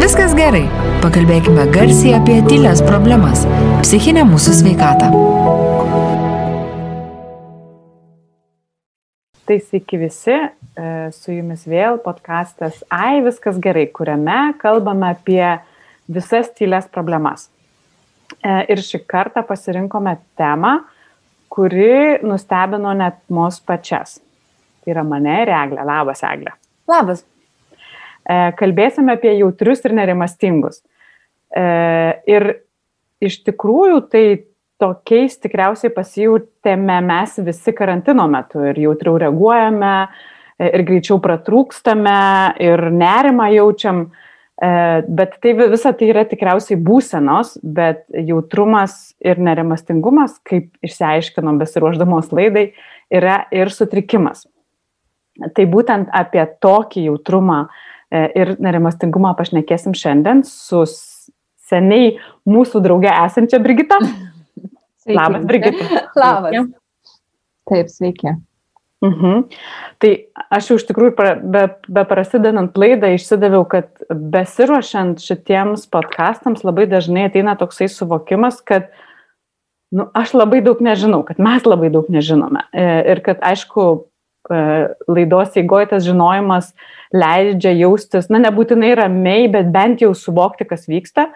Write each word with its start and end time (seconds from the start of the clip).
viskas 0.00 0.34
gerai. 0.36 0.64
Pakalbėkime 1.00 1.64
garsiai 1.74 2.16
apie 2.18 2.40
tylės 2.48 2.82
problemas- 2.86 3.46
psichinę 3.84 4.24
mūsų 4.28 4.52
sveikatą. 4.60 5.10
Tai 9.46 9.58
sveiki 9.58 9.98
visi, 9.98 10.36
e, 10.78 11.10
su 11.10 11.32
jumis 11.32 11.64
vėl 11.66 11.98
podkastas 11.98 12.82
Ai, 12.90 13.20
viskas 13.20 13.58
gerai, 13.58 13.86
kuriame 13.90 14.54
kalbame 14.58 15.10
apie 15.10 15.60
visas 16.08 16.50
tylės 16.54 16.86
problemas. 16.86 17.48
E, 18.42 18.66
ir 18.68 18.76
šį 18.76 19.04
kartą 19.06 19.42
pasirinkome 19.46 20.18
temą, 20.38 20.84
kuri 21.48 22.20
nustebino 22.22 22.94
net 22.96 23.18
mus 23.28 23.60
pačias. 23.60 24.20
Tai 24.84 24.94
yra 24.94 25.04
mane 25.04 25.42
ir 25.42 25.48
Eglė. 25.48 25.84
Labas, 25.84 26.22
Eglė. 26.22 26.54
Labas. 26.88 27.24
E, 28.28 28.38
kalbėsime 28.58 29.16
apie 29.16 29.32
jautrius 29.38 29.84
ir 29.86 29.94
nerimastingus. 29.96 30.82
E, 31.50 31.64
ir 32.30 32.48
iš 33.24 33.40
tikrųjų 33.46 34.00
tai 34.12 34.24
tokiais 34.80 35.36
tikriausiai 35.40 35.92
pasijūtėme 35.92 37.00
mes 37.04 37.36
visi 37.44 37.74
karantino 37.76 38.26
metu 38.32 38.62
ir 38.70 38.80
jautriau 38.80 39.18
reaguojame, 39.20 39.94
e, 40.58 40.70
ir 40.70 40.86
greičiau 40.88 41.20
pratrūkstame, 41.24 42.20
ir 42.60 42.90
nerimą 42.92 43.52
jaučiam. 43.56 44.10
Bet 44.60 45.38
tai 45.40 45.54
visa 45.56 45.88
tai 45.96 46.10
yra 46.12 46.26
tikriausiai 46.28 46.76
būsenos, 46.84 47.54
bet 47.64 48.02
jautrumas 48.12 49.14
ir 49.24 49.38
nerimastingumas, 49.40 50.34
kaip 50.44 50.66
išsiaiškinom 50.84 51.56
besiruoždamos 51.62 52.28
laidai, 52.36 52.66
yra 53.08 53.38
ir 53.56 53.72
sutrikimas. 53.72 54.44
Tai 55.56 55.64
būtent 55.72 56.10
apie 56.12 56.42
tokį 56.60 57.06
jautrumą 57.08 57.62
e, 57.64 57.70
ir 58.10 58.54
nerimastingumą 58.62 59.32
pašnekėsim 59.38 59.94
šiandien 59.96 60.42
su 60.46 60.82
seniai 61.70 62.16
mūsų 62.48 62.82
drauge 62.84 63.10
esančia 63.12 63.62
Brigita. 63.62 64.00
Sveiki. 65.02 65.16
Labas, 65.16 65.48
Brigita. 65.48 66.04
Labas. 66.22 66.54
Sveiki. 66.54 66.78
Taip, 67.70 67.92
sveiki. 67.92 68.36
Mhm. 69.00 69.44
Tai 70.02 70.10
aš 70.52 70.66
jau 70.68 70.76
iš 70.76 70.82
tikrųjų, 70.90 71.14
be, 71.40 71.62
be 71.88 72.02
prasidedant 72.08 72.74
laidą, 72.76 73.14
išsidaviau, 73.16 73.62
kad 73.70 73.88
besiruošiant 74.10 75.22
šitiems 75.24 75.86
podkastams 75.92 76.66
labai 76.66 76.84
dažnai 76.90 77.30
ateina 77.30 77.54
toksai 77.56 77.88
suvokimas, 77.88 78.58
kad 78.60 78.90
nu, 79.94 80.04
aš 80.12 80.34
labai 80.36 80.60
daug 80.66 80.82
nežinau, 80.84 81.22
kad 81.24 81.40
mes 81.40 81.64
labai 81.64 81.88
daug 81.94 82.10
nežinome. 82.12 82.66
E, 82.76 82.84
ir 83.14 83.24
kad, 83.24 83.40
aišku, 83.40 83.86
E, 83.86 84.09
laidos 84.50 85.56
eigoje 85.60 85.90
tas 85.92 86.04
žinojimas 86.06 86.72
leidžia 87.14 87.72
jaustis, 87.78 88.28
na, 88.30 88.40
nebūtinai 88.42 88.92
ramiai, 88.98 89.48
bet 89.52 89.70
bent 89.74 90.04
jau 90.04 90.12
suvokti, 90.16 90.66
kas 90.68 90.86
vyksta. 90.90 91.30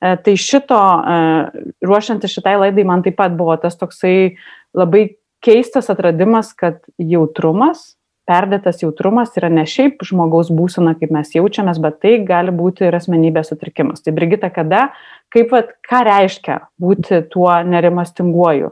E, 0.00 0.16
tai 0.24 0.34
šito, 0.40 0.80
e, 0.80 1.68
ruošiantis 1.86 2.34
šitai 2.34 2.56
laidai, 2.64 2.86
man 2.88 3.04
taip 3.06 3.18
pat 3.20 3.34
buvo 3.38 3.56
tas 3.60 3.78
toksai 3.78 4.34
labai 4.76 5.06
keistas 5.44 5.90
atradimas, 5.92 6.52
kad 6.56 6.80
jautrumas, 6.98 7.94
perdėtas 8.30 8.82
jautrumas 8.84 9.34
yra 9.38 9.50
ne 9.52 9.64
šiaip 9.68 10.02
žmogaus 10.06 10.50
būsena, 10.54 10.94
kaip 10.98 11.12
mes 11.14 11.32
jaučiamės, 11.34 11.80
bet 11.82 11.98
tai 12.04 12.18
gali 12.26 12.54
būti 12.54 12.86
ir 12.86 12.96
asmenybės 12.96 13.50
sutrikimas. 13.52 14.04
Tai 14.04 14.14
Brigita, 14.16 14.52
kada, 14.54 14.90
kaip, 15.34 15.50
vat, 15.54 15.74
ką 15.86 16.04
reiškia 16.06 16.60
būti 16.80 17.24
tuo 17.32 17.50
nerimastinguoju? 17.66 18.70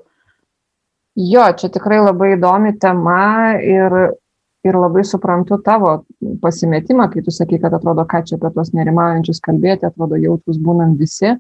Jo, 1.19 1.49
čia 1.59 1.67
tikrai 1.75 1.97
labai 1.99 2.37
įdomi 2.37 2.77
tema 2.79 3.57
ir, 3.59 3.95
ir 4.63 4.77
labai 4.79 5.03
suprantu 5.03 5.57
tavo 5.67 6.05
pasimetimą, 6.45 7.09
kai 7.11 7.25
tu 7.27 7.35
sakai, 7.35 7.59
kad 7.59 7.75
atrodo, 7.75 8.05
ką 8.07 8.21
čia 8.29 8.37
apie 8.39 8.53
tuos 8.55 8.71
nerimaujančius 8.71 9.43
kalbėti, 9.43 9.89
atrodo 9.89 10.15
jautrus 10.23 10.63
būnam 10.63 10.95
visi. 11.01 11.35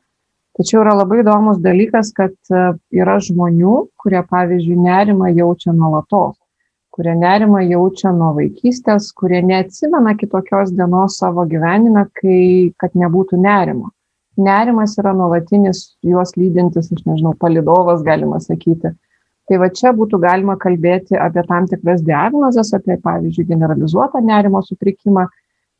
Tačiau 0.58 0.82
yra 0.82 0.96
labai 0.98 1.20
įdomus 1.22 1.62
dalykas, 1.62 2.10
kad 2.10 2.34
e, 2.50 2.64
yra 2.98 3.20
žmonių, 3.22 3.76
kurie, 4.02 4.18
pavyzdžiui, 4.26 4.82
nerimą 4.82 5.30
jaučia 5.36 5.70
nuolatos, 5.70 6.34
kurie 6.90 7.14
nerimą 7.14 7.62
jaučia 7.68 8.10
nuo 8.10 8.34
vaikystės, 8.34 9.12
kurie 9.14 9.44
neatsimena 9.46 10.18
kitokios 10.18 10.74
dienos 10.74 11.22
savo 11.22 11.46
gyvenime, 11.46 12.08
kai, 12.18 12.72
kad 12.82 12.98
nebūtų 12.98 13.38
nerimo. 13.46 13.92
Nerimas 14.42 14.98
yra 14.98 15.14
nuolatinis 15.14 15.92
juos 16.02 16.34
lydintis, 16.34 16.90
aš 16.90 17.06
nežinau, 17.06 17.38
palidovas, 17.38 18.02
galima 18.02 18.42
sakyti 18.42 18.98
tai 19.48 19.58
va 19.60 19.68
čia 19.72 19.94
būtų 19.96 20.20
galima 20.22 20.56
kalbėti 20.60 21.16
apie 21.18 21.44
tam 21.48 21.66
tikras 21.70 22.02
diagnozes, 22.04 22.72
apie, 22.76 22.98
pavyzdžiui, 23.04 23.48
generalizuotą 23.48 24.22
nerimo 24.24 24.62
sutrikimą. 24.64 25.26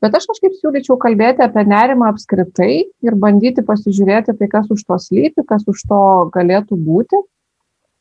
Bet 0.03 0.15
aš 0.15 0.29
kažkaip 0.31 0.55
siūlyčiau 0.61 0.95
kalbėti 1.03 1.43
apie 1.43 1.65
nerimą 1.67 2.13
apskritai 2.13 2.75
ir 2.87 3.17
bandyti 3.19 3.65
pasižiūrėti 3.67 4.37
tai, 4.39 4.49
kas 4.53 4.71
už 4.71 4.85
to 4.87 4.99
slypi, 5.03 5.43
kas 5.47 5.67
už 5.69 5.83
to 5.91 6.05
galėtų 6.37 6.79
būti. 6.79 7.19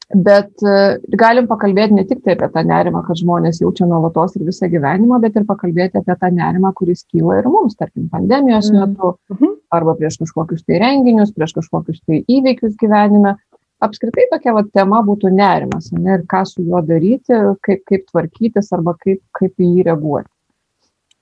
Bet 0.07 0.63
e, 0.63 0.75
galim 1.19 1.50
pakalbėti 1.50 1.97
ne 1.97 2.06
tik 2.07 2.22
tai 2.23 2.38
apie 2.38 2.47
tą 2.53 2.61
nerimą, 2.63 3.01
kad 3.03 3.19
žmonės 3.19 3.57
jaučia 3.59 3.89
nuolatos 3.89 4.38
ir 4.38 4.45
visą 4.47 4.69
gyvenimą, 4.72 5.17
bet 5.19 5.35
ir 5.35 5.44
pakalbėti 5.50 6.00
apie 6.00 6.16
tą 6.22 6.29
nerimą, 6.31 6.72
kuris 6.77 7.03
kyla 7.11 7.41
ir 7.41 7.50
mums, 7.51 7.75
tarkim, 7.75 8.06
pandemijos 8.13 8.69
mm. 8.72 8.85
metu, 8.85 9.11
mm. 9.35 9.57
arba 9.75 9.97
prieš 10.00 10.22
kažkokius 10.22 10.63
tai 10.63 10.79
renginius, 10.85 11.33
prieš 11.35 11.57
kažkokius 11.57 12.00
tai 12.07 12.22
įvykius 12.23 12.77
gyvenime 12.79 13.35
apskritai 13.83 14.27
tokia 14.31 14.55
va 14.55 14.63
tema 14.65 15.01
būtų 15.05 15.31
nerimas, 15.33 15.91
ne, 15.93 16.17
ir 16.17 16.25
ką 16.29 16.43
su 16.49 16.65
juo 16.65 16.81
daryti, 16.85 17.35
kaip, 17.65 17.83
kaip 17.89 18.07
tvarkytis 18.11 18.73
arba 18.75 18.95
kaip, 19.01 19.21
kaip 19.38 19.53
į 19.57 19.71
jį 19.77 19.85
reaguoti. 19.89 20.29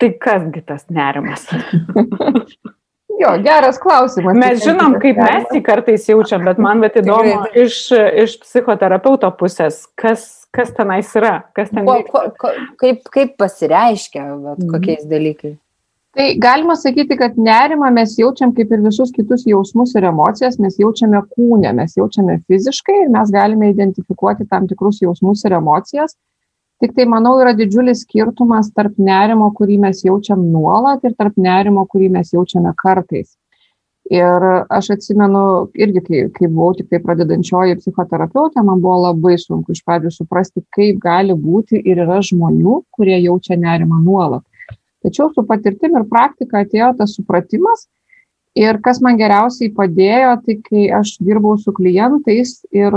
Tai 0.02 0.10
kasgi 0.20 0.62
tas 0.68 0.88
nerimas? 0.92 1.46
jo, 3.22 3.34
geras 3.44 3.80
klausimas. 3.80 4.36
Mes 4.40 4.64
žinom, 4.64 4.98
kaip 5.04 5.20
mes 5.22 5.52
jį 5.56 5.62
kartais 5.64 6.08
jaučiam, 6.10 6.44
bet 6.48 6.60
man 6.62 6.84
bet 6.84 6.98
įdomu 7.00 7.46
iš, 7.56 7.86
iš 8.26 8.40
psichoterapeuto 8.44 9.32
pusės, 9.40 9.86
kas, 10.00 10.48
kas 10.56 10.74
tenais 10.76 11.12
yra, 11.16 11.38
kas 11.56 11.72
ten 11.72 11.88
ko, 11.88 12.02
ko, 12.10 12.26
ko, 12.42 12.56
kaip, 12.82 13.06
kaip 13.12 13.38
pasireiškia, 13.40 14.26
bet, 14.34 14.66
mhm. 14.66 14.74
kokiais 14.76 15.08
dalykais 15.12 15.60
tai 16.16 16.38
galima 16.40 16.76
sakyti 16.76 17.18
kad 17.20 17.36
nerimą 17.38 17.90
mes 17.92 18.14
jaučiam 18.20 18.54
kaip 18.56 18.72
ir 18.72 18.84
visus 18.84 19.12
kitus 19.12 19.44
jausmus 19.48 19.96
ir 20.00 20.08
emocijas 20.08 20.56
mes 20.64 20.78
jaučiame 20.80 21.20
kūne 21.36 21.74
mes 21.76 21.98
jaučiame 22.00 22.38
fiziškai 22.48 23.02
ir 23.02 23.10
mes 23.16 23.34
galime 23.36 23.72
identifikuoti 23.74 24.48
tam 24.48 24.70
tikrus 24.70 25.02
jausmus 25.04 25.44
ir 25.46 25.58
emocijas. 25.60 26.16
Tiktai 26.84 27.06
manau 27.12 27.34
yra 27.40 27.52
didžiulis 27.56 28.06
skirtumas 28.06 28.72
tarp 28.76 28.96
nerimo 29.00 29.50
kurį 29.60 29.78
mes 29.88 30.04
jaučiam 30.08 30.48
nuolat 30.54 31.04
ir 31.04 31.16
tarp 31.20 31.36
nerimo 31.36 31.84
kurį 31.92 32.10
mes 32.16 32.32
jaučiame 32.32 32.72
kartais. 32.80 33.36
Ir 34.12 34.44
aš 34.70 34.92
atsimenu 34.96 35.46
irgi 35.76 36.02
kai 36.08 36.26
kai 36.32 36.48
buvau 36.48 36.76
tiktai 36.80 37.00
pradedančioji 37.04 37.80
psichoterapeutė 37.82 38.64
man 38.64 38.80
buvo 38.80 39.02
labai 39.10 39.36
sunku 39.42 39.76
iš 39.76 39.84
pradžių 39.84 40.16
suprasti 40.16 40.64
kaip 40.78 41.00
gali 41.04 41.36
būti 41.36 41.82
ir 41.82 42.04
yra 42.06 42.20
žmonių 42.24 42.84
kurie 42.96 43.18
jaučia 43.20 43.58
nerimą 43.60 44.04
nuolat 44.04 44.46
Tačiau 45.06 45.30
su 45.34 45.44
patirtim 45.46 46.00
ir 46.00 46.08
praktika 46.10 46.64
atėjo 46.64 46.96
tas 46.98 47.14
supratimas. 47.14 47.86
Ir 48.58 48.80
kas 48.82 49.02
man 49.04 49.20
geriausiai 49.20 49.70
padėjo, 49.76 50.32
tai 50.46 50.56
kai 50.64 50.88
aš 51.00 51.18
dirbau 51.22 51.58
su 51.62 51.74
klientais 51.76 52.62
ir 52.74 52.96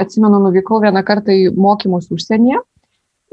atsimenu, 0.00 0.40
nuvykau 0.46 0.80
vieną 0.82 1.04
kartą 1.06 1.36
į 1.36 1.52
mokymus 1.54 2.10
užsienyje. 2.10 2.58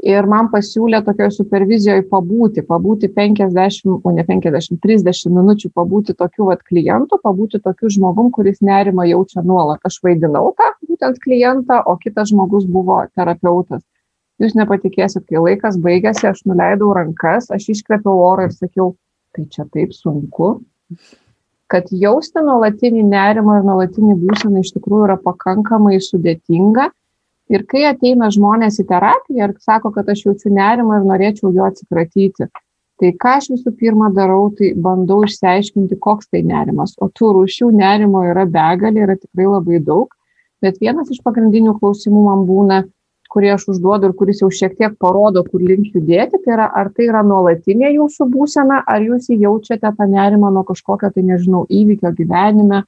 Ir 0.06 0.28
man 0.30 0.52
pasiūlė 0.52 1.00
tokioje 1.08 1.32
supervizijoje 1.40 2.04
pabūti, 2.12 2.62
pabūti 2.68 3.10
50, 3.16 3.96
o 4.06 4.14
ne 4.14 4.26
50, 4.28 4.78
30 4.84 5.34
minučių, 5.34 5.72
pabūti 5.74 6.14
tokiu 6.20 6.52
vat 6.52 6.62
klientu, 6.68 7.18
pabūti 7.24 7.64
tokiu 7.64 7.90
žmogum, 7.96 8.30
kuris 8.36 8.62
nerima 8.62 9.08
jaučia 9.10 9.42
nuolat. 9.42 9.82
Aš 9.90 9.98
vaidinau 10.06 10.52
tą 10.60 10.70
būtent 10.86 11.18
klientą, 11.24 11.82
o 11.82 11.98
kitas 11.98 12.30
žmogus 12.30 12.70
buvo 12.70 13.02
terapeutas 13.18 13.82
jūs 14.42 14.58
nepatikėsit, 14.58 15.26
kai 15.30 15.42
laikas 15.42 15.78
baigėsi, 15.82 16.28
aš 16.30 16.44
nuleidau 16.50 16.92
rankas, 16.98 17.50
aš 17.54 17.70
iškvėpiau 17.76 18.20
orą 18.26 18.50
ir 18.50 18.56
sakiau, 18.56 18.92
tai 19.36 19.48
čia 19.54 19.66
taip 19.74 19.96
sunku, 19.96 20.58
kad 21.72 21.90
jausti 21.92 22.44
nuolatinį 22.44 23.04
nerimą 23.08 23.60
ir 23.60 23.68
nuolatinį 23.68 24.20
būseną 24.22 24.64
iš 24.64 24.72
tikrųjų 24.78 25.10
yra 25.10 25.18
pakankamai 25.24 26.00
sudėtinga. 26.04 26.92
Ir 27.48 27.64
kai 27.64 27.86
ateina 27.88 28.28
žmonės 28.34 28.82
į 28.82 28.88
terapiją 28.90 29.46
ir 29.48 29.54
sako, 29.64 29.94
kad 29.96 30.10
aš 30.12 30.26
jaučiu 30.26 30.52
nerimą 30.52 31.00
ir 31.00 31.06
norėčiau 31.08 31.54
jo 31.56 31.68
atsikratyti, 31.70 32.50
tai 33.00 33.12
ką 33.16 33.38
aš 33.40 33.48
visų 33.54 33.72
pirma 33.80 34.10
darau, 34.12 34.50
tai 34.58 34.74
bandau 34.76 35.22
išsiaiškinti, 35.24 36.00
koks 36.04 36.28
tai 36.34 36.42
nerimas. 36.44 36.96
O 37.00 37.08
tų 37.08 37.32
rūšių 37.38 37.72
nerimo 37.78 38.26
yra 38.28 38.44
begalė, 38.52 39.06
yra 39.06 39.16
tikrai 39.16 39.48
labai 39.48 39.80
daug. 39.80 40.12
Bet 40.64 40.82
vienas 40.82 41.12
iš 41.14 41.22
pagrindinių 41.24 41.78
klausimų 41.80 42.24
man 42.26 42.44
būna, 42.50 42.82
kurį 43.32 43.52
aš 43.56 43.68
užduodu 43.74 44.10
ir 44.10 44.16
kuris 44.20 44.42
jau 44.44 44.50
šiek 44.54 44.78
tiek 44.78 44.96
parodo, 45.00 45.44
kur 45.48 45.64
link 45.64 45.96
judėti, 45.96 46.40
tai 46.46 46.54
yra, 46.56 46.68
ar 46.82 46.92
tai 46.96 47.10
yra 47.10 47.24
nuolatinė 47.28 47.92
jūsų 47.96 48.30
būsena, 48.34 48.82
ar 48.88 49.04
jūs 49.04 49.30
jaučiate 49.34 49.92
tą 49.98 50.08
nerimą 50.12 50.52
nuo 50.56 50.64
kažkokio, 50.68 51.12
tai 51.14 51.26
nežinau, 51.28 51.66
įvykio 51.70 52.14
gyvenime, 52.18 52.84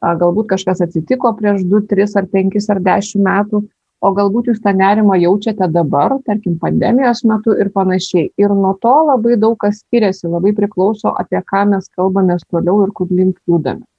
galbūt 0.00 0.48
kažkas 0.54 0.80
atsitiko 0.86 1.34
prieš 1.36 1.66
2, 1.68 1.84
3 1.90 2.16
ar 2.22 2.30
5 2.38 2.70
ar 2.74 2.82
10 2.88 3.26
metų, 3.26 3.62
o 4.00 4.12
galbūt 4.16 4.48
jūs 4.48 4.62
tą 4.64 4.72
nerimą 4.76 5.18
jaučiate 5.20 5.68
dabar, 5.68 6.16
tarkim, 6.24 6.56
pandemijos 6.62 7.20
metu 7.28 7.52
ir 7.52 7.68
panašiai. 7.74 8.30
Ir 8.40 8.56
nuo 8.56 8.72
to 8.80 8.94
labai 9.10 9.36
daug 9.36 9.58
kas 9.60 9.82
skiriasi, 9.82 10.30
labai 10.32 10.54
priklauso, 10.56 11.12
apie 11.12 11.42
ką 11.44 11.66
mes 11.74 11.90
kalbame 11.96 12.40
toliau 12.48 12.86
ir 12.86 12.94
kur 12.96 13.12
link 13.12 13.36
judame 13.48 13.89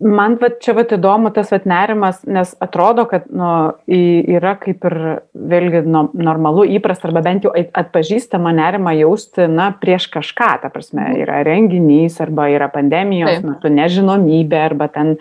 man 0.00 0.36
vat 0.40 0.58
čia 0.64 0.72
vat 0.74 0.92
įdomu 0.96 1.30
tas 1.34 1.50
vat 1.52 1.66
nerimas 1.68 2.22
nes 2.24 2.52
atrodo 2.64 3.04
kad 3.08 3.26
nu 3.28 3.50
yra 3.86 4.54
kaip 4.60 4.84
ir 4.88 4.96
vėlgi 5.34 5.82
no 5.84 6.06
normalu 6.16 6.64
įprasta 6.78 7.08
arba 7.10 7.22
bent 7.26 7.44
jau 7.44 7.52
atpažįstama 7.52 8.52
nerimą 8.56 8.94
jausti 9.02 9.46
na 9.52 9.70
prieš 9.76 10.08
kažką 10.14 10.50
ta 10.62 10.72
prasme 10.72 11.04
yra 11.20 11.42
renginys 11.46 12.16
arba 12.24 12.48
yra 12.52 12.70
pandemijos 12.72 13.44
metu 13.44 13.72
nežinomybė 13.72 14.62
arba 14.70 14.88
ten 14.92 15.16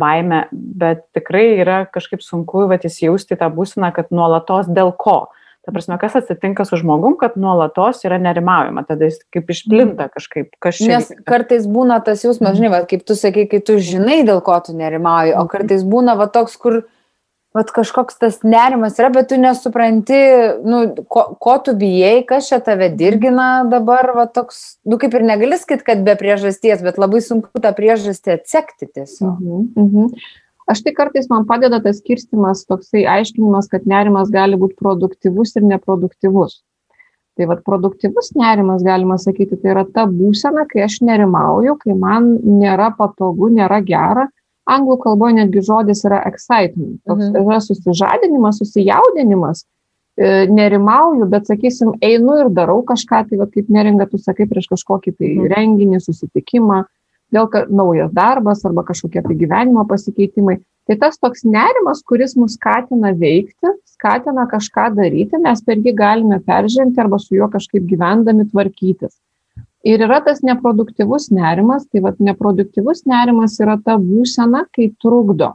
baimė 0.00 0.46
bet 0.52 1.04
tikrai 1.16 1.46
yra 1.60 1.82
kažkaip 1.92 2.24
sunku 2.24 2.66
vat 2.72 2.88
įsijausti 2.88 3.36
į 3.36 3.42
tą 3.44 3.52
būseną 3.52 3.92
kad 3.94 4.10
nuolatos 4.14 4.72
dėl 4.72 4.94
ko 4.96 5.26
ta 5.62 5.72
prasme 5.72 5.98
kas 6.02 6.16
atsitinka 6.18 6.64
su 6.66 6.76
žmogum 6.80 7.14
kad 7.20 7.36
nuolatos 7.38 8.02
yra 8.06 8.18
nerimaujama 8.22 8.82
tada 8.88 9.06
jis 9.08 9.20
kaip 9.34 9.50
išplinta 9.54 10.08
kažkaip 10.12 10.56
čia 10.74 10.96
Nes 10.96 11.12
kartais 11.28 11.68
būna 11.70 12.00
tas 12.04 12.24
jausmas, 12.24 12.56
žinai, 12.58 12.72
va, 12.72 12.82
kaip 12.88 13.04
tu 13.06 13.14
sakai, 13.18 13.46
kai 13.50 13.62
tu 13.64 13.78
žinai, 13.78 14.22
dėl 14.26 14.42
ko 14.44 14.58
tu 14.64 14.74
nerimauji, 14.76 15.36
o 15.38 15.46
kartais 15.50 15.86
būna 15.86 16.16
va 16.18 16.26
toks, 16.32 16.58
kur 16.58 16.82
vat 17.54 17.70
kažkoks 17.72 18.16
tas 18.20 18.38
nerimas 18.46 18.96
yra, 19.00 19.10
bet 19.12 19.28
tu 19.30 19.38
nesupranti, 19.40 20.18
nu, 20.64 20.82
ko, 21.12 21.24
ko 21.42 21.56
tu 21.64 21.74
bijai, 21.78 22.22
kas 22.28 22.48
čia 22.48 22.58
tave 22.64 22.88
dirgina 22.96 23.64
dabar, 23.68 24.12
va 24.16 24.26
toks, 24.26 24.62
nu 24.88 24.98
kaip 25.00 25.14
ir 25.18 25.26
negali 25.28 25.58
sakyti, 25.60 25.86
kad 25.90 26.04
be 26.06 26.16
priežasties, 26.18 26.84
bet 26.84 27.00
labai 27.00 27.20
sunku 27.24 27.62
tą 27.62 27.74
priežastį 27.76 28.38
atsekti 28.38 28.88
tiesiog. 28.88 29.36
Mhm, 29.36 29.66
mhm. 29.84 30.40
Aš 30.70 30.84
tai 30.86 30.92
kartais 30.94 31.26
man 31.30 31.46
padeda 31.48 31.80
tas 31.82 31.98
skirstimas, 31.98 32.66
toksai 32.68 33.02
aiškinimas, 33.10 33.68
kad 33.72 33.86
nerimas 33.88 34.30
gali 34.30 34.58
būti 34.60 34.78
produktyvus 34.78 35.56
ir 35.58 35.66
neproduktyvus. 35.66 36.60
Tai 37.36 37.48
vad 37.48 37.62
produktyvus 37.64 38.34
nerimas, 38.36 38.84
galima 38.84 39.16
sakyti, 39.18 39.56
tai 39.56 39.72
yra 39.72 39.86
ta 39.88 40.04
būsena, 40.06 40.66
kai 40.68 40.84
aš 40.84 41.00
nerimauju, 41.06 41.78
kai 41.80 41.96
man 41.96 42.34
nėra 42.44 42.92
patogu, 42.98 43.48
nėra 43.50 43.80
gera. 43.88 44.28
Anglų 44.70 44.98
kalboje 45.02 45.40
netgi 45.40 45.62
žodis 45.66 46.04
yra 46.06 46.20
excitement. 46.28 47.00
Toks 47.08 47.30
mhm. 47.30 47.38
yra 47.42 47.58
susižadinimas, 47.64 48.60
susijaudinimas. 48.62 49.64
E, 50.12 50.44
nerimauju, 50.52 51.26
bet 51.32 51.48
sakysim, 51.48 51.94
einu 52.04 52.36
ir 52.44 52.50
darau 52.52 52.82
kažką, 52.86 53.24
tai 53.30 53.38
va, 53.40 53.48
kaip 53.48 53.70
neringa, 53.72 54.06
tu 54.10 54.20
sakai 54.20 54.44
prieš 54.50 54.68
kažkokį 54.74 55.14
tai 55.16 55.30
mhm. 55.32 55.48
renginį, 55.54 56.02
susitikimą, 56.04 56.82
vėl 57.32 57.48
naujas 57.72 58.12
darbas 58.14 58.64
arba 58.68 58.84
kažkokie 58.88 59.22
tai 59.24 59.38
gyvenimo 59.38 59.84
pasikeitimai. 59.88 60.58
Tai 60.88 60.96
tas 60.98 61.18
toks 61.18 61.44
nerimas, 61.46 62.02
kuris 62.02 62.34
mus 62.36 62.56
skatina 62.58 63.12
veikti, 63.14 63.70
skatina 63.94 64.48
kažką 64.50 64.88
daryti, 64.96 65.38
mes 65.38 65.62
per 65.62 65.78
jį 65.78 65.94
galime 65.94 66.40
peržengti 66.42 67.00
arba 67.00 67.20
su 67.22 67.36
juo 67.38 67.46
kažkaip 67.52 67.86
gyvendami 67.86 68.48
tvarkytis. 68.50 69.14
Ir 69.86 70.02
yra 70.06 70.20
tas 70.22 70.42
neproduktyvus 70.46 71.30
nerimas, 71.34 71.86
tai 71.90 72.02
vad 72.02 72.20
neproduktyvus 72.22 73.02
nerimas 73.10 73.58
yra 73.62 73.78
ta 73.82 73.96
būsena, 73.98 74.66
kai 74.74 74.92
trukdo. 75.02 75.52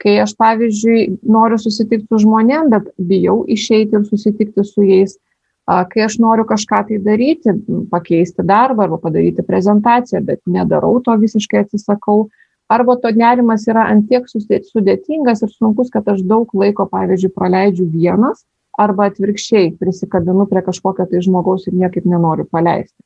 Kai 0.00 0.18
aš, 0.20 0.34
pavyzdžiui, 0.40 1.20
noriu 1.32 1.56
susitikti 1.60 2.08
su 2.08 2.24
žmonėm, 2.24 2.70
bet 2.72 2.88
bijau 2.98 3.42
išeiti 3.48 3.96
ir 3.96 4.04
susitikti 4.08 4.64
su 4.64 4.84
jais, 4.84 5.16
kai 5.64 6.04
aš 6.04 6.18
noriu 6.20 6.44
kažką 6.44 6.82
tai 6.88 6.98
daryti, 7.00 7.54
pakeisti 7.90 8.44
darbą 8.44 8.84
arba 8.84 8.98
padaryti 9.00 9.42
prezentaciją, 9.42 10.20
bet 10.24 10.42
nedarau 10.46 10.98
to 11.04 11.16
visiškai 11.20 11.64
atsisakau, 11.64 12.28
arba 12.68 12.96
to 13.00 13.12
nerimas 13.16 13.64
yra 13.68 13.86
antiek 13.92 14.28
sudėtingas 14.28 15.42
ir 15.42 15.52
sunkus, 15.54 15.90
kad 15.90 16.08
aš 16.08 16.20
daug 16.28 16.50
laiko, 16.52 16.86
pavyzdžiui, 16.90 17.32
praleidžiu 17.32 17.88
vienas, 17.88 18.44
arba 18.78 19.08
atvirkščiai 19.08 19.74
prisikabinu 19.80 20.48
prie 20.50 20.64
kažkokio 20.66 21.06
tai 21.08 21.22
žmogaus 21.24 21.68
ir 21.68 21.76
niekaip 21.78 22.04
nenoriu 22.04 22.44
paleisti. 22.50 22.98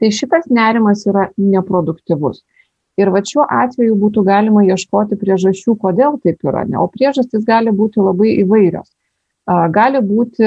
Tai 0.00 0.08
šitas 0.16 0.48
nerimas 0.48 1.04
yra 1.06 1.28
neproduktyvus. 1.36 2.40
Ir 2.98 3.12
va 3.12 3.20
šiuo 3.24 3.44
atveju 3.44 3.94
būtų 4.00 4.24
galima 4.26 4.64
ieškoti 4.66 5.16
priežasčių, 5.20 5.76
kodėl 5.78 6.16
taip 6.24 6.40
yra. 6.44 6.64
Ne? 6.68 6.80
O 6.80 6.88
priežastys 6.90 7.44
gali 7.46 7.70
būti 7.70 8.02
labai 8.02 8.32
įvairios 8.42 8.88
gali 9.50 10.00
būti 10.04 10.44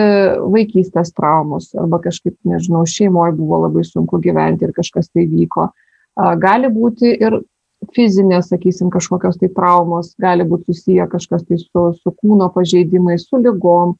vaikystės 0.54 1.12
traumos 1.16 1.72
arba 1.76 2.00
kažkaip, 2.04 2.36
nežinau, 2.48 2.86
šeimoje 2.88 3.36
buvo 3.38 3.64
labai 3.66 3.84
sunku 3.88 4.20
gyventi 4.24 4.68
ir 4.68 4.76
kažkas 4.76 5.10
tai 5.12 5.26
vyko. 5.28 5.72
Gali 6.40 6.70
būti 6.72 7.12
ir 7.12 7.42
fizinės, 7.96 8.48
sakysim, 8.54 8.90
kažkokios 8.94 9.40
tai 9.42 9.50
traumos, 9.52 10.14
gali 10.22 10.46
būti 10.48 10.72
susiję 10.72 11.08
kažkas 11.12 11.44
tai 11.44 11.60
su, 11.60 11.86
su 12.00 12.16
kūno 12.22 12.48
pažeidimais, 12.54 13.28
su 13.28 13.42
lygom. 13.42 13.98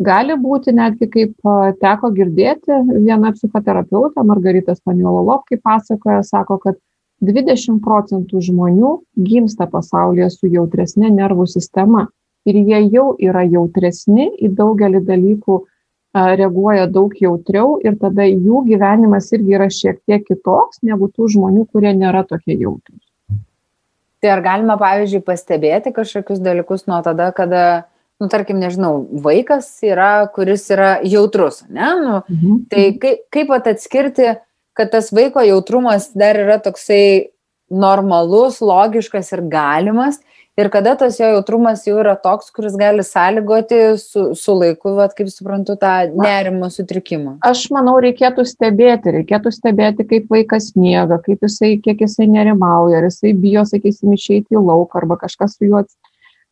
Gali 0.00 0.36
būti 0.36 0.74
netgi, 0.76 1.08
kaip 1.08 1.46
teko 1.80 2.10
girdėti, 2.16 2.82
viena 3.00 3.32
psichoterapeutė, 3.32 4.24
Margarita 4.28 4.74
Spaniololop, 4.76 5.46
kaip 5.48 5.62
pasakoja, 5.64 6.20
sako, 6.24 6.58
kad 6.60 6.76
20 7.24 7.80
procentų 7.84 8.42
žmonių 8.44 8.92
gimsta 9.16 9.64
pasaulyje 9.72 10.28
su 10.34 10.52
jautresnė 10.52 11.10
nervų 11.16 11.48
sistema 11.48 12.06
ir 12.46 12.60
jie 12.62 12.82
jau 12.94 13.08
yra 13.22 13.44
jautresni 13.46 14.30
į 14.42 14.52
daugelį 14.56 15.02
dalykų 15.06 15.62
reaguoja 16.16 16.86
daug 16.88 17.12
jautriau 17.20 17.76
ir 17.84 17.98
tada 18.00 18.24
jų 18.24 18.62
gyvenimas 18.70 19.28
irgi 19.36 19.56
yra 19.58 19.66
šiek 19.72 19.98
tiek 20.08 20.24
kitoks 20.24 20.80
negu 20.86 21.10
tų 21.12 21.28
žmonių, 21.34 21.66
kurie 21.72 21.92
nėra 21.96 22.24
tokie 22.28 22.56
jautrus. 22.56 23.02
Tai 24.22 24.32
ar 24.32 24.40
galima, 24.44 24.78
pavyzdžiui, 24.80 25.20
pastebėti 25.26 25.92
kažkokius 25.92 26.40
dalykus 26.40 26.86
nuo 26.88 27.02
tada, 27.04 27.28
kada, 27.36 27.84
nu, 28.20 28.30
tarkim, 28.32 28.56
nežinau, 28.62 29.04
vaikas 29.22 29.68
yra, 29.84 30.26
kuris 30.32 30.64
yra 30.72 30.96
jautrus, 31.04 31.66
ne? 31.68 31.90
Nu, 32.00 32.14
mhm. 32.32 32.62
Tai 32.72 32.86
kaip, 33.02 33.26
kaip 33.34 33.52
pat 33.52 33.68
atskirti, 33.74 34.32
kad 34.76 34.92
tas 34.94 35.12
vaiko 35.12 35.44
jautrumas 35.44 36.08
dar 36.16 36.40
yra 36.40 36.56
toksai 36.64 37.28
normalus, 37.68 38.62
logiškas 38.64 39.34
ir 39.36 39.44
galimas 39.52 40.22
ir 40.56 40.70
kada 40.72 40.94
tas 40.96 41.18
jo 41.20 41.28
jautrumas 41.34 41.84
jau 41.86 41.98
yra 42.00 42.14
toks, 42.20 42.48
kuris 42.54 42.76
gali 42.80 43.04
sąlygoti 43.04 43.78
su, 44.00 44.30
su 44.38 44.56
laiku, 44.56 44.94
vat, 44.96 45.12
kaip 45.16 45.28
suprantu, 45.32 45.76
tą 45.80 45.92
nerimo 46.16 46.70
sutrikimą? 46.72 47.36
Aš 47.44 47.66
manau, 47.76 47.98
reikėtų 48.02 48.46
stebėti, 48.48 49.12
reikėtų 49.18 49.52
stebėti, 49.52 50.06
kaip 50.08 50.30
vaikas 50.32 50.72
miega, 50.78 51.20
kaip 51.24 51.44
jisai, 51.44 51.76
kiek 51.84 52.06
jisai 52.06 52.28
nerimauja, 52.32 53.02
ar 53.02 53.08
jisai 53.10 53.34
bijo, 53.36 53.66
sakysim, 53.68 54.14
išeiti 54.16 54.56
į 54.56 54.64
lauką 54.64 55.02
arba 55.02 55.18
kažkas 55.26 55.58
su 55.58 55.68
juo. 55.68 55.84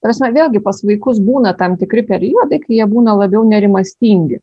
Tarsi, 0.04 0.26
vėlgi 0.36 0.60
pas 0.60 0.82
vaikus 0.84 1.22
būna 1.24 1.54
tam 1.56 1.78
tikri 1.80 2.04
periodai, 2.04 2.60
kai 2.60 2.82
jie 2.82 2.88
būna 2.90 3.16
labiau 3.16 3.40
nerimastingi. 3.48 4.42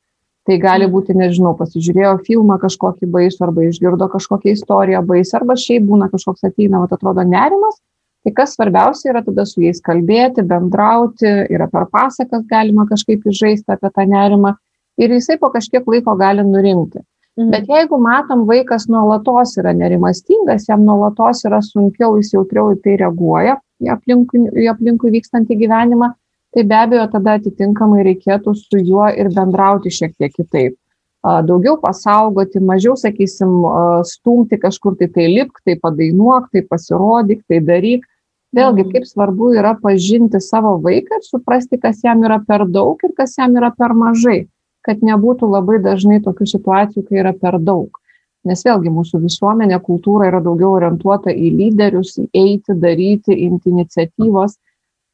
Tai 0.50 0.58
gali 0.58 0.88
mm. 0.88 0.94
būti, 0.96 1.14
nežinau, 1.14 1.54
pasižiūrėjo 1.60 2.16
filmą 2.26 2.58
kažkokį 2.64 3.06
baisų 3.14 3.44
arba 3.46 3.68
išgirdo 3.68 4.08
kažkokią 4.10 4.56
istoriją 4.56 5.04
baisą 5.06 5.38
arba 5.38 5.54
šiaip 5.54 5.86
būna 5.86 6.10
kažkoks 6.10 6.50
ateina, 6.50 6.82
vat 6.82 6.96
atrodo 6.98 7.22
nerimas 7.22 7.78
tai 8.24 8.34
kas 8.38 8.56
svarbiausia 8.56 9.12
yra 9.14 9.24
tada 9.26 9.46
su 9.50 9.62
jais 9.64 9.82
kalbėti 9.82 10.46
bendrauti 10.48 11.32
yra 11.50 11.68
per 11.72 11.88
pasakas 11.92 12.44
galima 12.50 12.86
kažkaip 12.90 13.26
išžaisti 13.26 13.74
apie 13.74 13.90
tą 13.90 14.06
nerimą 14.10 14.56
ir 15.02 15.16
jisai 15.18 15.40
po 15.42 15.50
kažkiek 15.54 15.88
laiko 15.88 16.16
gali 16.20 16.46
nurimti. 16.46 17.02
Mhm. 17.40 17.52
bet 17.52 17.68
jeigu 17.68 17.98
matom 17.98 18.44
vaikas 18.48 18.90
nuolatos 18.92 19.56
yra 19.58 19.72
nerimastingas 19.74 20.66
jam 20.68 20.84
nuolatos 20.84 21.46
yra 21.48 21.62
sunkiau 21.64 22.18
jis 22.20 22.34
jautriau 22.34 22.74
į 22.76 22.82
tai 22.84 22.98
reaguoja 23.00 23.56
į 23.82 23.88
aplinkui, 23.94 24.42
į 24.52 24.68
aplinkui 24.68 25.14
vykstantį 25.16 25.56
gyvenimą 25.64 26.12
tai 26.54 26.64
be 26.68 26.76
abejo 26.76 27.08
tada 27.14 27.38
atitinkamai 27.40 28.04
reikėtų 28.10 28.54
su 28.60 28.82
juo 28.84 29.08
ir 29.16 29.32
bendrauti 29.32 29.92
šiek 29.94 30.16
tiek 30.20 30.34
kitaip. 30.36 30.76
Daugiau 31.22 31.78
pasaugoti, 31.78 32.60
mažiau, 32.66 32.96
sakysim, 32.98 33.62
stumti 34.10 34.58
kažkur 34.60 34.96
tai 34.98 35.08
tai 35.14 35.28
lipk, 35.30 35.62
tai 35.64 35.78
padainuok, 35.80 36.50
tai 36.52 36.64
pasirodyk, 36.66 37.44
tai 37.48 37.62
daryk, 37.62 38.08
Vėlgi, 38.52 38.84
kaip 38.92 39.06
svarbu 39.08 39.54
yra 39.56 39.78
pažinti 39.80 40.42
savo 40.44 40.74
vaiką 40.84 41.22
ir 41.22 41.24
suprasti, 41.24 41.80
kas 41.80 42.02
jam 42.04 42.26
yra 42.28 42.42
per 42.44 42.66
daug 42.68 43.00
ir 43.08 43.14
kas 43.16 43.38
jam 43.40 43.56
yra 43.56 43.70
per 43.72 43.96
mažai, 43.96 44.42
kad 44.84 45.04
nebūtų 45.08 45.48
labai 45.48 45.80
dažnai 45.84 46.20
tokių 46.26 46.50
situacijų, 46.58 47.06
kai 47.08 47.22
yra 47.24 47.32
per 47.32 47.62
daug. 47.64 48.02
Nes 48.44 48.64
vėlgi 48.66 48.92
mūsų 48.92 49.22
visuomenė, 49.22 49.78
kultūra 49.86 50.28
yra 50.32 50.42
daugiau 50.44 50.74
orientuota 50.74 51.32
į 51.32 51.54
lyderius, 51.60 52.18
į 52.18 52.28
eiti, 52.34 52.76
daryti, 52.76 53.38
imti 53.46 53.72
iniciatyvos. 53.72 54.58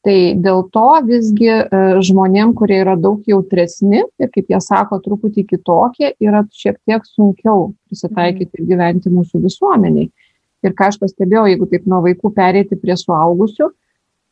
Tai 0.07 0.19
dėl 0.39 0.61
to 0.71 0.87
visgi 1.03 1.49
e, 1.51 1.67
žmonėm, 2.07 2.53
kurie 2.55 2.77
yra 2.79 2.93
daug 2.95 3.25
jautresni 3.27 4.05
ir, 4.05 4.29
kaip 4.31 4.53
jie 4.53 4.59
sako, 4.63 5.01
truputį 5.03 5.43
kitokie, 5.49 6.13
yra 6.23 6.45
šiek 6.55 6.77
tiek 6.87 7.03
sunkiau 7.09 7.73
prisitaikyti 7.89 8.61
ir 8.61 8.69
gyventi 8.69 9.11
mūsų 9.11 9.43
visuomeniai. 9.43 10.07
Ir 10.65 10.73
ką 10.73 10.89
aš 10.91 10.97
pastebėjau, 11.01 11.45
jeigu 11.51 11.67
taip 11.69 11.85
nuo 11.85 12.01
vaikų 12.05 12.31
perėti 12.33 12.77
prie 12.81 12.95
suaugusių, 12.97 13.69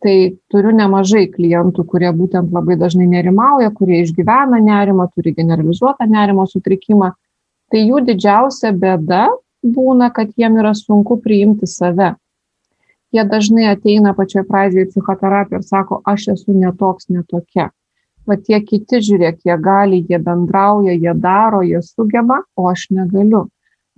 tai 0.05 0.15
turiu 0.51 0.73
nemažai 0.75 1.25
klientų, 1.31 1.85
kurie 1.89 2.11
būtent 2.13 2.51
labai 2.53 2.75
dažnai 2.77 3.07
nerimauja, 3.09 3.71
kurie 3.73 4.01
išgyvena 4.03 4.59
nerimą, 4.61 5.07
turi 5.15 5.33
generalizuotą 5.37 6.05
nerimo 6.09 6.45
sutrikimą. 6.49 7.13
Tai 7.71 7.81
jų 7.81 8.03
didžiausia 8.09 8.73
bėda 8.73 9.27
būna, 9.65 10.11
kad 10.13 10.33
jiem 10.37 10.59
yra 10.61 10.75
sunku 10.77 11.17
priimti 11.21 11.67
save. 11.67 12.15
jie 13.15 13.23
dažnai 13.23 13.69
ateina 13.71 14.11
pačioj 14.13 14.43
pradžioje 14.43 14.85
į 14.85 14.91
psichoterapiją 14.91 15.61
ir 15.61 15.63
sako, 15.63 16.01
aš 16.03 16.27
esu 16.33 16.51
netoks, 16.51 17.07
netokia. 17.07 17.69
Va 18.27 18.35
tie 18.35 18.59
kiti, 18.59 18.99
žiūrėk, 18.99 19.39
jie 19.45 19.55
gali, 19.61 20.01
jie 20.09 20.19
bendrauja, 20.19 20.91
jie 20.91 21.13
daro, 21.13 21.61
jie 21.63 21.79
sugeba, 21.85 22.41
o 22.57 22.67
aš 22.67 22.89
negaliu. 22.91 23.45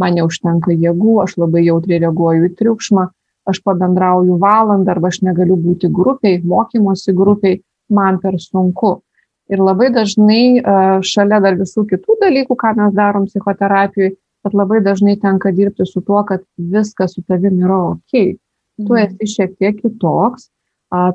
Man 0.01 0.18
neužtenka 0.20 0.74
jėgų, 0.74 1.16
aš 1.24 1.38
labai 1.42 1.63
jautriai 1.66 2.01
reaguoju 2.04 2.50
į 2.50 2.54
triukšmą, 2.60 3.08
aš 3.50 3.62
pabendrauju 3.66 4.38
valandą 4.42 4.94
arba 4.94 5.10
aš 5.10 5.22
negaliu 5.25 5.58
būti 5.58 5.89
grupiai, 5.89 6.42
mokymosi 6.44 7.16
grupiai, 7.18 7.62
man 7.89 8.20
per 8.22 8.38
sunku. 8.44 9.00
Ir 9.48 9.63
labai 9.63 9.88
dažnai 9.96 10.60
šalia 11.08 11.39
dar 11.42 11.56
visų 11.58 11.86
kitų 11.89 12.18
dalykų, 12.22 12.58
ką 12.60 12.74
mes 12.77 12.98
darom 12.98 13.30
psichoterapijoje, 13.30 14.18
bet 14.44 14.58
labai 14.58 14.82
dažnai 14.84 15.16
tenka 15.22 15.54
dirbti 15.56 15.88
su 15.88 16.04
tuo, 16.04 16.20
kad 16.27 16.44
viskas 16.58 17.16
su 17.16 17.24
tavimi 17.24 17.63
yra 17.63 17.80
ok 17.94 18.38
tu 18.77 18.94
mhm. 18.94 19.04
esi 19.04 19.34
šiek 19.34 19.58
tiek 19.58 19.80
kitoks, 19.82 20.50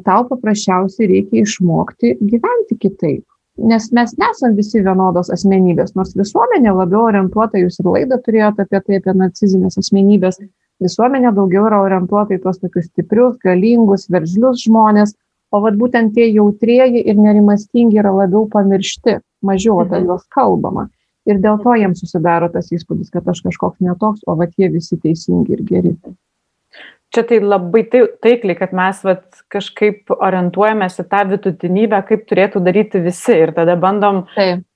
tau 0.06 0.24
paprasčiausiai 0.28 1.08
reikia 1.14 1.46
išmokti 1.46 2.16
gyventi 2.20 2.78
kitaip. 2.78 3.24
Nes 3.62 3.84
mes 3.94 4.12
nesam 4.18 4.56
visi 4.58 4.80
vienodos 4.82 5.28
asmenybės, 5.30 5.92
nors 5.94 6.16
visuomenė 6.18 6.72
labiau 6.74 7.04
orientuota, 7.06 7.60
jūs 7.62 7.78
ir 7.78 7.90
laidą 7.94 8.18
turėjote 8.24 8.64
apie 8.64 8.80
tai, 8.80 8.98
apie 8.98 9.14
narcizinės 9.20 9.78
asmenybės, 9.78 10.40
visuomenė 10.82 11.30
daugiau 11.36 11.68
yra 11.68 11.78
orientuota 11.84 12.34
į 12.34 12.40
tuos 12.42 12.58
tokius 12.58 12.88
stiprius, 12.90 13.36
galingus, 13.44 14.08
veržlius 14.10 14.64
žmonės, 14.64 15.14
o 15.54 15.60
vad 15.62 15.78
būtent 15.78 16.10
tie 16.16 16.26
jautrieji 16.32 17.04
ir 17.06 17.22
nerimastingi 17.22 18.02
yra 18.02 18.10
labiau 18.16 18.48
pamiršti, 18.50 19.20
mažiau 19.46 19.78
apie 19.84 20.00
mhm. 20.00 20.10
juos 20.10 20.26
kalbama. 20.34 20.88
Ir 21.30 21.38
dėl 21.38 21.60
to 21.62 21.76
jiems 21.78 22.02
susidaro 22.02 22.50
tas 22.50 22.72
įspūdis, 22.74 23.12
kad 23.14 23.28
aš 23.30 23.44
kažkoks 23.46 23.78
netoks, 23.86 24.26
o 24.26 24.34
vad 24.42 24.58
jie 24.58 24.72
visi 24.74 24.98
teisingi 24.98 25.54
ir 25.54 25.62
geri 25.68 25.94
čia 27.12 27.24
tai 27.28 27.38
labai 27.44 27.84
tai, 27.92 28.06
taikliai, 28.24 28.58
kad 28.58 28.74
mes 28.76 29.00
vat, 29.06 29.24
kažkaip 29.52 30.12
orientuojamės 30.16 31.00
į 31.02 31.06
tą 31.12 31.22
vidutinybę, 31.32 32.02
kaip 32.08 32.28
turėtų 32.30 32.62
daryti 32.64 33.02
visi 33.04 33.36
ir 33.44 33.54
tada 33.56 33.76
bandom 33.80 34.24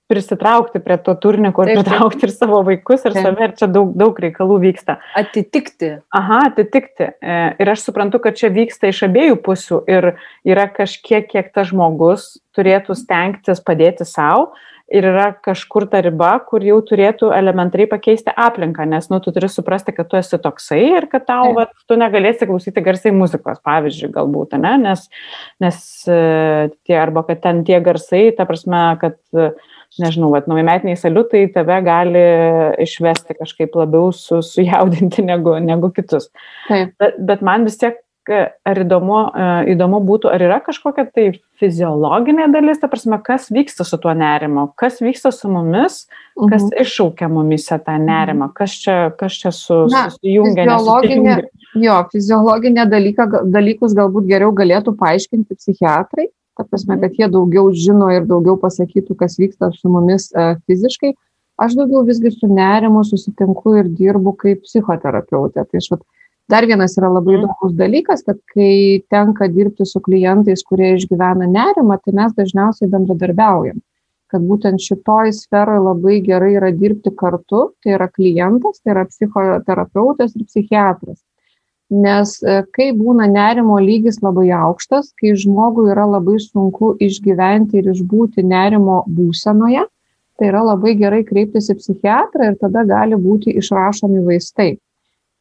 prisitraukti 0.06 0.78
prie 0.84 0.96
to 1.02 1.14
turinio, 1.18 1.50
kur 1.54 1.66
taip, 1.66 1.80
pritraukti 1.80 2.28
ir 2.28 2.32
savo 2.34 2.60
vaikus, 2.66 3.02
ir 3.08 3.16
save, 3.16 3.48
ir 3.48 3.54
čia 3.58 3.66
daug, 3.70 3.90
daug 3.98 4.18
reikalų 4.22 4.60
vyksta. 4.62 5.00
Atitikti. 5.18 5.96
Aha, 6.14 6.44
atitikti. 6.52 7.08
E, 7.18 7.38
ir 7.62 7.72
aš 7.72 7.88
suprantu, 7.88 8.20
kad 8.22 8.38
čia 8.38 8.52
vyksta 8.54 8.92
iš 8.92 9.02
abiejų 9.08 9.40
pusių 9.42 9.80
ir 9.90 10.12
yra 10.46 10.68
kažkiek, 10.70 11.26
kiek 11.32 11.50
tas 11.54 11.72
žmogus 11.72 12.36
turėtų 12.54 12.94
stengtis 12.98 13.62
padėti 13.66 14.06
savo 14.06 14.52
ir 14.86 15.06
yra 15.10 15.26
kažkur 15.42 15.88
ta 15.90 16.00
riba, 16.04 16.32
kur 16.46 16.62
jau 16.64 16.78
turėtų 16.86 17.32
elementariai 17.34 17.88
pakeisti 17.90 18.30
aplinką, 18.30 18.86
nes, 18.88 19.08
nu, 19.10 19.18
tu 19.22 19.32
turi 19.34 19.48
suprasti, 19.50 19.94
kad 19.96 20.08
tu 20.10 20.18
esi 20.18 20.38
toksai 20.42 20.82
ir 21.00 21.08
kad 21.10 21.26
tau, 21.26 21.50
va, 21.56 21.66
tu 21.90 21.98
negalėsi 21.98 22.46
klausyti 22.46 22.84
garsiai 22.86 23.14
muzikos, 23.16 23.58
pavyzdžiui, 23.66 24.12
galbūt, 24.14 24.54
ne, 24.62 24.76
nes, 24.84 25.06
nes 25.62 25.80
e, 26.06 26.20
tie, 26.86 26.98
arba 27.02 27.26
kad 27.26 27.42
ten 27.42 27.64
tie 27.66 27.80
garsai, 27.82 28.28
ta 28.38 28.46
prasme, 28.46 28.84
kad, 29.02 29.18
nežinau, 30.02 30.30
va, 30.34 30.44
naujametiniai 30.46 30.98
saliutai 31.00 31.46
tave 31.54 31.80
gali 31.86 32.24
išvesti 32.86 33.38
kažkaip 33.40 33.74
labiau 33.78 34.14
su, 34.14 34.38
sujaudinti 34.44 35.24
negu, 35.26 35.58
negu 35.62 35.90
kitus. 35.96 36.30
Taip. 36.70 36.94
Bet, 37.00 37.22
bet 37.26 37.46
man 37.46 37.66
vis 37.66 37.80
tiek 37.80 37.98
ar 38.30 38.78
įdomu, 38.83 39.18
e, 39.30 39.49
įdomu 39.73 40.00
būtų, 40.06 40.30
ar 40.33 40.42
yra 40.42 40.59
kažkokia 40.64 41.04
tai 41.14 41.26
fiziologinė 41.61 42.49
dalis, 42.52 42.80
ta 42.83 42.88
prasme, 42.90 43.18
kas 43.25 43.49
vyksta 43.54 43.87
su 43.87 43.99
tuo 44.02 44.14
nerimo, 44.16 44.68
kas 44.78 44.99
vyksta 45.04 45.33
su 45.35 45.50
mumis, 45.52 46.04
kas 46.37 46.64
mhm. 46.64 46.73
iššaukia 46.83 47.28
mumise 47.33 47.78
tą 47.87 47.97
nerimą, 48.02 48.50
kas 48.56 48.75
čia, 48.83 48.97
kas 49.18 49.38
čia 49.42 49.52
su, 49.54 49.85
Na, 49.92 50.06
susijungia. 50.12 50.66
Fiziologinė, 50.66 51.37
jo, 51.85 52.00
fiziologinė 52.14 52.88
dalyka, 52.90 53.28
dalykus 53.45 53.95
galbūt 53.99 54.26
geriau 54.30 54.50
galėtų 54.56 54.97
paaiškinti 54.99 55.59
psichiatrai, 55.59 56.28
ta 56.56 56.66
prasme, 56.66 56.97
mhm. 56.97 57.04
kad 57.04 57.23
jie 57.23 57.30
daugiau 57.33 57.71
žino 57.76 58.11
ir 58.14 58.26
daugiau 58.28 58.59
pasakytų, 58.61 59.16
kas 59.23 59.38
vyksta 59.40 59.71
su 59.76 59.92
mumis 59.92 60.30
uh, 60.35 60.56
fiziškai. 60.66 61.14
Aš 61.56 61.73
daugiau 61.78 62.02
visgi 62.04 62.28
su 62.35 62.50
nerimu 62.52 63.00
susitinku 63.09 63.78
ir 63.80 63.87
dirbu 63.88 64.35
kaip 64.37 64.66
psichoterapeutė. 64.66 65.62
Tai 65.64 65.80
aš 65.80 65.87
vat, 65.95 66.02
dar 66.48 66.66
vienas 66.66 66.96
yra 66.98 67.10
labai 67.10 67.36
mhm. 67.36 67.44
įdomus 67.44 67.76
dalykas, 67.78 68.22
kad 68.26 68.38
kai 68.54 69.02
tenka 69.10 69.48
dirbti 69.52 69.86
su 69.88 70.00
klientais, 70.02 70.64
kurie 70.66 70.94
išgyvena 70.96 71.48
nerimą, 71.50 71.98
tai 72.04 72.16
mes 72.16 72.34
dažniausiai 72.38 72.90
bendradarbiaujam. 72.92 73.82
Kad 74.30 74.42
būtent 74.42 74.82
šitoj 74.82 75.30
sferoje 75.36 75.84
labai 75.84 76.16
gerai 76.26 76.56
yra 76.56 76.72
dirbti 76.74 77.12
kartu, 77.14 77.70
tai 77.82 77.94
yra 77.94 78.08
klientas, 78.10 78.80
tai 78.82 78.96
yra 78.96 79.06
psichoterapeutas 79.06 80.34
ir 80.34 80.46
psichiatras. 80.48 81.20
Nes 81.94 82.32
e, 82.42 82.56
kai 82.74 82.88
būna 82.98 83.28
nerimo 83.30 83.76
lygis 83.78 84.18
labai 84.18 84.48
aukštas, 84.50 85.12
kai 85.20 85.36
žmogui 85.38 85.92
yra 85.92 86.08
labai 86.16 86.40
sunku 86.42 86.96
išgyventi 86.98 87.78
ir 87.78 87.92
išbūti 87.92 88.42
nerimo 88.42 89.04
būsenoje, 89.06 89.84
tai 90.36 90.48
yra 90.50 90.64
labai 90.66 90.96
gerai 90.98 91.22
kreiptis 91.28 91.70
į 91.70 91.78
psichiatrą 91.78 92.50
ir 92.50 92.58
tada 92.58 92.82
gali 92.82 93.14
būti 93.14 93.54
išrašomi 93.62 94.24
vaistai. 94.26 94.72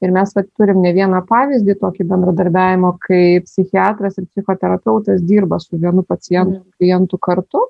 Ir 0.04 0.12
mes 0.12 0.34
vat, 0.36 0.48
turim 0.60 0.82
ne 0.84 0.92
vieną 0.96 1.22
pavyzdį 1.30 1.78
tokį 1.80 2.06
bendradarbiavimo, 2.10 2.92
kai 3.06 3.40
psichiatras 3.46 4.20
ir 4.20 4.28
psichoterapeutas 4.28 5.24
dirba 5.24 5.60
su 5.64 5.80
vienu 5.80 6.04
pacientu, 6.04 6.60
mhm. 6.60 6.76
klientu 6.80 7.20
kartu. 7.22 7.64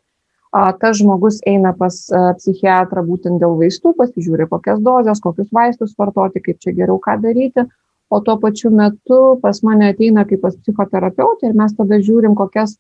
A, 0.56 0.70
tas 0.80 0.98
žmogus 1.02 1.42
eina 1.46 1.74
pas 1.76 1.96
psichiatrą 2.40 3.04
būtent 3.06 3.42
dėl 3.44 3.58
vaistų, 3.60 3.92
pasižiūri, 3.98 4.48
kokias 4.48 4.80
dozes, 4.80 5.20
kokius 5.20 5.50
vaistus 5.54 5.92
vartoti, 6.00 6.42
kaip 6.46 6.62
čia 6.64 6.72
geriau 6.78 6.96
ką 7.04 7.18
daryti. 7.22 7.66
O 8.10 8.22
tuo 8.24 8.38
pačiu 8.40 8.70
metu 8.72 9.36
pas 9.42 9.60
mane 9.66 9.90
ateina 9.92 10.24
kaip 10.30 10.44
pas 10.46 10.56
psichoterapeutą 10.56 11.50
ir 11.50 11.58
mes 11.58 11.74
tada 11.76 12.00
žiūrim, 12.00 12.38
kokias, 12.40 12.78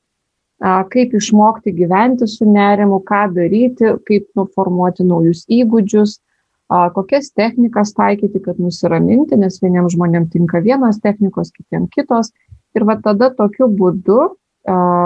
a, 0.63 0.85
kaip 0.89 1.13
išmokti 1.19 1.73
gyventi 1.75 2.29
su 2.31 2.47
nerimu, 2.47 3.01
ką 3.03 3.25
daryti, 3.35 3.91
kaip 4.07 4.29
nuformuoti 4.39 5.05
naujus 5.05 5.43
įgūdžius, 5.51 6.19
kokias 6.69 7.31
technikas 7.35 7.93
taikyti, 7.93 8.41
kad 8.41 8.59
nusiraminti, 8.59 9.37
nes 9.37 9.59
vieniems 9.61 9.93
žmonėms 9.93 10.31
tinka 10.33 10.61
vienos 10.65 10.99
technikos, 11.03 11.51
kitiems 11.53 11.91
kitos. 11.93 12.31
Ir 12.75 12.85
va 12.87 12.97
tada 12.99 13.29
tokiu 13.31 13.69
būdu 13.71 14.35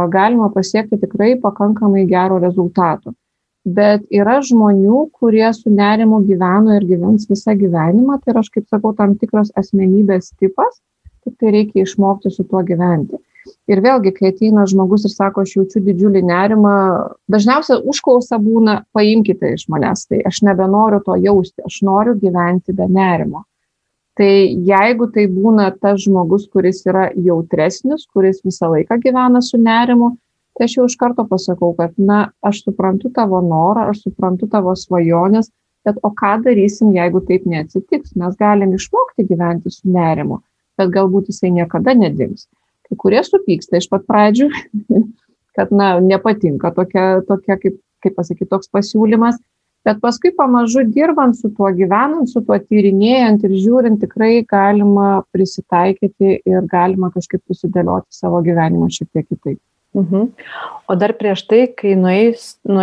galima 0.09 0.49
pasiekti 0.53 0.97
tikrai 0.97 1.35
pakankamai 1.41 2.05
gero 2.07 2.39
rezultato. 2.39 3.13
Bet 3.65 4.05
yra 4.09 4.39
žmonių, 4.41 5.09
kurie 5.19 5.49
su 5.53 5.69
nerimu 5.69 6.21
gyveno 6.25 6.77
ir 6.77 6.85
gyvens 6.87 7.27
visą 7.29 7.53
gyvenimą, 7.59 8.21
tai 8.23 8.31
yra, 8.33 8.39
aš 8.39 8.49
kaip 8.55 8.69
sakau, 8.71 8.93
tam 8.95 9.17
tikras 9.19 9.51
asmenybės 9.59 10.31
tipas, 10.39 10.79
tik 11.27 11.35
tai 11.37 11.51
reikia 11.51 11.83
išmokti 11.83 12.31
su 12.31 12.47
tuo 12.47 12.63
gyventi. 12.63 13.19
Ir 13.69 13.81
vėlgi, 13.85 14.11
kai 14.15 14.31
ateina 14.31 14.65
žmogus 14.69 15.05
ir 15.07 15.13
sako, 15.13 15.43
aš 15.45 15.55
jaučiu 15.55 15.81
didžiulį 15.85 16.23
nerimą, 16.27 16.73
dažniausia 17.31 17.79
užklausa 17.91 18.39
būna, 18.41 18.79
paimkite 18.97 19.53
iš 19.55 19.67
manęs, 19.71 20.07
tai 20.09 20.23
aš 20.27 20.41
nebenoriu 20.47 20.99
to 21.05 21.15
jausti, 21.21 21.63
aš 21.69 21.79
noriu 21.87 22.17
gyventi 22.19 22.75
be 22.75 22.89
nerimo. 22.89 23.45
Tai 24.19 24.31
jeigu 24.67 25.07
tai 25.15 25.27
būna 25.31 25.69
tas 25.79 26.01
žmogus, 26.03 26.49
kuris 26.51 26.81
yra 26.89 27.07
jautresnis, 27.15 28.03
kuris 28.11 28.41
visą 28.43 28.73
laiką 28.73 28.99
gyvena 29.05 29.39
su 29.45 29.61
nerimu, 29.61 30.11
tai 30.57 30.67
aš 30.67 30.75
jau 30.75 30.89
iš 30.89 30.97
karto 30.99 31.23
pasakau, 31.29 31.71
kad, 31.77 31.93
na, 31.95 32.25
aš 32.43 32.65
suprantu 32.65 33.13
tavo 33.15 33.39
norą, 33.45 33.87
aš 33.93 34.03
suprantu 34.09 34.49
tavo 34.51 34.75
svajonės, 34.75 35.53
bet 35.87 36.01
o 36.03 36.11
ką 36.11 36.35
darysim, 36.43 36.91
jeigu 36.97 37.23
taip 37.29 37.47
neatsitiks? 37.47 38.17
Mes 38.19 38.35
galim 38.41 38.75
išmokti 38.75 39.29
gyventi 39.29 39.71
su 39.71 39.87
nerimu, 39.87 40.41
bet 40.75 40.91
galbūt 40.91 41.31
jisai 41.31 41.53
niekada 41.55 41.95
nedings 41.95 42.49
kai 42.89 42.97
kurie 43.03 43.21
supyksta 43.25 43.79
iš 43.79 43.89
pat 43.91 44.07
pradžių, 44.09 44.49
kad, 45.57 45.71
na, 45.75 45.93
nepatinka 46.03 46.73
tokia, 46.75 47.21
tokia 47.27 47.59
kaip, 47.61 47.79
kaip 48.03 48.17
pasakyti, 48.17 48.49
toks 48.51 48.71
pasiūlymas, 48.73 49.39
bet 49.87 50.01
paskui 50.03 50.31
pamažu 50.35 50.83
dirbant 50.87 51.37
su 51.37 51.51
tuo, 51.55 51.71
gyvenant 51.75 52.29
su 52.31 52.43
tuo, 52.45 52.57
tyrinėjant 52.59 53.45
ir 53.47 53.55
žiūrint, 53.55 54.01
tikrai 54.03 54.43
galima 54.47 55.23
prisitaikyti 55.35 56.39
ir 56.43 56.69
galima 56.71 57.11
kažkaip 57.15 57.43
susidėlioti 57.47 58.21
savo 58.21 58.43
gyvenimą 58.45 58.91
šiek 58.93 59.09
tiek 59.13 59.27
kitaip. 59.27 59.59
Mhm. 59.97 60.27
O 60.85 60.95
dar 60.95 61.15
prieš 61.17 61.47
tai, 61.49 61.63
kai 61.73 61.95
nueis, 61.97 62.59
nu, 62.69 62.81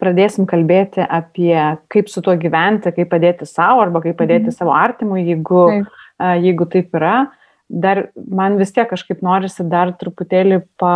pradėsim 0.00 0.46
kalbėti 0.50 1.04
apie 1.04 1.54
kaip 1.92 2.10
su 2.10 2.22
tuo 2.24 2.34
gyventi, 2.40 2.90
kaip 2.96 3.10
padėti 3.12 3.46
savo 3.46 3.84
arba 3.84 4.02
kaip 4.02 4.18
padėti 4.18 4.48
mhm. 4.50 4.56
savo 4.56 4.74
artimui, 4.74 5.22
jeigu 5.28 5.66
taip. 5.70 5.92
jeigu 6.42 6.66
taip 6.72 6.98
yra, 6.98 7.28
dar 7.68 8.08
man 8.14 8.58
vis 8.58 8.72
tiek 8.72 8.88
kažkaip 8.90 9.22
norisi 9.24 9.66
dar 9.68 9.92
truputėlį 10.00 10.62
pa, 10.80 10.94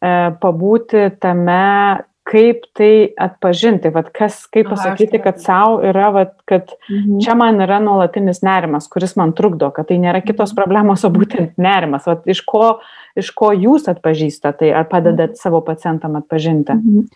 e, 0.00 0.12
pabūti 0.42 1.08
tame, 1.20 2.04
kaip 2.26 2.64
tai 2.74 3.12
atpažinti, 3.22 3.90
vat, 3.94 4.08
kas, 4.14 4.40
kaip 4.50 4.66
pasakyti, 4.72 5.20
kad 5.22 5.38
savo 5.42 5.78
yra, 5.86 6.08
vat, 6.14 6.32
kad 6.48 6.72
mhm. 6.90 7.20
čia 7.22 7.36
man 7.38 7.62
yra 7.62 7.78
nuolatinis 7.82 8.42
nerimas, 8.46 8.88
kuris 8.90 9.14
man 9.18 9.34
trukdo, 9.38 9.70
kad 9.74 9.86
tai 9.90 10.00
nėra 10.02 10.24
kitos 10.24 10.50
mhm. 10.50 10.58
problemos, 10.58 11.04
o 11.06 11.12
būtent 11.14 11.54
nerimas. 11.62 12.08
Vat, 12.10 12.26
iš, 12.26 12.42
ko, 12.48 12.80
iš 13.18 13.30
ko 13.36 13.52
jūs 13.54 13.86
atpažįstate 13.92 14.64
tai, 14.64 14.72
ar 14.74 14.90
padedat 14.90 15.36
mhm. 15.36 15.42
savo 15.42 15.62
pacientam 15.66 16.18
atpažinti? 16.18 16.74
Mhm. 16.74 17.06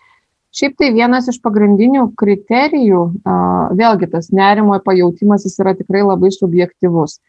Šiaip 0.50 0.73
tai 0.83 0.88
vienas 0.90 1.28
iš 1.30 1.37
pagrindinių 1.45 2.09
kriterijų, 2.19 3.02
vėlgi 3.78 4.09
tas 4.11 4.33
nerimo 4.35 4.75
pajautimas 4.83 5.45
jis 5.47 5.54
yra 5.62 5.76
tikrai 5.78 6.02
labai 6.02 6.33
subjektivus 6.35 7.21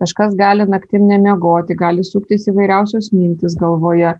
kažkas 0.00 0.36
gali 0.36 0.66
naktim 0.68 1.06
nemiegoti, 1.08 1.76
gali 1.78 2.04
suktis 2.04 2.46
įvairiausios 2.50 3.12
mintis 3.14 3.56
galvoje, 3.58 4.14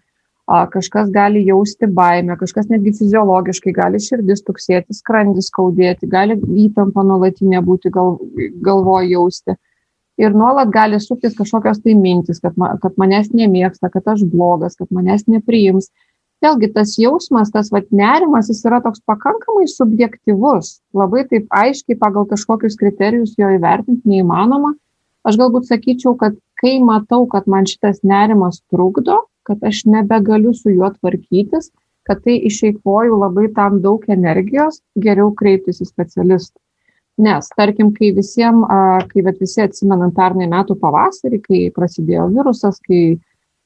kažkas 0.46 1.10
gali 1.10 1.42
jausti 1.46 1.88
baimę, 1.90 2.36
kažkas 2.38 2.68
netgi 2.70 2.94
fiziologiškai 2.94 3.72
gali 3.74 4.00
širdis 4.00 4.44
tuksėti, 4.46 4.94
skrandis 4.94 5.50
skaudėti, 5.50 6.06
gali 6.06 6.38
įtampa 6.66 7.02
nuolatinė 7.02 7.62
būti 7.66 7.90
gal, 7.90 8.16
galvoje 8.62 9.10
jausti. 9.10 9.56
Ir 10.16 10.32
nuolat 10.32 10.70
gali 10.72 11.00
suktis 11.02 11.34
kažkokios 11.36 11.82
tai 11.84 11.92
mintis, 11.98 12.38
kad, 12.40 12.54
ma, 12.56 12.72
kad 12.80 12.94
manęs 12.96 13.34
nemėgsta, 13.36 13.90
kad 13.92 14.06
aš 14.14 14.24
blogas, 14.32 14.78
kad 14.78 14.88
manęs 14.94 15.26
nepriims. 15.28 15.90
Vėlgi 16.44 16.70
tas 16.72 16.94
jausmas, 17.00 17.50
tas 17.52 17.68
vat, 17.72 17.88
nerimas, 17.92 18.48
jis 18.48 18.62
yra 18.68 18.78
toks 18.84 19.02
pakankamai 19.08 19.66
subjektivus, 19.72 20.78
labai 20.96 21.24
taip 21.28 21.48
aiškiai 21.52 21.98
pagal 22.00 22.24
kažkokius 22.28 22.76
kriterijus 22.80 23.34
jo 23.40 23.50
įvertinti 23.56 24.08
neįmanoma. 24.08 24.74
Aš 25.26 25.38
galbūt 25.40 25.66
sakyčiau, 25.66 26.14
kad 26.20 26.36
kai 26.60 26.76
matau, 26.82 27.24
kad 27.30 27.48
man 27.50 27.66
šitas 27.66 28.02
nerimas 28.06 28.60
trukdo, 28.70 29.24
kad 29.46 29.62
aš 29.66 29.84
nebegaliu 29.90 30.52
su 30.54 30.70
juo 30.70 30.90
tvarkytis, 30.94 31.72
kad 32.06 32.22
tai 32.22 32.36
išeikvoju 32.46 33.18
labai 33.18 33.48
tam 33.54 33.80
daug 33.82 34.04
energijos, 34.12 34.80
geriau 35.02 35.32
kreiptis 35.34 35.82
į 35.82 35.88
specialistą. 35.88 36.60
Nes, 37.26 37.48
tarkim, 37.56 37.94
kai 37.96 38.10
visiems, 38.12 38.66
kai 39.08 39.22
visi 39.26 39.62
atsimenam 39.64 40.12
pernai 40.14 40.46
metų 40.52 40.76
pavasarį, 40.82 41.40
kai 41.46 41.60
prasidėjo 41.74 42.26
virusas, 42.34 42.76
kai, 42.84 43.16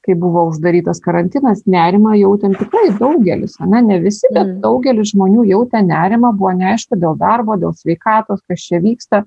kai 0.07 0.14
buvo 0.17 0.45
uždarytas 0.52 1.02
karantinas, 1.02 1.64
nerimą 1.67 2.14
jautėm 2.21 2.55
tikrai 2.61 2.93
daugelis, 3.00 3.59
ne, 3.67 3.83
ne 3.88 3.99
visi, 4.05 4.29
bet 4.31 4.47
mm. 4.47 4.61
daugelis 4.62 5.11
žmonių 5.11 5.49
jautė 5.50 5.83
nerimą, 5.83 6.31
buvo 6.38 6.55
neaišku 6.62 6.97
dėl 7.02 7.19
darbo, 7.21 7.59
dėl 7.61 7.75
sveikatos, 7.75 8.40
kas 8.47 8.69
čia 8.71 8.81
vyksta 8.87 9.25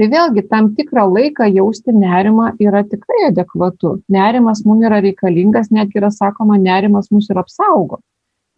tai 0.00 0.08
vėlgi 0.08 0.46
tam 0.48 0.70
tikrą 0.76 1.04
laiką 1.12 1.46
jausti 1.52 1.92
nerimą 1.92 2.54
yra 2.64 2.80
tikrai 2.88 3.26
adekvatu. 3.26 3.98
Nerimas 4.08 4.62
mums 4.64 4.86
yra 4.88 5.02
reikalingas, 5.04 5.68
netgi 5.68 6.00
yra 6.00 6.08
sakoma, 6.14 6.56
nerimas 6.56 7.10
mus 7.12 7.28
ir 7.28 7.40
apsaugo. 7.42 7.98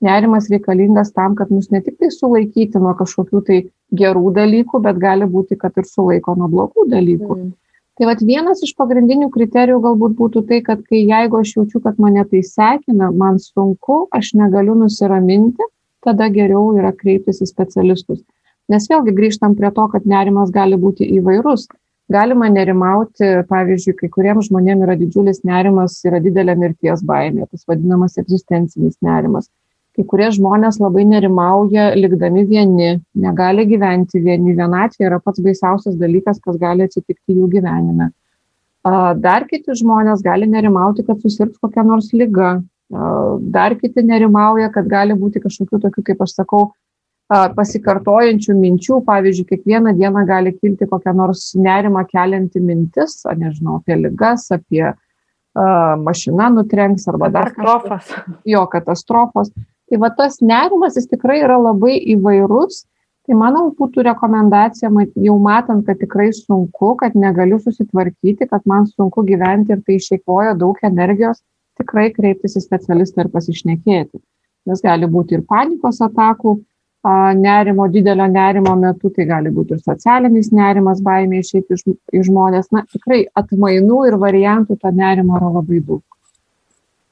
Nerimas 0.02 0.46
reikalingas 0.50 1.11
tam, 1.16 1.34
kad 1.38 1.50
mus 1.50 1.70
ne 1.75 1.80
tik 1.82 1.99
tai 1.99 2.12
sulaikyti 2.14 2.78
nuo 2.82 2.94
kažkokių 2.99 3.42
tai 3.49 3.58
gerų 3.99 4.32
dalykų, 4.38 4.82
bet 4.87 5.02
gali 5.02 5.26
būti, 5.34 5.58
kad 5.58 5.75
ir 5.78 5.88
sulaiko 5.90 6.37
nuo 6.38 6.50
blogų 6.52 6.87
dalykų. 6.94 7.38
Mm. 7.38 7.50
Tai 7.99 8.08
vad 8.08 8.22
vienas 8.25 8.62
iš 8.64 8.72
pagrindinių 8.78 9.28
kriterijų 9.34 9.80
galbūt 9.82 10.14
būtų 10.18 10.44
tai, 10.49 10.61
kad 10.64 10.80
kai 10.87 11.02
jeigu 11.02 11.42
aš 11.42 11.56
jaučiu, 11.58 11.82
kad 11.84 11.99
mane 12.02 12.22
tai 12.30 12.40
sekina, 12.46 13.11
man 13.11 13.42
sunku, 13.42 14.06
aš 14.14 14.32
negaliu 14.38 14.78
nusiraminti, 14.78 15.66
tada 16.06 16.30
geriau 16.32 16.70
yra 16.78 16.94
kreiptis 16.96 17.42
į 17.44 17.50
specialistus. 17.50 18.22
Nes 18.71 18.87
vėlgi 18.90 19.14
grįžtam 19.16 19.57
prie 19.59 19.73
to, 19.75 19.87
kad 19.90 20.07
nerimas 20.07 20.52
gali 20.54 20.78
būti 20.78 21.09
įvairus. 21.19 21.66
Galima 22.12 22.49
nerimauti, 22.52 23.28
pavyzdžiui, 23.49 23.95
kai 23.99 24.09
kuriems 24.12 24.50
žmonėms 24.50 24.85
yra 24.85 24.97
didžiulis 25.00 25.42
nerimas, 25.49 25.97
yra 26.04 26.21
didelė 26.21 26.57
mirties 26.61 27.02
baimė, 27.09 27.47
tas 27.50 27.64
vadinamas 27.69 28.19
egzistencinis 28.21 28.99
nerimas. 29.02 29.49
Kai 29.97 30.04
kurie 30.09 30.31
žmonės 30.33 30.78
labai 30.81 31.04
nerimauja, 31.04 31.90
likdami 31.97 32.47
vieni, 32.49 32.95
negali 33.12 33.66
gyventi 33.69 34.23
vieni. 34.25 34.54
Vienatvė 34.57 35.09
yra 35.11 35.19
pats 35.21 35.40
baisiausias 35.45 35.99
dalykas, 36.00 36.40
kas 36.40 36.57
gali 36.61 36.87
atsitikti 36.87 37.37
jų 37.37 37.49
gyvenime. 37.52 38.11
Dar 39.23 39.45
kiti 39.50 39.76
žmonės 39.78 40.25
gali 40.25 40.49
nerimauti, 40.49 41.04
kad 41.07 41.21
susirgs 41.21 41.61
kokia 41.61 41.85
nors 41.87 42.09
lyga. 42.16 42.62
Dar 43.52 43.76
kiti 43.76 44.04
nerimauja, 44.04 44.73
kad 44.73 44.88
gali 44.88 45.14
būti 45.16 45.45
kažkokių 45.45 45.85
tokių, 45.85 46.07
kaip 46.09 46.25
aš 46.25 46.35
sakau, 46.40 46.73
pasikartojančių 47.56 48.54
minčių, 48.58 48.98
pavyzdžiui, 49.06 49.46
kiekvieną 49.50 49.94
dieną 49.98 50.24
gali 50.28 50.52
kilti 50.56 50.88
kokią 50.90 51.14
nors 51.16 51.52
nerimą 51.54 52.04
kelianti 52.10 52.60
mintis, 52.60 53.20
ar 53.28 53.38
nežinau, 53.40 53.78
apie 53.80 53.98
ligas, 54.00 54.48
apie 54.54 54.84
uh, 54.90 55.92
mašiną 56.02 56.48
nutrenks 56.56 57.08
arba 57.08 57.30
dar 57.30 57.52
katastrofas. 57.54 58.14
Jo, 58.48 58.64
katastrofos. 58.72 59.52
Tai 59.90 60.00
va 60.00 60.10
tas 60.16 60.40
nerimas 60.40 60.96
jis 60.96 61.06
tikrai 61.10 61.42
yra 61.44 61.58
labai 61.60 61.98
įvairus. 62.16 62.86
Tai 63.22 63.36
mano 63.38 63.68
būtų 63.78 64.02
rekomendacija, 64.02 64.88
jau 65.22 65.34
matant, 65.38 65.84
kad 65.86 66.00
tikrai 66.00 66.32
sunku, 66.34 66.96
kad 66.98 67.14
negaliu 67.14 67.60
susitvarkyti, 67.62 68.48
kad 68.50 68.64
man 68.66 68.88
sunku 68.90 69.23
gyventi 69.28 69.76
ir 69.76 69.82
tai 69.86 70.00
išeikvoja 70.00 70.56
daug 70.58 70.80
energijos, 70.82 71.38
tikrai 71.78 72.08
kreiptis 72.16 72.58
į 72.58 72.64
specialistą 72.64 73.23
ir 73.23 73.30
pasišnekėti. 73.30 74.18
Nes 74.66 74.82
gali 74.82 75.06
būti 75.06 75.38
ir 75.38 75.47
panikos 75.47 76.02
atakų, 76.02 76.56
nerimo, 77.34 77.88
didelio 77.91 78.26
nerimo 78.30 78.76
metu, 78.78 79.10
tai 79.10 79.26
gali 79.26 79.50
būti 79.50 79.75
ir 79.75 79.82
socialinis 79.82 80.52
nerimas, 80.54 81.02
baimė 81.02 81.41
išeiti 81.43 81.75
iš, 81.75 81.84
iš 82.12 82.28
žmonės. 82.28 82.71
Na, 82.71 82.84
tikrai 82.86 83.25
atmainų 83.34 84.06
ir 84.08 84.19
variantų 84.23 84.78
to 84.78 84.93
nerimo 84.95 85.38
yra 85.41 85.50
labai 85.58 85.80
daug. 85.80 86.02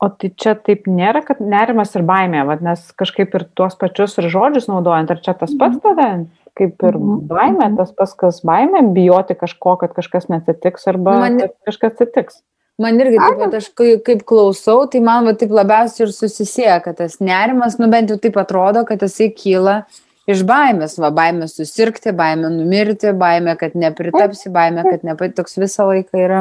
O 0.00 0.08
tai 0.08 0.30
čia 0.32 0.54
taip 0.56 0.86
nėra, 0.88 1.20
kad 1.26 1.42
nerimas 1.44 1.90
ir 1.98 2.06
baimė, 2.08 2.46
vad, 2.48 2.62
nes 2.64 2.86
kažkaip 2.96 3.34
ir 3.36 3.44
tuos 3.58 3.74
pačius 3.76 4.16
ir 4.22 4.30
žodžius 4.32 4.70
naudojant, 4.70 5.10
ar 5.12 5.20
čia 5.20 5.34
tas 5.36 5.52
pats 5.52 5.76
mhm. 5.76 5.82
tada, 5.84 6.06
kaip 6.56 6.86
ir 6.86 6.96
mhm. 6.96 7.26
baimė, 7.28 7.68
tas 7.76 7.90
pats 7.98 8.14
kas 8.22 8.40
baimė, 8.46 8.86
bijoti 8.96 9.36
kažko, 9.36 9.76
kad 9.82 9.92
kažkas 9.98 10.30
neatsitiks 10.32 10.88
arba 10.94 11.18
Man... 11.26 11.42
kažkas 11.68 11.98
atsitiks. 11.98 12.40
Man 12.80 13.00
irgi 13.00 13.18
taip 13.20 13.40
pat, 13.42 13.56
aš 13.58 13.66
kaip, 13.76 14.22
klausau, 14.28 14.86
tai 14.88 15.02
man 15.04 15.26
va, 15.28 15.34
taip 15.36 15.50
labiausiai 15.52 16.06
ir 16.06 16.14
susisieja, 16.16 16.78
kad 16.84 16.96
tas 17.00 17.18
nerimas, 17.20 17.76
nu 17.80 17.90
bent 17.92 18.12
jau 18.12 18.16
taip 18.20 18.38
atrodo, 18.40 18.86
kad 18.88 19.02
jisai 19.04 19.28
kyla 19.36 19.82
iš 20.30 20.44
baimės, 20.48 20.94
va 21.02 21.10
baimė 21.12 21.48
susirgti, 21.50 22.14
baimė 22.16 22.48
numirti, 22.54 23.12
baimė, 23.20 23.58
kad 23.60 23.76
nepritapsi, 23.76 24.48
baimė, 24.54 24.86
kad 24.86 25.04
nepatoks 25.04 25.60
visą 25.60 25.90
laiką 25.90 26.24
yra. 26.24 26.40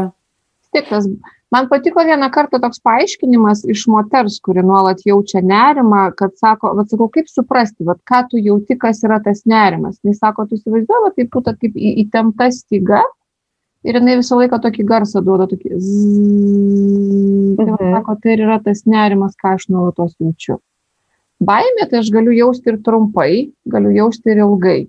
Tikras. 0.76 1.10
Man 1.52 1.66
patiko 1.66 2.04
vieną 2.06 2.28
kartą 2.30 2.60
toks 2.62 2.78
paaiškinimas 2.86 3.64
iš 3.74 3.88
moters, 3.90 4.36
kuri 4.46 4.62
nuolat 4.62 5.00
jaučia 5.06 5.42
nerimą, 5.42 6.04
kad 6.18 6.36
sako, 6.38 6.76
va 6.78 6.86
sakau, 6.86 7.08
kaip 7.16 7.32
suprasti, 7.32 7.88
va 7.88 7.96
ką 8.12 8.22
tu 8.30 8.40
jauti, 8.40 8.78
kas 8.78 9.02
yra 9.08 9.18
tas 9.26 9.42
nerimas. 9.50 9.98
Jis 10.06 10.22
sako, 10.22 10.46
tu 10.46 10.60
įsivaizduoji, 10.60 11.16
taip 11.18 11.32
būtų 11.34 11.56
kaip 11.64 11.80
įtempta 12.06 12.52
styga, 12.54 13.02
ir 13.88 14.00
jinai 14.00 14.18
visą 14.20 14.40
laiką 14.40 14.60
tokį 14.64 14.86
garsą 14.88 15.22
duoda, 15.26 15.48
tokį 15.52 15.78
zzz. 15.78 17.56
Tai 17.60 17.66
mhm. 17.68 17.94
sako, 17.96 18.16
tai 18.24 18.36
yra 18.38 18.60
tas 18.64 18.86
nerimas, 18.90 19.36
ką 19.40 19.56
aš 19.58 19.68
nuolatos 19.74 20.16
jaučiu. 20.20 20.60
Baimė 21.40 21.88
tai 21.90 22.02
aš 22.02 22.10
galiu 22.12 22.34
jausti 22.36 22.74
ir 22.74 22.80
trumpai, 22.84 23.34
galiu 23.72 23.94
jausti 23.96 24.34
ir 24.34 24.42
ilgai. 24.44 24.80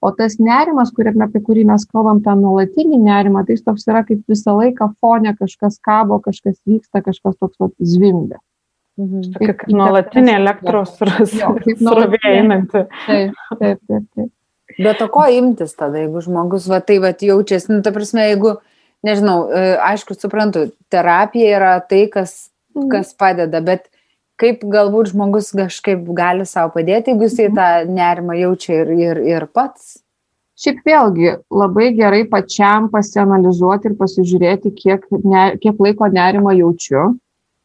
O 0.00 0.08
tas 0.16 0.38
nerimas, 0.40 0.88
kuriame, 0.96 1.26
apie 1.26 1.42
kurį 1.44 1.66
mes 1.68 1.84
kalbam, 1.90 2.22
tą 2.24 2.32
nuolatinį 2.40 3.02
nerimą, 3.04 3.42
tai 3.44 3.58
jis 3.58 3.66
toks 3.66 3.84
yra 3.90 4.00
kaip 4.08 4.22
visą 4.32 4.54
laiką 4.56 4.94
fone 4.96 5.34
kažkas 5.36 5.76
kabo, 5.84 6.16
kažkas 6.24 6.56
vyksta, 6.64 7.02
kažkas 7.04 7.36
toks 7.36 7.60
vat, 7.60 7.74
zvimbia. 7.84 8.40
Mhm. 9.00 9.28
Tokia 9.36 9.56
kaip 9.60 9.76
nuolatinė 9.76 10.38
elektros 10.40 10.96
srovė 10.96 12.20
einanti. 12.32 12.86
Taip, 13.04 13.36
taip, 13.60 13.84
taip. 13.84 14.08
taip. 14.16 14.30
Bet 14.80 15.02
o 15.04 15.08
ko 15.12 15.26
imtis 15.28 15.74
tada, 15.76 16.00
jeigu 16.00 16.22
žmogus 16.24 16.68
va 16.70 16.80
tai 16.84 16.98
va 17.02 17.12
jaučiasi, 17.12 17.70
nu, 17.72 17.80
ta 17.84 17.92
prasme, 17.92 18.24
jeigu, 18.30 18.54
nežinau, 19.06 19.46
e, 19.52 19.64
aišku, 19.90 20.16
suprantu, 20.16 20.68
terapija 20.92 21.56
yra 21.58 21.72
tai, 21.84 22.06
kas, 22.12 22.50
mhm. 22.76 22.88
kas 22.94 23.14
padeda, 23.18 23.60
bet 23.64 23.88
kaip 24.40 24.62
galbūt 24.72 25.12
žmogus 25.12 25.50
kažkaip 25.56 26.06
gali 26.16 26.46
savo 26.48 26.72
padėti, 26.76 27.12
jeigu 27.12 27.28
jisai 27.28 27.50
mhm. 27.50 27.58
tą 27.58 27.96
nerimą 27.98 28.38
jaučia 28.40 28.78
ir, 28.82 28.94
ir, 28.96 29.24
ir 29.36 29.50
pats. 29.52 29.98
Šiaip 30.60 30.82
vėlgi 30.84 31.38
labai 31.56 31.86
gerai 31.96 32.26
pačiam 32.28 32.90
pasianalizuoti 32.92 33.88
ir 33.88 33.94
pasižiūrėti, 33.96 34.74
kiek, 34.76 35.06
ne, 35.24 35.44
kiek 35.60 35.78
laiko 35.80 36.08
nerimą 36.12 36.52
jaučiu, 36.58 37.14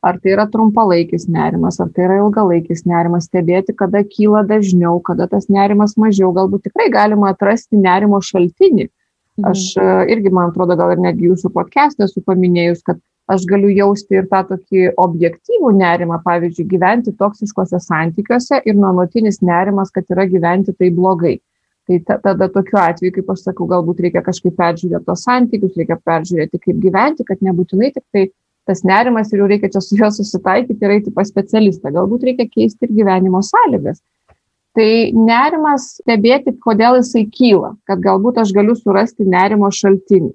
ar 0.06 0.20
tai 0.22 0.36
yra 0.36 0.46
trumpalaikis 0.52 1.26
nerimas, 1.32 1.80
ar 1.82 1.90
tai 1.94 2.06
yra 2.06 2.20
ilgalaikis 2.22 2.86
nerimas, 2.86 3.26
stebėti, 3.30 3.74
kada 3.78 4.04
kyla 4.06 4.44
dažniau, 4.46 5.00
kada 5.06 5.28
tas 5.32 5.50
nerimas 5.50 5.96
mažiau, 5.98 6.30
galbūt 6.36 6.68
tikrai 6.68 6.92
galima 6.94 7.32
atrasti 7.34 7.80
nerimo 7.82 8.22
šaltinį. 8.22 8.86
Mhm. 9.36 9.48
Aš 9.50 9.66
e, 9.82 9.88
irgi, 10.14 10.32
man 10.32 10.52
atrodo, 10.52 10.78
gal 10.80 10.94
ir 10.94 11.02
netgi 11.04 11.32
jūsų 11.32 11.52
podcast'e 11.56 12.06
esu 12.06 12.22
paminėjus, 12.28 12.86
kad 12.86 13.02
aš 13.28 13.48
galiu 13.50 13.72
jausti 13.74 14.20
ir 14.20 14.30
tą 14.30 14.44
tokį 14.52 14.94
objektyvų 15.02 15.74
nerimą, 15.80 16.22
pavyzdžiui, 16.28 16.68
gyventi 16.76 17.16
toksiškose 17.18 17.82
santykiuose 17.82 18.62
ir 18.62 18.78
nuolatinis 18.78 19.42
nerimas, 19.42 19.92
kad 19.92 20.06
yra 20.14 20.28
gyventi 20.30 20.76
tai 20.78 20.94
blogai. 20.94 21.40
Tai 21.86 22.18
tada 22.22 22.48
tokiu 22.50 22.80
atveju, 22.82 23.14
kaip 23.18 23.28
aš 23.30 23.44
sakau, 23.46 23.68
galbūt 23.70 24.00
reikia 24.06 24.24
kažkaip 24.26 24.56
peržiūrėti 24.58 25.06
tos 25.06 25.26
santykius, 25.26 25.76
reikia 25.78 25.98
peržiūrėti, 26.02 26.62
kaip 26.62 26.80
gyventi, 26.82 27.26
kad 27.28 27.44
nebūtinai 27.46 27.92
tik 27.94 28.06
tai 28.14 28.24
tas 28.66 28.84
nerimas 28.88 29.32
ir 29.32 29.42
jau 29.42 29.50
reikia 29.50 29.72
čia 29.74 29.82
su 29.84 29.98
juo 30.00 30.10
susitaikyti 30.14 30.86
ir 30.86 30.96
eiti 30.98 31.14
pas 31.14 31.30
specialistą. 31.30 31.94
Galbūt 31.96 32.26
reikia 32.30 32.48
keisti 32.50 32.88
ir 32.88 32.96
gyvenimo 33.00 33.42
sąlygas. 33.46 34.02
Tai 34.76 34.90
nerimas 35.16 35.94
stebėti, 36.02 36.52
kodėl 36.60 36.98
jisai 37.00 37.24
kyla, 37.32 37.76
kad 37.88 38.02
galbūt 38.04 38.42
aš 38.42 38.52
galiu 38.56 38.76
surasti 38.76 39.24
nerimo 39.24 39.70
šaltinį. 39.72 40.34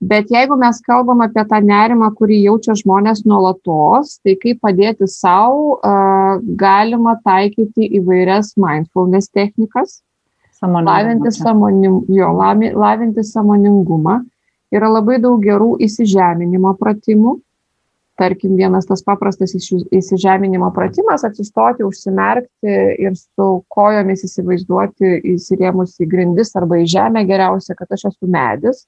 Bet 0.00 0.30
jeigu 0.30 0.54
mes 0.58 0.78
kalbam 0.86 1.24
apie 1.24 1.42
tą 1.50 1.58
nerimą, 1.62 2.12
kurį 2.18 2.36
jaučia 2.44 2.76
žmonės 2.78 3.24
nuolatos, 3.26 4.18
tai 4.22 4.36
kaip 4.38 4.60
padėti 4.62 5.08
savo, 5.10 5.78
uh, 5.78 6.38
galima 6.58 7.16
taikyti 7.24 7.88
įvairias 7.98 8.52
mindfulness 8.62 9.30
technikas, 9.34 10.00
lavinti, 10.62 11.32
samonim, 11.34 12.04
jo, 12.14 12.30
lavinti 12.78 13.22
samoningumą 13.26 14.20
yra 14.74 14.90
labai 14.90 15.18
daug 15.22 15.42
gerų 15.42 15.76
įsižeminimo 15.82 16.74
pratimų. 16.78 17.38
Tarkim, 18.18 18.56
vienas 18.58 18.86
tas 18.88 19.04
paprastas 19.06 19.52
įsižeminimo 19.54 20.72
pratimas- 20.74 21.22
atsistoti, 21.28 21.84
užsimerkti 21.86 22.72
ir 22.98 23.14
su 23.14 23.46
kojomis 23.70 24.24
įsivaizduoti 24.26 25.20
įsirėmus 25.36 25.94
į 26.02 26.08
grindis 26.10 26.50
arba 26.58 26.80
į 26.82 26.88
žemę 26.96 27.22
geriausia, 27.28 27.76
kad 27.78 27.86
aš 27.94 28.08
esu 28.10 28.26
medis 28.26 28.86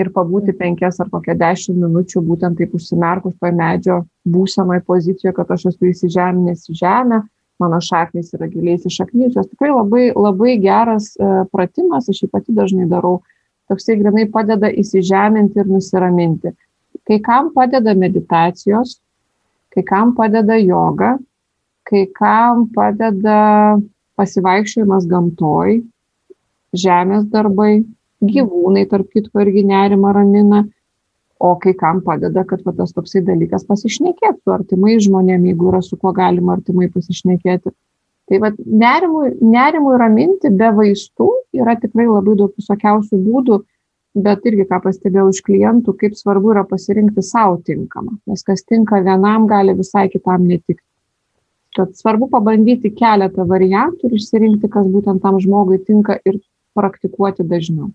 ir 0.00 0.08
pabūti 0.14 0.54
penkias 0.56 1.00
ar 1.04 1.10
kokią 1.12 1.36
dešimt 1.36 1.76
minučių 1.82 2.22
būtent 2.24 2.56
taip 2.56 2.72
užsimerkus 2.78 3.36
toj 3.36 3.52
medžio 3.52 4.00
būsamai 4.24 4.80
pozicijoje, 4.86 5.34
kad 5.36 5.52
aš 5.52 5.66
esu 5.72 5.90
įsižeminęs 5.92 6.64
į 6.72 6.78
žemę, 6.80 7.20
mano 7.60 7.80
šaknys 7.84 8.32
yra 8.38 8.48
giliai 8.48 8.78
įsišaknyčios. 8.80 9.52
Tikrai 9.52 9.70
labai, 9.74 10.08
labai 10.16 10.56
geras 10.64 11.12
uh, 11.20 11.44
pratimas, 11.52 12.08
aš 12.08 12.24
jį 12.24 12.32
pati 12.32 12.56
dažnai 12.56 12.88
darau, 12.88 13.18
toksai 13.68 14.00
grinai 14.00 14.30
padeda 14.32 14.72
įsižeminti 14.72 15.60
ir 15.60 15.68
nusiraminti. 15.68 16.56
Kai 17.12 17.18
kam 17.20 17.50
padeda 17.52 17.92
meditacijos, 17.92 18.94
kai 19.68 19.82
kam 19.84 20.14
padeda 20.16 20.56
joga, 20.56 21.18
kai 21.84 22.06
kam 22.16 22.62
padeda 22.72 23.76
pasivaikščiojimas 24.16 25.04
gamtoj, 25.10 25.74
žemės 26.72 27.26
darbai, 27.34 27.82
gyvūnai, 28.24 28.86
tarp 28.88 29.10
kitko, 29.12 29.42
irgi 29.44 29.66
nerima 29.68 30.14
ramina, 30.16 30.62
o 31.36 31.50
kai 31.60 31.74
kam 31.76 32.00
padeda, 32.00 32.46
kad 32.48 32.64
va, 32.64 32.72
tas 32.80 32.96
toksai 32.96 33.20
dalykas 33.28 33.68
pasišnekėti 33.68 34.40
su 34.40 34.54
artimai 34.56 34.96
žmonėmis, 35.04 35.52
jeigu 35.52 35.68
yra 35.68 35.82
su 35.84 36.00
kuo 36.00 36.14
galima 36.16 36.56
artimai 36.56 36.88
pasišnekėti. 36.96 37.74
Tai 38.32 38.40
va, 38.40 38.54
nerimui, 38.86 39.34
nerimui 39.52 40.00
raminti 40.00 40.48
be 40.48 40.72
vaistų 40.80 41.28
yra 41.60 41.76
tikrai 41.76 42.08
labai 42.08 42.38
daug 42.40 42.56
visokiausių 42.56 43.20
būdų, 43.28 43.60
bet 44.14 44.46
irgi 44.48 44.66
ką 44.68 44.80
pastebėjau 44.84 45.30
iš 45.32 45.40
klientų, 45.46 45.94
kaip 46.00 46.16
svarbu 46.18 46.52
yra 46.54 46.64
pasirinkti 46.68 47.24
savo 47.24 47.58
tinkamą, 47.64 48.18
nes 48.28 48.44
kas 48.44 48.64
tinka 48.68 49.00
vienam 49.04 49.46
gali 49.50 49.74
visai 49.78 50.08
kitam 50.12 50.44
netikti. 50.48 50.84
Tad 51.72 51.94
svarbu 51.96 52.28
pabandyti 52.32 52.90
keletą 52.92 53.46
variantų 53.48 54.10
ir 54.10 54.18
išsirinkti, 54.18 54.68
kas 54.72 54.88
būtent 54.92 55.22
tam 55.24 55.38
žmogui 55.40 55.80
tinka 55.80 56.18
ir 56.28 56.42
praktikuoti 56.76 57.46
dažniau. 57.48 57.88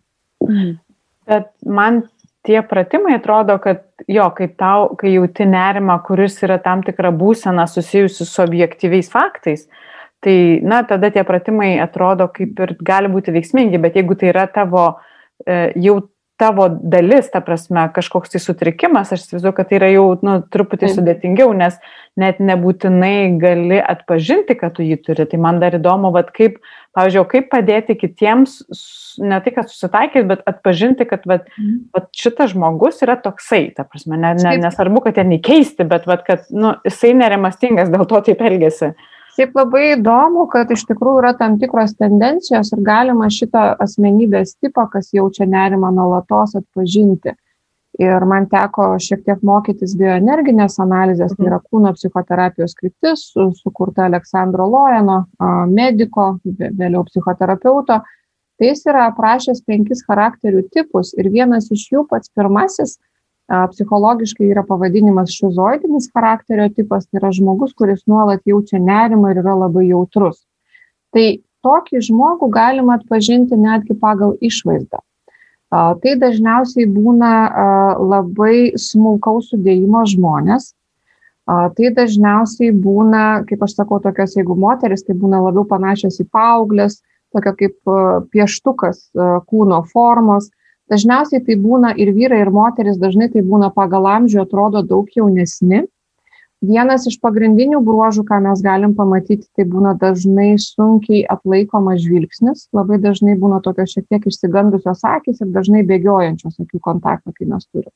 Bet 1.27 1.51
man 1.61 2.07
tie 2.47 2.61
pratimai 2.65 3.17
atrodo, 3.19 3.57
kad 3.61 3.83
jo, 4.09 4.25
kai, 4.33 4.47
tau, 4.57 4.95
kai 4.97 5.11
jauti 5.13 5.45
nerimą, 5.45 5.99
kuris 6.07 6.39
yra 6.47 6.57
tam 6.63 6.81
tikra 6.85 7.11
būsena 7.13 7.67
susijusi 7.69 8.25
su 8.25 8.41
objektyviais 8.41 9.11
faktais, 9.13 9.67
tai, 10.23 10.37
na, 10.63 10.81
tada 10.87 11.11
tie 11.13 11.25
pratimai 11.27 11.75
atrodo 11.83 12.29
kaip 12.33 12.57
ir 12.63 12.73
gali 12.81 13.11
būti 13.13 13.35
veiksmingi, 13.35 13.81
bet 13.83 13.99
jeigu 13.99 14.17
tai 14.17 14.31
yra 14.31 14.47
tavo 14.49 14.87
jau 15.45 15.97
tavo 16.37 16.67
dalis, 16.69 17.31
ta 17.33 17.41
prasme, 17.41 17.81
kažkoks 17.93 18.31
tai 18.33 18.39
sutrikimas, 18.41 19.09
aš 19.13 19.23
įsivaizduoju, 19.23 19.55
kad 19.57 19.69
tai 19.69 19.79
yra 19.79 19.87
jau 19.89 20.05
nu, 20.21 20.35
truputį 20.53 20.91
sudėtingiau, 20.93 21.49
nes 21.57 21.79
net 22.19 22.37
nebūtinai 22.43 23.39
gali 23.41 23.79
atpažinti, 23.81 24.53
kad 24.59 24.75
tu 24.77 24.85
jį 24.85 24.99
turi. 25.05 25.25
Tai 25.29 25.39
man 25.41 25.57
dar 25.63 25.79
įdomu, 25.79 26.11
vad 26.13 26.29
kaip, 26.37 26.59
pavyzdžiui, 26.97 27.25
kaip 27.33 27.49
padėti 27.49 27.97
kitiems, 27.97 28.59
ne 29.17 29.41
tai, 29.41 29.55
kad 29.57 29.73
susitaikyti, 29.73 30.27
bet 30.29 30.45
atpažinti, 30.49 31.09
kad 31.09 31.25
vat, 31.29 31.49
mhm. 31.57 31.81
vat 31.97 32.09
šitas 32.17 32.53
žmogus 32.53 33.01
yra 33.05 33.17
toksai, 33.21 33.71
ta 33.73 33.87
prasme, 33.89 34.21
ne, 34.21 34.35
ne, 34.37 34.55
nesvarbu, 34.61 35.07
kad 35.07 35.17
ten 35.17 35.33
įkeisti, 35.39 35.89
bet 35.89 36.05
vat, 36.09 36.25
kad 36.27 36.45
nu, 36.53 36.77
jisai 36.85 37.15
nerimastingas, 37.17 37.89
dėl 37.93 38.05
to 38.09 38.21
taip 38.29 38.45
elgesi. 38.45 38.93
Šiaip 39.37 39.53
labai 39.53 39.83
įdomu, 39.93 40.47
kad 40.49 40.71
iš 40.73 40.81
tikrųjų 40.89 41.19
yra 41.21 41.29
tam 41.37 41.59
tikros 41.61 41.91
tendencijos 41.99 42.71
ir 42.73 42.79
galima 42.81 43.27
šitą 43.29 43.75
asmenybės 43.83 44.55
tipą, 44.57 44.87
kas 44.89 45.11
jaučia 45.13 45.45
nerimą 45.45 45.91
nuolatos 45.93 46.55
atpažinti. 46.57 47.35
Ir 48.01 48.25
man 48.29 48.47
teko 48.49 48.87
šiek 49.01 49.21
tiek 49.27 49.43
mokytis 49.45 49.93
bioenerginės 49.99 50.79
analizės, 50.81 51.35
tai 51.37 51.51
yra 51.51 51.59
kūno 51.61 51.91
psichoterapijos 51.93 52.73
kryptis, 52.79 53.27
sukurta 53.61 54.07
Aleksandro 54.09 54.65
Lojeno, 54.73 55.19
mediko, 55.69 56.31
vėliau 56.57 57.05
psichoterapeuto. 57.05 57.99
Tai 58.57 58.71
jis 58.71 58.81
yra 58.89 59.05
aprašęs 59.11 59.61
penkis 59.69 60.01
charakterių 60.09 60.65
tipus 60.73 61.13
ir 61.13 61.29
vienas 61.29 61.69
iš 61.69 61.85
jų 61.93 62.07
pats 62.09 62.33
pirmasis 62.33 62.97
psichologiškai 63.47 64.49
yra 64.51 64.63
pavadinimas 64.67 65.31
šizoidinis 65.31 66.09
charakterio 66.11 66.67
tipas, 66.75 67.07
tai 67.07 67.21
yra 67.21 67.31
žmogus, 67.31 67.73
kuris 67.77 68.03
nuolat 68.07 68.43
jaučia 68.45 68.79
nerimą 68.83 69.31
ir 69.31 69.41
yra 69.43 69.55
labai 69.55 69.87
jautrus. 69.87 70.41
Tai 71.15 71.27
tokį 71.63 72.01
žmogų 72.09 72.49
galima 72.51 72.97
atpažinti 72.99 73.57
netgi 73.59 73.95
pagal 73.99 74.35
išvaizdą. 74.43 74.99
Tai 75.71 76.11
dažniausiai 76.19 76.87
būna 76.91 77.31
labai 77.99 78.75
smulkaus 78.79 79.51
sudėjimo 79.51 80.05
žmonės. 80.07 80.73
Tai 81.47 81.89
dažniausiai 81.95 82.73
būna, 82.75 83.47
kaip 83.47 83.63
aš 83.63 83.77
sakau, 83.79 83.99
tokios, 84.03 84.35
jeigu 84.35 84.55
moteris, 84.59 85.03
tai 85.07 85.15
būna 85.15 85.39
labiau 85.43 85.63
panašios 85.67 86.19
į 86.19 86.27
paauglės, 86.31 87.01
tokia 87.35 87.53
kaip 87.55 87.91
pieštukas 88.31 89.05
kūno 89.47 89.81
formos, 89.91 90.49
dažniausiai 90.91 91.43
tai 91.43 91.57
būna 91.59 91.93
ir 91.99 92.13
vyrai, 92.15 92.41
ir 92.43 92.51
moteris, 92.53 92.97
dažnai 93.01 93.29
tai 93.33 93.43
būna 93.45 93.69
pagal 93.75 94.07
amžių, 94.17 94.41
atrodo 94.43 94.83
daug 94.85 95.07
jaunesni. 95.15 95.85
Vienas 96.65 97.05
iš 97.05 97.19
pagrindinių 97.21 97.83
bruožų, 97.85 98.23
ką 98.25 98.39
mes 98.47 98.63
galim 98.65 98.95
pamatyti, 98.97 99.45
tai 99.53 99.67
būna 99.69 99.93
dažnai 100.01 100.55
sunkiai 100.57 101.21
atlaikomas 101.29 102.01
žvilgsnis, 102.01 102.65
labai 102.73 102.97
dažnai 102.97 103.35
būna 103.37 103.59
tokios 103.61 103.93
šiek 103.93 104.07
tiek 104.09 104.25
išsigandusios 104.25 105.05
akis 105.05 105.43
ir 105.43 105.51
dažnai 105.53 105.83
bėgiojančios 105.85 106.57
akių 106.63 106.81
kontaktą, 106.81 107.35
kai 107.37 107.45
mes 107.45 107.67
turime. 107.69 107.93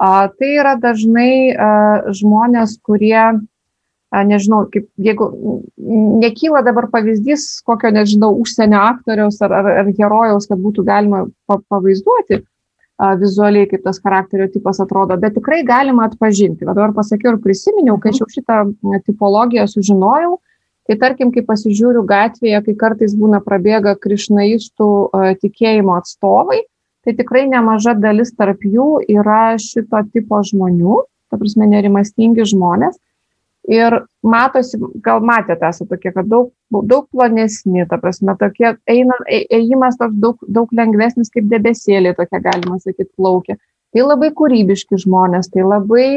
Tai 0.00 0.48
yra 0.48 0.74
dažnai 0.80 1.52
a, 1.52 1.68
žmonės, 2.16 2.78
kurie 2.82 3.44
nežinau, 4.22 4.64
kaip, 4.70 4.86
jeigu 5.00 5.28
nekyla 6.22 6.62
dabar 6.66 6.88
pavyzdys 6.92 7.62
kokio, 7.66 7.90
nežinau, 7.94 8.32
užsienio 8.42 8.80
aktoriaus 8.84 9.40
ar, 9.42 9.54
ar, 9.58 9.70
ar 9.82 9.92
herojaus, 9.98 10.48
kad 10.50 10.60
būtų 10.62 10.84
galima 10.86 11.24
pavaizduoti 11.48 12.40
a, 12.40 13.14
vizualiai, 13.18 13.66
kaip 13.70 13.82
tas 13.86 13.98
charakterio 14.02 14.46
tipas 14.52 14.80
atrodo, 14.84 15.16
bet 15.20 15.34
tikrai 15.38 15.62
galima 15.66 16.06
atpažinti. 16.08 16.66
Va 16.68 16.76
dabar 16.76 16.94
pasakiau 16.96 17.34
ir 17.34 17.40
prisiminiau, 17.42 17.98
kai 18.02 18.14
jau 18.14 18.28
šitą 18.30 18.60
tipologiją 19.08 19.66
sužinojau, 19.70 20.36
tai 20.86 20.98
tarkim, 21.00 21.32
kai 21.34 21.42
pasižiūriu 21.48 22.04
gatvėje, 22.06 22.60
kai 22.68 22.76
kartais 22.78 23.16
būna 23.18 23.40
prabėga 23.42 23.96
krišnaistų 23.98 24.90
tikėjimo 25.42 25.96
atstovai, 25.96 26.60
tai 27.04 27.16
tikrai 27.16 27.48
nemaža 27.50 27.96
dalis 27.98 28.30
tarp 28.36 28.62
jų 28.64 29.02
yra 29.12 29.56
šito 29.60 30.04
tipo 30.12 30.40
žmonių, 30.44 31.02
ta 31.32 31.40
prasme 31.40 31.66
nerimastingi 31.72 32.46
žmonės 32.46 33.00
ir 33.70 33.96
matosi, 34.24 34.78
gal 35.04 35.22
matėte, 35.24 35.66
esate 35.68 35.94
tokie, 35.94 36.12
kad 36.14 36.28
daug, 36.28 36.50
daug 36.72 37.06
plonesni, 37.12 37.84
ta 37.88 37.98
prasme, 38.00 38.36
tokie 38.40 38.74
eina, 38.90 39.16
ėjimas 39.28 39.98
toks 40.00 40.16
daug, 40.20 40.40
daug 40.48 40.72
lengvesnis 40.76 41.32
kaip 41.32 41.48
debesėlė, 41.52 42.14
tokia 42.18 42.42
galima 42.44 42.78
sakyti, 42.82 43.10
plaukia. 43.16 43.56
Tai 43.94 44.08
labai 44.08 44.32
kūrybiški 44.36 44.98
žmonės, 45.04 45.48
tai 45.54 45.64
labai, 45.64 46.08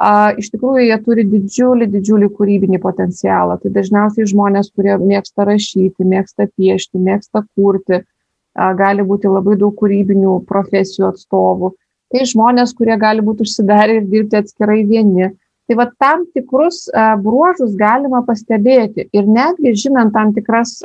a, 0.00 0.32
iš 0.40 0.50
tikrųjų, 0.54 0.88
jie 0.88 0.98
turi 1.04 1.26
didžiulį, 1.28 1.90
didžiulį 1.92 2.30
kūrybinį 2.38 2.80
potencialą. 2.82 3.58
Tai 3.62 3.74
dažniausiai 3.74 4.26
žmonės, 4.30 4.72
kurie 4.74 4.96
mėgsta 4.98 5.46
rašyti, 5.46 6.08
mėgsta 6.08 6.48
piešti, 6.48 6.98
mėgsta 6.98 7.44
kurti, 7.54 8.00
a, 8.00 8.72
gali 8.78 9.06
būti 9.06 9.30
labai 9.30 9.58
daug 9.60 9.76
kūrybinių 9.78 10.40
profesijų 10.48 11.10
atstovų. 11.12 11.74
Tai 12.14 12.26
žmonės, 12.30 12.74
kurie 12.78 12.96
gali 13.00 13.22
būti 13.26 13.44
užsidarę 13.44 14.00
ir 14.00 14.08
dirbti 14.08 14.38
atskirai 14.40 14.82
vieni 14.88 15.32
Tai 15.64 15.76
va 15.80 15.86
tam 16.00 16.26
tikrus 16.36 16.84
bruožus 17.24 17.72
galima 17.80 18.20
pastebėti 18.26 19.06
ir 19.16 19.28
netgi 19.28 19.72
žinant 19.86 20.12
tam 20.12 20.34
tikras 20.36 20.82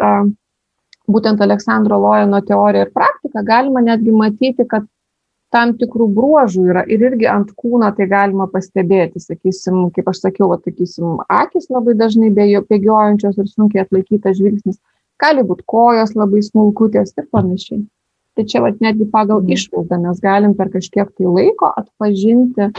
būtent 1.10 1.42
Aleksandro 1.42 1.98
Lojano 2.00 2.40
teoriją 2.46 2.86
ir 2.86 2.94
praktiką, 2.96 3.44
galima 3.44 3.82
netgi 3.84 4.14
matyti, 4.16 4.66
kad 4.70 4.86
tam 5.54 5.74
tikrų 5.78 6.08
bruožų 6.14 6.66
yra 6.70 6.84
ir 6.86 7.04
irgi 7.10 7.28
ant 7.30 7.52
kūno 7.58 7.90
tai 7.98 8.06
galima 8.10 8.46
pastebėti, 8.52 9.22
sakysim, 9.24 9.88
kaip 9.96 10.12
aš 10.12 10.22
sakiau, 10.28 10.52
va, 10.52 10.60
sakysim, 10.62 11.18
akis 11.26 11.70
labai 11.74 11.96
dažnai 11.98 12.30
bėgiojančios 12.38 13.40
ir 13.42 13.50
sunkiai 13.50 13.84
atlaikytas 13.86 14.38
žvilgsnis, 14.38 14.78
gali 15.22 15.46
būti 15.46 15.66
kojos 15.66 16.14
labai 16.16 16.44
smulkutės 16.46 17.16
ir 17.18 17.26
panašiai. 17.34 17.82
Tai 18.38 18.46
čia 18.48 18.62
vat, 18.64 18.78
netgi 18.80 19.10
pagal 19.10 19.42
mhm. 19.42 19.56
išvaizdą 19.58 20.00
mes 20.06 20.22
galim 20.24 20.54
per 20.56 20.70
kažkiek 20.76 21.10
tai 21.10 21.28
laiko 21.28 21.74
atpažinti 21.82 22.70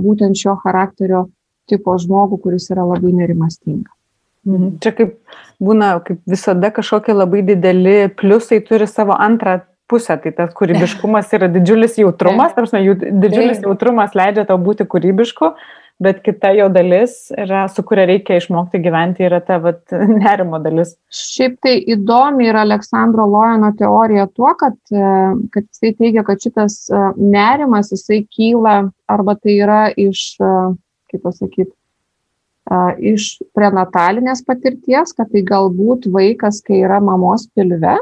būtent 0.00 0.38
šio 0.38 0.56
charakterio 0.62 1.28
tipo 1.70 1.94
žmogų, 1.98 2.40
kuris 2.44 2.70
yra 2.72 2.84
labai 2.88 3.12
nerimastingas. 3.14 3.94
Mhm. 4.48 4.78
Čia 4.80 4.92
kaip 4.96 5.16
būna, 5.62 5.92
kaip 6.04 6.22
visada 6.28 6.70
kažkokie 6.72 7.14
labai 7.14 7.42
dideli 7.46 8.08
pliusai 8.16 8.62
turi 8.64 8.88
savo 8.88 9.16
antrą 9.16 9.60
pusę, 9.90 10.16
tai 10.22 10.32
tas 10.32 10.54
kūrybiškumas 10.56 11.34
yra 11.36 11.50
didžiulis 11.52 11.98
jautrumas, 12.00 12.54
tarsi 12.56 12.80
didžiulis 12.96 13.60
jautrumas 13.64 14.16
leidžia 14.16 14.46
tau 14.48 14.58
būti 14.62 14.86
kūrybišku, 14.88 15.52
bet 16.00 16.22
kita 16.24 16.52
jo 16.56 16.68
dalis, 16.72 17.28
yra, 17.36 17.66
su 17.68 17.84
kuria 17.86 18.06
reikia 18.08 18.38
išmokti 18.40 18.80
gyventi, 18.82 19.24
yra 19.28 19.40
ta 19.44 19.58
vat, 19.60 19.82
nerimo 20.22 20.60
dalis. 20.64 20.94
Šiaip 21.12 21.58
tai 21.64 21.76
įdomi 21.94 22.48
yra 22.48 22.64
Aleksandro 22.64 23.26
Lojano 23.28 23.72
teorija 23.78 24.26
tuo, 24.32 24.54
kad, 24.60 24.78
e, 24.92 25.10
kad 25.52 25.66
jisai 25.68 25.92
teigia, 25.98 26.24
kad 26.26 26.40
šitas 26.40 26.82
e, 26.88 27.02
nerimas 27.20 27.92
jisai 27.92 28.22
kyla 28.32 28.78
arba 29.12 29.36
tai 29.36 29.58
yra 29.60 29.82
iš, 29.92 30.24
e, 30.40 30.54
kaip 31.12 31.26
pasakyti, 31.26 31.72
iš 33.02 33.40
prenatalinės 33.56 34.44
patirties, 34.46 35.10
kad 35.16 35.26
tai 35.32 35.40
galbūt 35.42 36.04
vaikas, 36.12 36.60
kai 36.62 36.84
yra 36.84 37.00
mamos 37.02 37.48
pilve, 37.56 37.96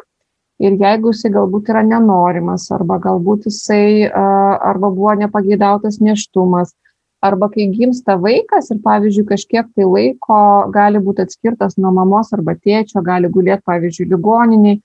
ir 0.60 0.74
jeigu 0.76 1.14
jisai 1.14 1.30
galbūt 1.32 1.70
yra 1.72 1.80
nenorimas, 1.86 2.66
arba 2.76 2.98
galbūt 3.00 3.46
jisai 3.48 4.10
arba 4.12 4.90
buvo 4.92 5.14
nepageidautas 5.22 6.02
neštumas, 6.04 6.74
arba 7.22 7.48
kai 7.50 7.68
gimsta 7.74 8.16
vaikas 8.20 8.70
ir, 8.70 8.80
pavyzdžiui, 8.84 9.26
kažkiek 9.28 9.70
tai 9.74 9.86
laiko 9.86 10.40
gali 10.74 11.00
būti 11.02 11.24
atskirtas 11.26 11.78
nuo 11.78 11.92
mamos 11.94 12.30
arba 12.36 12.54
tėčio, 12.54 13.02
gali 13.04 13.30
gulėti, 13.32 13.64
pavyzdžiui, 13.66 14.08
ligoniniai, 14.12 14.78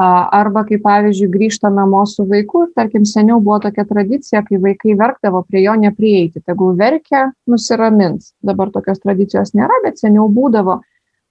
arba 0.00 0.64
kai, 0.68 0.78
pavyzdžiui, 0.80 1.30
grįžta 1.32 1.70
namo 1.72 2.04
su 2.08 2.24
vaiku, 2.28 2.66
tarkim, 2.76 3.04
seniau 3.04 3.40
buvo 3.40 3.58
tokia 3.66 3.84
tradicija, 3.88 4.44
kai 4.46 4.60
vaikai 4.60 4.96
verkdavo 4.96 5.42
prie 5.48 5.64
jo 5.64 5.74
neprieiti, 5.76 6.40
tegul 6.44 6.76
verkia, 6.76 7.30
nusiramins. 7.48 8.32
Dabar 8.44 8.72
tokios 8.72 9.00
tradicijos 9.00 9.52
nėra, 9.56 9.82
bet 9.84 10.00
seniau 10.00 10.28
būdavo. 10.32 10.80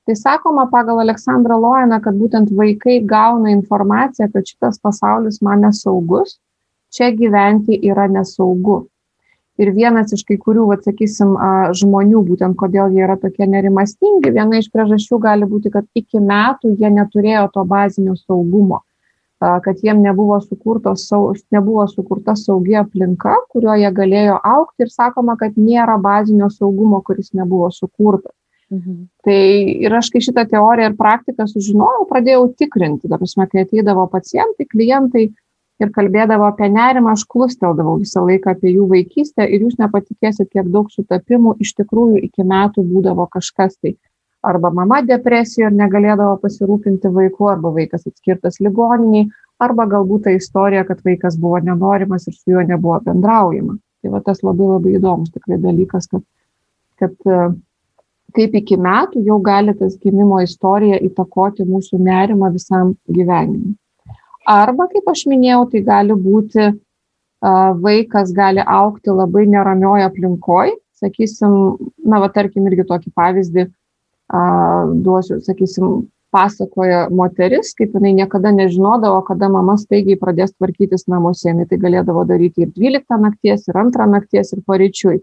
Tai 0.09 0.15
sakoma 0.17 0.65
pagal 0.71 1.03
aleksandrą 1.03 1.57
lojeną 1.62 1.99
kad 2.01 2.15
būtent 2.17 2.49
vaikai 2.57 2.99
gauna 3.05 3.51
informaciją 3.53 4.31
kad 4.33 4.47
šitas 4.47 4.79
pasaulis 4.81 5.38
man 5.45 5.62
nesaugus 5.62 6.39
čia 6.89 7.12
gyventi 7.13 7.77
yra 7.85 8.07
nesaugu 8.09 8.88
ir 9.60 9.72
vienas 9.76 10.13
iš 10.15 10.24
kai 10.28 10.38
kurių 10.41 10.67
vat 10.72 10.86
sakysim 10.88 11.36
žmonių 11.82 12.24
būtent 12.28 12.58
kodėl 12.60 12.95
jie 12.95 13.06
yra 13.06 13.17
tokie 13.22 13.48
nerimastingi 13.48 14.34
viena 14.36 14.62
iš 14.62 14.69
priežasčių 14.74 15.19
gali 15.26 15.50
būti 15.50 15.74
kad 15.74 15.88
iki 16.02 16.22
metų 16.24 16.76
jie 16.80 16.93
neturėjo 16.95 17.50
to 17.56 17.65
bazinio 17.74 18.15
saugumo 18.19 18.82
kad 19.39 19.80
jiem 19.84 20.02
nebuvo 20.04 20.39
sau 20.95 21.22
nebuvo 21.56 21.86
sukurta 21.88 22.36
saugi 22.36 22.76
aplinka 22.76 23.38
kurioj 23.54 23.86
jie 23.86 23.93
galėjo 24.02 24.41
augti 24.56 24.88
ir 24.88 24.91
sakoma 24.91 25.38
kad 25.39 25.56
nėra 25.56 25.95
bazinio 26.02 26.50
saugumo 26.52 27.02
kuris 27.06 27.32
nebuvo 27.34 27.72
sukurtas 27.72 28.36
Mhm. 28.69 29.08
Tai 29.26 29.41
ir 29.82 29.93
aš, 29.98 30.12
kai 30.13 30.22
šitą 30.22 30.45
teoriją 30.50 30.91
ir 30.91 30.98
praktiką 30.98 31.48
sužinojau, 31.50 32.06
pradėjau 32.10 32.43
tikrinti, 32.60 33.10
ta 33.10 33.17
prasme, 33.17 33.48
kai 33.50 33.63
ateidavo 33.65 34.06
pacientai, 34.12 34.67
klientai 34.69 35.24
ir 35.80 35.92
kalbėdavo 35.96 36.48
apie 36.50 36.70
nerimą, 36.74 37.15
aš 37.15 37.26
klusteldavau 37.30 37.98
visą 38.02 38.24
laiką 38.28 38.54
apie 38.56 38.74
jų 38.74 38.88
vaikystę 38.92 39.48
ir 39.48 39.65
jūs 39.65 39.80
nepatikėsit, 39.80 40.52
kiek 40.54 40.70
daug 40.74 40.92
sutapimų 40.92 41.56
iš 41.63 41.74
tikrųjų 41.80 42.24
iki 42.28 42.46
metų 42.48 42.84
būdavo 42.88 43.28
kažkas 43.32 43.78
tai. 43.80 43.96
Arba 44.46 44.72
mama 44.72 45.02
depresija 45.04 45.68
ir 45.68 45.76
negalėdavo 45.76 46.38
pasirūpinti 46.44 47.12
vaiku, 47.12 47.50
arba 47.52 47.74
vaikas 47.76 48.06
atskirtas 48.08 48.62
ligoniniai, 48.63 49.28
arba 49.60 49.86
galbūt 49.92 50.28
ta 50.28 50.36
istorija, 50.36 50.86
kad 50.88 51.02
vaikas 51.04 51.36
buvo 51.39 51.60
nenorimas 51.63 52.28
ir 52.28 52.38
su 52.38 52.54
juo 52.54 52.63
nebuvo 52.63 53.02
bendraujama. 53.04 53.76
Tai 54.00 54.13
va 54.13 54.22
tas 54.24 54.39
labai 54.44 54.70
labai 54.70 54.94
įdomus 54.96 55.34
tikrai 55.34 55.58
dalykas, 55.60 56.08
kad, 56.08 56.24
kad 57.04 57.18
kaip 58.36 58.56
iki 58.62 58.78
metų 58.80 59.26
jau 59.28 59.42
gali 59.44 59.76
tas 59.76 59.98
gimimo 60.00 60.39
istorija 60.46 61.02
įtakoti 61.04 61.68
mūsų 61.68 62.00
nerimą 62.06 62.54
visam 62.56 62.96
gyvenimui. 63.12 63.76
Arba, 64.49 64.88
kaip 64.89 65.09
aš 65.12 65.25
minėjau, 65.29 65.65
tai 65.71 65.83
gali 65.85 66.15
būti 66.17 66.71
vaikas 67.83 68.31
gali 68.35 68.63
aukti 68.65 69.13
labai 69.13 69.45
neramioje 69.47 70.07
aplinkoje, 70.09 70.73
sakysim, 70.99 71.53
na, 72.03 72.19
va, 72.19 72.27
tarkim, 72.33 72.65
irgi 72.67 72.88
tokį 72.89 73.13
pavyzdį 73.15 73.67
duosiu, 75.05 75.39
sakysim, 75.45 76.01
pasakoja 76.29 77.07
moteris, 77.09 77.71
kaip 77.77 77.95
jinai 77.97 78.12
niekada 78.13 78.51
nežinodavo, 78.53 79.21
kada 79.25 79.49
mama 79.49 79.73
staigiai 79.81 80.19
pradės 80.19 80.51
tvarkytis 80.53 81.07
namuose, 81.09 81.47
jinai 81.49 81.65
tai 81.69 81.79
galėdavo 81.81 82.21
daryti 82.29 82.67
ir 82.67 82.73
12 82.75 83.17
nakties, 83.23 83.65
ir 83.65 83.79
2 83.79 84.07
nakties, 84.12 84.53
ir 84.53 84.62
paryčiui. 84.67 85.15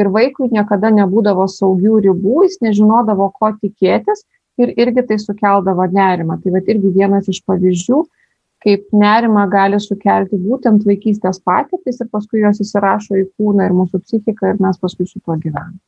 Ir 0.00 0.08
vaikui 0.14 0.48
niekada 0.52 0.88
nebūdavo 0.96 1.44
saugių 1.52 2.00
ribų, 2.06 2.46
jis 2.46 2.62
nežinodavo, 2.64 3.28
ko 3.36 3.52
tikėtis 3.60 4.24
ir 4.56 4.72
irgi 4.80 5.04
tai 5.10 5.18
sukeldavo 5.20 5.84
nerimą. 5.92 6.38
Tai 6.40 6.54
va 6.54 6.64
irgi 6.64 6.94
vienas 6.94 7.28
iš 7.28 7.42
pavyzdžių, 7.44 8.00
kaip 8.66 8.86
nerima 8.92 9.46
gali 9.50 9.78
sukelti 9.82 10.38
būtent 10.42 10.86
vaikystės 10.88 11.38
patirtis 11.46 12.00
ir 12.02 12.10
paskui 12.12 12.42
jos 12.42 12.62
įsirašo 12.66 13.20
į 13.22 13.28
kūną 13.38 13.68
ir 13.68 13.76
mūsų 13.82 14.02
psichiką 14.02 14.54
ir 14.54 14.64
mes 14.66 14.80
paskui 14.82 15.06
su 15.06 15.22
tuo 15.22 15.38
gyvename. 15.38 15.78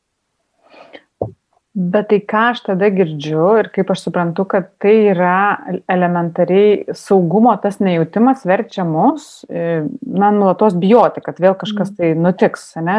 Bet 1.79 2.09
tai 2.09 2.17
ką 2.25 2.39
aš 2.51 2.63
tada 2.65 2.87
girdžiu 2.91 3.43
ir 3.61 3.67
kaip 3.71 3.91
aš 3.93 4.01
suprantu, 4.07 4.43
kad 4.49 4.71
tai 4.81 5.11
yra 5.11 5.59
elementariai 5.87 6.95
saugumo 6.97 7.53
tas 7.61 7.77
nejautimas 7.79 8.41
verčia 8.49 8.83
mus, 8.89 9.45
e, 9.45 9.83
na, 10.01 10.31
nuolatos 10.33 10.73
bijoti, 10.81 11.21
kad 11.23 11.37
vėl 11.39 11.53
kažkas 11.61 11.93
tai 11.93 12.15
nutiks, 12.17 12.71
ne? 12.83 12.97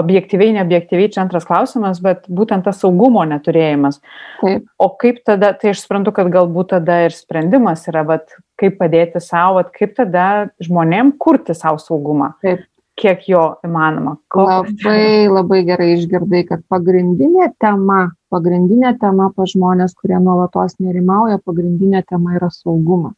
Objektyviai, 0.00 0.54
neobjektyviai, 0.54 1.10
čia 1.12 1.24
antras 1.24 1.48
klausimas, 1.50 1.98
bet 2.04 2.24
būtent 2.30 2.64
tas 2.64 2.78
saugumo 2.80 3.26
neturėjimas. 3.28 3.98
Taip. 4.40 4.70
O 4.78 4.88
kaip 5.02 5.20
tada, 5.26 5.50
tai 5.58 5.74
aš 5.74 5.82
suprantu, 5.82 6.14
kad 6.16 6.30
galbūt 6.32 6.72
tada 6.76 7.02
ir 7.08 7.18
sprendimas 7.18 7.84
yra, 7.90 8.06
bet 8.14 8.38
kaip 8.62 8.78
padėti 8.78 9.20
savo, 9.22 9.64
kaip 9.74 9.96
tada 9.98 10.26
žmonėm 10.62 11.16
kurti 11.20 11.56
savo 11.58 11.82
saugumą. 11.82 12.32
Taip 12.44 12.62
kiek 13.00 13.24
jo 13.28 13.42
įmanoma. 13.66 14.16
Ko... 14.32 14.44
Labai, 14.46 15.26
labai 15.30 15.62
gerai 15.66 15.92
išgirdai, 15.96 16.44
kad 16.48 16.62
pagrindinė 16.70 17.50
tema, 17.62 18.12
pagrindinė 18.32 18.94
tema 19.00 19.30
pa 19.34 19.46
žmonės, 19.48 19.96
kurie 19.98 20.18
nuolatos 20.22 20.78
nerimauja, 20.82 21.40
pagrindinė 21.42 22.04
tema 22.08 22.36
yra 22.38 22.52
saugumas. 22.52 23.16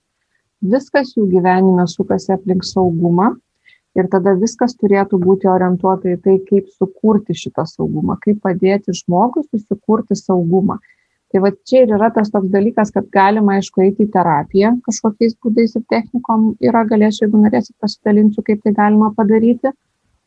Viskas 0.64 1.12
jų 1.16 1.26
gyvenime 1.28 1.84
sukasi 1.90 2.32
aplink 2.32 2.64
saugumą 2.64 3.34
ir 3.98 4.08
tada 4.10 4.32
viskas 4.38 4.72
turėtų 4.80 5.18
būti 5.20 5.50
orientuota 5.50 6.14
į 6.14 6.20
tai, 6.24 6.38
kaip 6.48 6.70
sukurti 6.72 7.36
šitą 7.36 7.66
saugumą, 7.68 8.16
kaip 8.22 8.40
padėti 8.46 8.94
žmogui 8.96 9.44
susikurti 9.50 10.16
saugumą 10.16 10.78
tai 11.34 11.40
vat 11.42 11.56
čia 11.66 11.80
ir 11.82 11.92
yra 11.96 12.12
tas 12.14 12.28
toks 12.30 12.46
dalykas 12.46 12.92
kad 12.94 13.08
galima 13.10 13.56
aišku 13.58 13.82
eiti 13.82 14.04
į 14.06 14.10
terapiją 14.14 14.76
kažkokiais 14.86 15.32
būdais 15.42 15.72
ir 15.74 15.82
technikom 15.90 16.52
yra 16.62 16.84
galėsiu 16.86 17.24
jeigu 17.24 17.40
norėsit 17.42 17.74
pasidalinsiu 17.82 18.44
kaip 18.46 18.60
tai 18.62 18.72
galima 18.76 19.10
padaryti. 19.16 19.72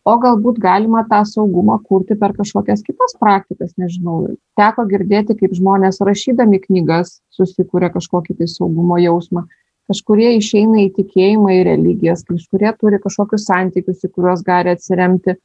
O 0.07 0.15
galbūt 0.23 0.59
galima 0.63 1.05
tą 1.07 1.21
saugumą 1.27 1.77
kurti 1.87 2.15
per 2.19 2.35
kažkokias 2.35 2.83
kitas 2.83 3.15
praktikas 3.19 3.73
nežinau. 3.79 4.35
Teko 4.59 4.85
girdėti 4.91 5.35
kaip 5.39 5.55
žmonės 5.55 5.99
rašydami 6.09 6.59
knygas 6.63 7.17
susikuria 7.35 7.89
kažkokį 7.95 8.37
tai 8.41 8.47
saugumo 8.51 8.99
jausmą. 8.99 9.45
Kažkurie 9.87 10.33
išeina 10.35 10.83
į 10.83 10.93
tikėjimą 10.99 11.55
į 11.55 11.65
religijas 11.71 12.27
kažkurie 12.27 12.71
turi 12.79 12.99
kažkokius 13.03 13.47
santykius 13.47 14.03
į 14.03 14.11
kuriuos 14.11 14.43
gali 14.47 14.75
atsiremti 14.75 15.39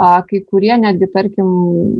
kai 0.00 0.40
kurie 0.48 0.72
netgi, 0.80 1.08
tarkim, 1.12 1.48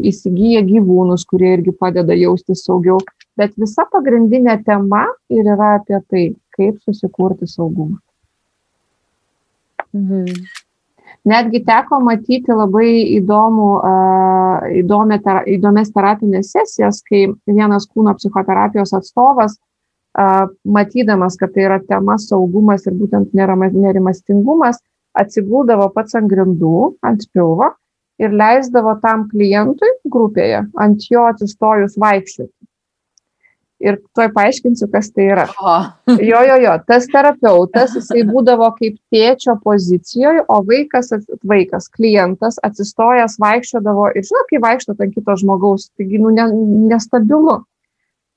įsigyja 0.09 0.63
gyvūnus, 0.65 1.27
kurie 1.29 1.53
irgi 1.59 1.75
padeda 1.77 2.17
jaustis 2.17 2.65
saugiau. 2.65 3.01
Bet 3.37 3.53
visa 3.61 3.85
pagrindinė 3.93 4.57
tema 4.65 5.05
ir 5.33 5.45
yra 5.45 5.75
apie 5.79 6.01
tai, 6.09 6.25
kaip 6.57 6.81
susikurti 6.85 7.49
saugumą. 7.49 7.99
Mhm. 9.93 10.45
Netgi 11.29 11.61
teko 11.67 11.99
matyti 12.01 12.55
labai 12.57 12.89
įdomų, 13.19 13.71
įdomė, 14.81 15.19
įdomias 15.53 15.91
terapinės 15.93 16.55
sesijas, 16.55 17.03
kai 17.05 17.27
vienas 17.45 17.85
kūno 17.91 18.15
psichoterapijos 18.17 18.95
atstovas, 18.97 19.59
matydamas, 20.65 21.37
kad 21.37 21.53
tai 21.53 21.67
yra 21.67 21.77
tema 21.85 22.17
saugumas 22.19 22.87
ir 22.89 22.97
būtent 22.97 23.37
nerimastingumas, 23.37 24.81
atsiguldavo 25.13 25.91
pats 25.93 26.17
ant 26.17 26.31
grindų, 26.31 26.95
ant 27.05 27.29
pilvo 27.35 27.75
ir 28.21 28.35
leisdavo 28.37 28.97
tam 29.03 29.27
klientui 29.31 29.91
grupėje 30.13 30.65
ant 30.85 31.07
jo 31.11 31.25
atsistojus 31.31 31.97
vaikščioti. 32.01 32.53
Ir 33.81 33.97
tuoj 34.13 34.27
paaiškinsiu, 34.35 34.91
kas 34.93 35.09
tai 35.15 35.31
yra. 35.33 35.47
Jo, 36.31 36.43
jo, 36.45 36.57
jo, 36.61 36.73
tas 36.85 37.07
terapeutas, 37.09 37.95
jisai 37.97 38.27
būdavo 38.29 38.67
kaip 38.77 38.99
tėčio 39.15 39.55
pozicijoje, 39.65 40.43
o 40.53 40.59
vaikas, 40.67 41.15
vaikas, 41.49 41.87
klientas 41.95 42.61
atsistojęs 42.67 43.39
vaikščiodavo 43.41 44.11
ir, 44.13 44.27
žinot, 44.27 44.49
kai 44.51 44.61
vaikšto 44.67 44.97
ant 44.99 45.15
kito 45.15 45.37
žmogaus, 45.41 45.89
taigi, 45.97 46.21
nu, 46.21 46.35
ne, 46.35 46.51
nestabilu. 46.91 47.63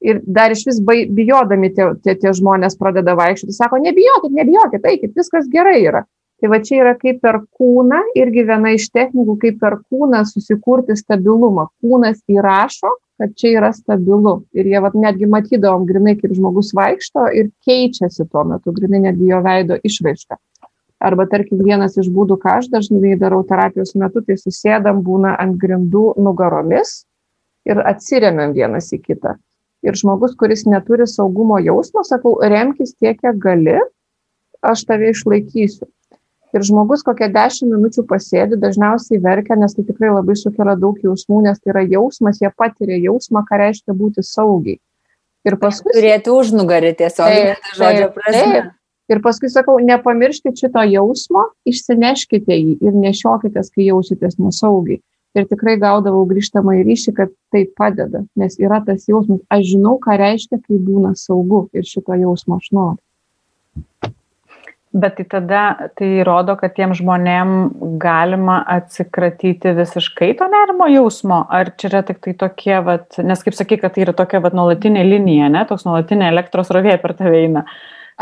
Ir 0.04 0.22
dar 0.24 0.52
iš 0.52 0.64
vis 0.68 0.80
bijodami 0.84 1.72
tie, 1.76 1.90
tie, 2.04 2.16
tie 2.20 2.32
žmonės 2.36 2.80
pradeda 2.80 3.18
vaikščioti, 3.20 3.56
sako, 3.58 3.82
nebijokit, 3.84 4.32
nebijokit, 4.40 4.88
eikit, 4.94 5.16
viskas 5.18 5.52
gerai 5.52 5.82
yra 5.82 6.06
tai 6.44 6.52
va 6.52 6.60
čia 6.60 6.82
yra 6.82 6.94
kaip 7.00 7.22
per 7.24 7.40
kūną 7.56 8.02
irgi 8.20 8.44
viena 8.50 8.74
iš 8.76 8.90
technikų 8.92 9.38
kaip 9.46 9.62
per 9.64 9.80
kūną 9.88 10.26
susikurti 10.28 10.98
stabilumą 11.00 11.70
kūnas 11.80 12.20
įrašo 12.28 12.92
kad 13.22 13.36
čia 13.40 13.54
yra 13.62 13.70
stabilu 13.72 14.42
ir 14.58 14.68
jie 14.68 14.82
vat 14.84 14.98
netgi 14.98 15.30
matydavom 15.30 15.86
grynai 15.88 16.18
kaip 16.20 16.34
žmogus 16.36 16.74
vaikšto 16.76 17.30
ir 17.40 17.54
keičiasi 17.64 18.28
tuo 18.28 18.44
metu 18.50 18.76
grynai 18.76 19.06
netgi 19.08 19.30
jo 19.32 19.40
veido 19.46 19.80
išraiška 19.88 20.40
Arba 21.04 21.26
tarkim 21.28 21.60
vienas 21.60 21.98
iš 22.00 22.08
būdų, 22.16 22.38
ką 22.40 22.60
aš 22.62 22.70
dažnai 22.72 23.18
darau 23.20 23.42
terapijos 23.48 23.92
metu, 24.00 24.22
tai 24.24 24.38
susėdam 24.40 25.02
būna 25.04 25.34
ant 25.42 25.58
grindų 25.60 26.14
nugaromis 26.16 27.02
ir 27.68 27.82
atsiriamėm 27.92 28.54
vienas 28.56 28.88
į 28.96 29.02
kitą. 29.04 29.34
Ir 29.84 30.00
žmogus, 30.00 30.38
kuris 30.40 30.64
neturi 30.64 31.04
saugumo 31.12 31.58
jausmo, 31.60 32.06
sakau, 32.08 32.38
remkis 32.40 32.96
tiek, 32.96 33.20
kiek 33.20 33.36
gali, 33.36 33.82
aš 34.64 34.86
tave 34.88 35.12
išlaikysiu. 35.12 35.90
Ir 36.54 36.62
žmogus 36.68 37.02
kokią 37.06 37.32
dešimt 37.34 37.74
minučių 37.74 38.04
pasėdi, 38.10 38.60
dažniausiai 38.62 39.18
verkia, 39.24 39.58
nes 39.58 39.74
tai 39.74 39.88
tikrai 39.88 40.12
labai 40.14 40.36
sukelia 40.38 40.76
daug 40.78 41.00
jausmų, 41.02 41.42
nes 41.48 41.58
tai 41.58 41.74
yra 41.74 41.82
jausmas, 41.96 42.38
jie 42.44 42.52
patiria 42.54 43.00
jausmą, 43.02 43.42
ką 43.48 43.58
reiškia 43.64 43.96
būti 43.98 44.22
saugiai. 44.28 44.78
Ir 45.50 45.58
paskui... 45.60 45.92
Turėti 45.98 46.32
užnugarį 46.32 46.94
tiesiog, 47.02 47.26
tai 47.26 47.74
žodžio 47.80 48.12
prasme. 48.14 48.46
Taip, 48.54 48.72
Ir 49.12 49.20
paskui 49.20 49.50
sakau, 49.52 49.76
nepamirškite 49.84 50.56
šito 50.64 50.84
jausmo, 50.88 51.50
išsineškite 51.68 52.56
jį 52.56 52.78
ir 52.88 52.94
nešiokitės, 52.96 53.72
kai 53.74 53.90
jausitės 53.90 54.38
nesaugiai. 54.40 55.02
Ir 55.36 55.48
tikrai 55.50 55.76
gaudavau 55.82 56.24
grįžtamą 56.30 56.78
į 56.80 56.84
ryšį, 56.88 57.14
kad 57.18 57.32
tai 57.52 57.66
padeda, 57.78 58.22
nes 58.40 58.56
yra 58.62 58.80
tas 58.86 59.08
jausmas, 59.10 59.42
aš 59.52 59.66
žinau, 59.74 59.98
ką 60.00 60.16
reiškia, 60.22 60.62
kai 60.62 60.78
būna 60.78 61.16
saugu 61.20 61.66
ir 61.74 61.88
šito 61.90 62.16
jausmo 62.22 62.62
aš 62.62 62.70
noriu. 62.72 63.02
Bet 64.94 65.16
tai 65.18 65.26
tada 65.26 65.90
tai 65.98 66.22
rodo, 66.22 66.54
kad 66.60 66.76
tiem 66.78 66.92
žmonėm 66.94 67.54
galima 68.02 68.60
atsikratyti 68.76 69.72
visiškai 69.74 70.28
to 70.38 70.46
nerimo 70.52 70.86
jausmo, 70.92 71.40
ar 71.50 71.72
čia 71.82 71.88
yra 71.90 72.02
tik 72.06 72.20
tai 72.22 72.36
tokie, 72.38 72.76
vat, 72.86 73.18
nes 73.18 73.42
kaip 73.42 73.58
sakai, 73.58 73.80
kad 73.82 73.96
tai 73.96 74.04
yra 74.06 74.14
tokia 74.14 74.44
vat, 74.44 74.54
nuolatinė 74.54 75.02
linija, 75.08 75.48
ne, 75.50 75.64
toks 75.66 75.88
nuolatinė 75.88 76.28
elektros 76.30 76.70
rovė 76.78 77.00
per 77.02 77.16
tave 77.18 77.40
eina. 77.48 77.66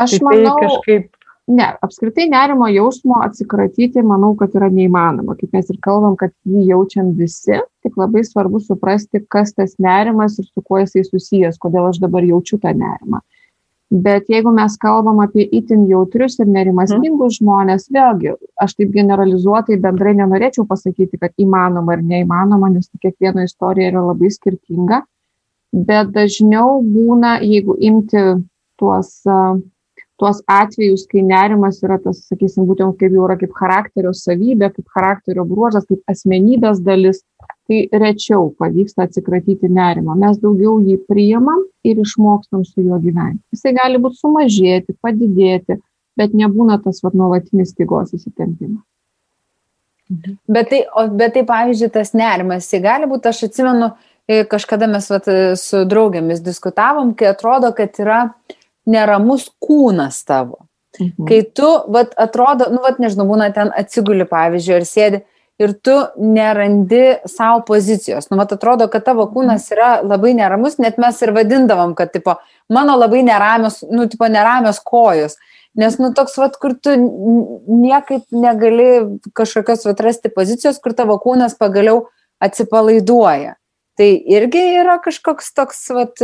Aš 0.00 0.16
tai 0.16 0.22
manau, 0.30 0.54
tai 0.56 0.70
kažkaip. 0.70 1.10
Ne, 1.52 1.66
apskritai 1.84 2.28
nerimo 2.30 2.68
jausmo 2.70 3.18
atsikratyti, 3.26 4.00
manau, 4.06 4.30
kad 4.38 4.54
yra 4.56 4.70
neįmanoma. 4.72 5.34
Kaip 5.36 5.52
mes 5.56 5.68
ir 5.74 5.76
kalbam, 5.82 6.14
kad 6.16 6.32
jį 6.48 6.68
jaučiam 6.70 7.10
visi, 7.18 7.58
tik 7.82 7.98
labai 8.00 8.22
svarbu 8.24 8.62
suprasti, 8.62 9.20
kas 9.28 9.52
tas 9.58 9.74
nerimas 9.82 10.38
ir 10.38 10.46
su 10.46 10.62
kuo 10.62 10.80
jisai 10.80 11.02
susijęs, 11.04 11.58
kodėl 11.60 11.90
aš 11.90 11.98
dabar 12.04 12.24
jaučiu 12.24 12.62
tą 12.62 12.72
nerimą. 12.78 13.20
Bet 13.92 14.30
jeigu 14.32 14.48
mes 14.56 14.72
kalbam 14.80 15.18
apie 15.20 15.44
itin 15.52 15.82
jautrius 15.90 16.38
ir 16.40 16.48
nerimastingus 16.48 17.34
mm. 17.34 17.38
žmonės, 17.42 17.90
vėlgi, 17.92 18.30
aš 18.64 18.76
taip 18.78 18.94
generalizuotai 18.94 19.76
bendrai 19.82 20.14
nenorėčiau 20.16 20.64
pasakyti, 20.68 21.20
kad 21.20 21.34
įmanoma 21.36 21.98
ar 21.98 22.04
neįmanoma, 22.06 22.70
nes 22.72 22.88
kiekviena 23.02 23.44
istorija 23.44 23.90
yra 23.92 24.06
labai 24.06 24.32
skirtinga. 24.32 25.02
Bet 25.72 26.08
dažniau 26.16 26.80
būna, 26.84 27.36
jeigu 27.44 27.76
imti 27.84 28.24
tuos 28.80 29.12
tuos 30.22 30.38
atvejus, 30.46 31.02
kai 31.10 31.24
nerimas 31.26 31.80
yra 31.82 31.96
tas, 31.98 32.20
sakysim, 32.30 32.62
būtent 32.68 32.94
kaip 33.00 33.10
jau 33.10 33.24
yra 33.26 33.34
kaip 33.40 33.50
charakterio 33.58 34.12
savybė, 34.14 34.68
kaip 34.76 34.92
charakterio 34.94 35.42
bruožas, 35.48 35.88
kaip 35.88 35.98
asmenybės 36.12 36.78
dalis, 36.86 37.24
tai 37.72 38.00
rečiau 38.00 38.50
pavyksta 38.58 39.06
atsikratyti 39.06 39.68
nerimą. 39.68 40.16
Mes 40.18 40.38
daugiau 40.42 40.78
jį 40.82 40.98
priimam 41.08 41.64
ir 41.84 42.00
išmokstam 42.02 42.64
su 42.64 42.84
juo 42.84 42.98
gyventi. 43.00 43.42
Jisai 43.54 43.74
gali 43.76 44.00
būti 44.02 44.20
sumažėti, 44.20 44.96
padidėti, 45.00 45.78
bet 46.18 46.34
nebūna 46.36 46.78
tas 46.84 47.00
vad 47.02 47.16
nuolatinis 47.16 47.72
stygos 47.72 48.12
įsitempimas. 48.16 48.82
Bet 50.50 50.68
tai, 50.68 50.82
o, 50.92 51.06
bet 51.08 51.32
tai, 51.36 51.44
pavyzdžiui, 51.48 51.88
tas 51.94 52.12
nerimas, 52.12 52.68
jis 52.68 52.82
gali 52.84 53.08
būti, 53.08 53.30
aš 53.30 53.46
atsimenu, 53.48 53.92
e, 54.28 54.42
kažkada 54.48 54.88
mes 54.90 55.08
vat, 55.08 55.30
su 55.56 55.84
draugėmis 55.88 56.42
diskutavom, 56.44 57.14
kai 57.16 57.30
atrodo, 57.32 57.72
kad 57.76 57.96
yra 58.02 58.26
neramus 58.84 59.48
kūnas 59.62 60.20
tavo. 60.28 60.66
Mhm. 61.00 61.24
Kai 61.30 61.40
tu, 61.56 61.70
vat, 61.94 62.12
atrodo, 62.20 62.68
nu, 62.74 62.82
vat, 62.84 63.00
nežinau, 63.00 63.24
būna 63.30 63.48
ten 63.54 63.72
atsiguli, 63.72 64.28
pavyzdžiui, 64.28 64.76
ar 64.76 64.88
sėdi 64.90 65.22
ir 65.62 65.72
tu 65.84 65.94
nerandi 66.18 67.02
savo 67.30 67.62
pozicijos. 67.68 68.28
Nu, 68.30 68.38
vat, 68.40 68.52
atrodo, 68.56 68.88
kad 68.92 69.04
tavo 69.06 69.26
kūnas 69.30 69.68
yra 69.74 69.92
labai 70.02 70.34
neramus, 70.38 70.78
net 70.82 70.98
mes 71.02 71.20
ir 71.22 71.32
vadindavom, 71.36 71.94
kad, 71.98 72.12
tipo, 72.14 72.36
mano 72.72 72.98
labai 72.98 73.22
neramios, 73.26 73.80
nu, 73.90 74.08
tipo, 74.10 74.28
neramios 74.30 74.82
kojos. 74.84 75.38
Nes, 75.78 75.96
nu, 76.02 76.10
toks, 76.16 76.36
vat, 76.40 76.58
kur 76.60 76.74
tu 76.76 76.92
niekaip 76.98 78.28
negali 78.36 78.90
kažkokios 79.38 79.86
atrasti 79.88 80.32
pozicijos, 80.34 80.82
kur 80.82 80.96
tavo 80.96 81.16
kūnas 81.22 81.56
pagaliau 81.60 82.06
atsipalaiduoja. 82.42 83.56
Tai 83.96 84.08
irgi 84.36 84.62
yra 84.82 84.98
kažkoks 85.04 85.52
toks, 85.56 85.82
vat, 85.96 86.20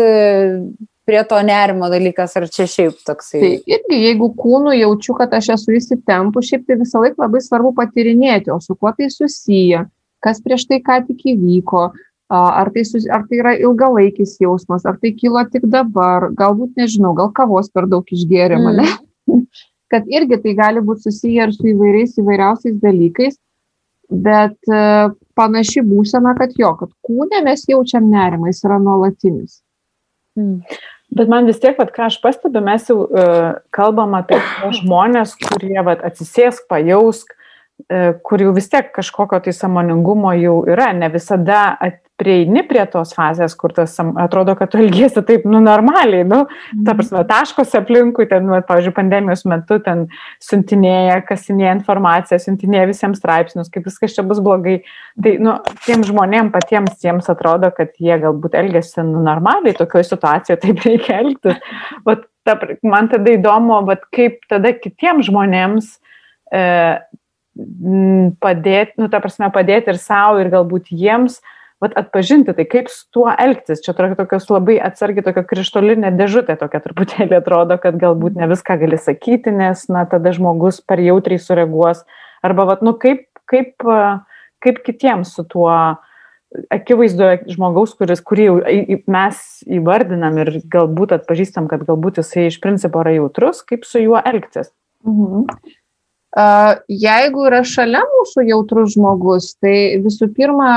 prie 1.09 1.23
to 1.29 1.39
nerimo 1.43 1.89
dalykas, 1.89 2.37
ar 2.37 2.45
čia 2.53 2.67
šiaip 2.69 2.99
toksai? 3.09 3.41
Tai 3.41 3.53
irgi, 3.73 4.01
jeigu 4.05 4.29
kūnų 4.37 4.75
jaučiu, 4.77 5.15
kad 5.17 5.33
aš 5.39 5.55
esu 5.57 5.79
įsitempu, 5.79 6.43
šiaip 6.45 6.67
tai 6.69 6.77
visą 6.83 7.01
laiką 7.05 7.25
labai 7.25 7.41
svarbu 7.45 7.73
patyrinėti, 7.79 8.53
o 8.53 8.59
su 8.61 8.77
kuo 8.77 8.93
tai 8.97 9.09
susiję, 9.13 9.87
kas 10.25 10.43
prieš 10.45 10.67
tai 10.69 10.83
ką 10.85 11.01
tik 11.09 11.25
įvyko, 11.33 11.87
ar 12.29 12.71
tai, 12.75 12.85
sus, 12.85 13.07
ar 13.09 13.25
tai 13.29 13.41
yra 13.41 13.55
ilgalaikis 13.57 14.37
jausmas, 14.43 14.85
ar 14.85 14.99
tai 15.01 15.15
kilo 15.17 15.41
tik 15.49 15.65
dabar, 15.73 16.29
galbūt 16.37 16.77
nežinau, 16.77 17.15
gal 17.17 17.33
kavos 17.33 17.73
per 17.73 17.89
daug 17.89 18.05
išgėrėm, 18.05 18.69
mm. 18.69 18.83
ne? 18.83 19.39
kad 19.93 20.09
irgi 20.13 20.37
tai 20.45 20.55
gali 20.59 20.85
būti 20.85 21.09
susiję 21.09 21.49
ir 21.49 21.55
su 21.57 21.71
įvairiais 21.73 22.19
įvairiausiais 22.21 22.77
dalykais, 22.83 23.41
bet 24.13 24.57
panaši 25.37 25.81
būsena, 25.89 26.35
kad 26.37 26.53
jo, 26.61 26.75
kad 26.81 26.93
kūne 27.05 27.41
mes 27.49 27.65
jaučiam 27.69 28.13
nerimą, 28.13 28.53
jis 28.53 28.63
yra 28.69 28.79
nuolatinis. 28.83 29.63
Mm. 30.37 30.61
Bet 31.09 31.31
man 31.31 31.49
vis 31.49 31.61
tiek, 31.61 31.79
vat, 31.81 31.91
ką 31.95 32.09
aš 32.11 32.19
pastebiu, 32.21 32.61
mes 32.65 32.85
jau 32.91 33.01
uh, 33.07 33.57
kalbam 33.75 34.17
apie 34.19 34.41
žmonės, 34.77 35.33
kurie 35.41 35.81
vat, 35.87 36.03
atsisėsk, 36.05 36.67
pajausk, 36.69 37.33
uh, 37.33 38.13
kur 38.23 38.45
jau 38.45 38.53
vis 38.57 38.69
tiek 38.69 38.91
kažkokio 38.95 39.41
tai 39.47 39.55
samoningumo 39.57 40.35
jau 40.37 40.61
yra, 40.69 40.91
ne 40.93 41.09
visada 41.13 41.71
at, 41.81 42.03
prieini 42.19 42.65
prie 42.67 42.83
tos 42.91 43.13
fazės, 43.15 43.55
kur 43.59 43.73
tas 43.75 43.95
atrodo, 44.01 44.55
kad 44.59 44.73
tu 44.73 44.81
elgiesi 44.83 45.23
taip, 45.27 45.45
nu, 45.49 45.61
normaliai, 45.63 46.25
nu, 46.27 46.43
ta 46.49 46.93
mhm. 46.93 46.99
prasme, 46.99 47.23
taškose 47.29 47.79
aplinkui, 47.81 48.27
ten, 48.31 48.47
nu, 48.49 48.57
pavyzdžiui, 48.69 48.95
pandemijos 48.97 49.45
metu 49.49 49.79
ten 49.85 50.07
siuntinėja, 50.45 51.21
kasinėja 51.29 51.77
informaciją, 51.79 52.41
siuntinėja 52.43 52.89
visiems 52.91 53.21
straipsnius, 53.23 53.71
kaip 53.75 53.87
viskas 53.87 54.17
čia 54.17 54.25
bus 54.27 54.43
blogai. 54.45 54.81
Tai, 55.23 55.35
nu, 55.45 55.55
tiem 55.87 56.03
žmonėm 56.07 56.51
patiems 56.55 56.99
jiems 57.05 57.31
atrodo, 57.31 57.71
kad 57.77 57.95
jie 58.03 58.19
galbūt 58.25 58.59
elgesi, 58.59 59.05
nu, 59.07 59.23
normaliai, 59.27 59.77
tokioje 59.79 60.11
situacijoje 60.11 60.61
taip 60.65 60.83
reikia 60.87 61.21
elgtis. 61.23 61.63
Vat, 62.09 62.27
ta, 62.49 62.59
man 62.87 63.11
tada 63.13 63.37
įdomu, 63.37 63.83
vat, 63.87 64.03
kaip 64.15 64.43
tada 64.51 64.73
kitiems 64.75 65.29
žmonėms 65.29 65.95
e, 66.55 66.65
padėti, 68.43 68.99
nu, 69.01 69.09
ta 69.13 69.21
prasme, 69.23 69.51
padėti 69.55 69.93
ir 69.93 70.01
savo, 70.01 70.43
ir 70.43 70.51
galbūt 70.53 70.93
jiems, 70.95 71.41
vat 71.83 71.95
atpažinti 71.99 72.55
tai, 72.57 72.67
kaip 72.67 72.91
su 72.91 73.07
tuo 73.15 73.29
elgtis. 73.31 73.83
Čia 73.85 73.95
tokios 73.95 74.49
labai 74.51 74.79
atsargiai 74.83 75.27
tokia 75.27 75.45
krištolinė 75.47 76.13
dėžutė 76.19 76.59
tokia 76.59 76.83
truputėlį 76.85 77.39
atrodo, 77.39 77.79
kad 77.83 77.99
galbūt 78.01 78.39
ne 78.39 78.51
viską 78.51 78.79
gali 78.83 78.99
sakyti, 78.99 79.55
nes, 79.55 79.87
na, 79.93 80.05
tada 80.11 80.35
žmogus 80.35 80.83
per 80.83 81.03
jautriai 81.03 81.39
sureaguos. 81.43 82.05
Arba, 82.43 82.67
vat, 82.73 82.83
nu, 82.87 82.97
kaip, 82.99 83.27
kaip, 83.51 83.87
kaip 84.65 84.85
kitiems 84.87 85.35
su 85.39 85.47
tuo 85.47 85.71
akivaizdoje 86.73 87.43
žmogaus, 87.53 87.93
kuris, 87.99 88.23
kurį 88.25 88.47
mes 89.11 89.41
įvardinam 89.69 90.39
ir 90.41 90.55
galbūt 90.73 91.13
atpažįstam, 91.19 91.69
kad 91.71 91.85
galbūt 91.89 92.23
jisai 92.23 92.49
iš 92.49 92.57
principo 92.63 93.03
yra 93.05 93.19
jautrus, 93.19 93.61
kaip 93.69 93.85
su 93.87 94.01
juo 94.03 94.21
elgtis. 94.23 94.73
Mhm. 95.07 95.45
Jeigu 96.93 97.47
yra 97.49 97.63
šalia 97.65 98.03
mūsų 98.05 98.45
jautrus 98.51 98.95
žmogus, 98.95 99.55
tai 99.63 99.99
visų 100.05 100.29
pirma, 100.37 100.71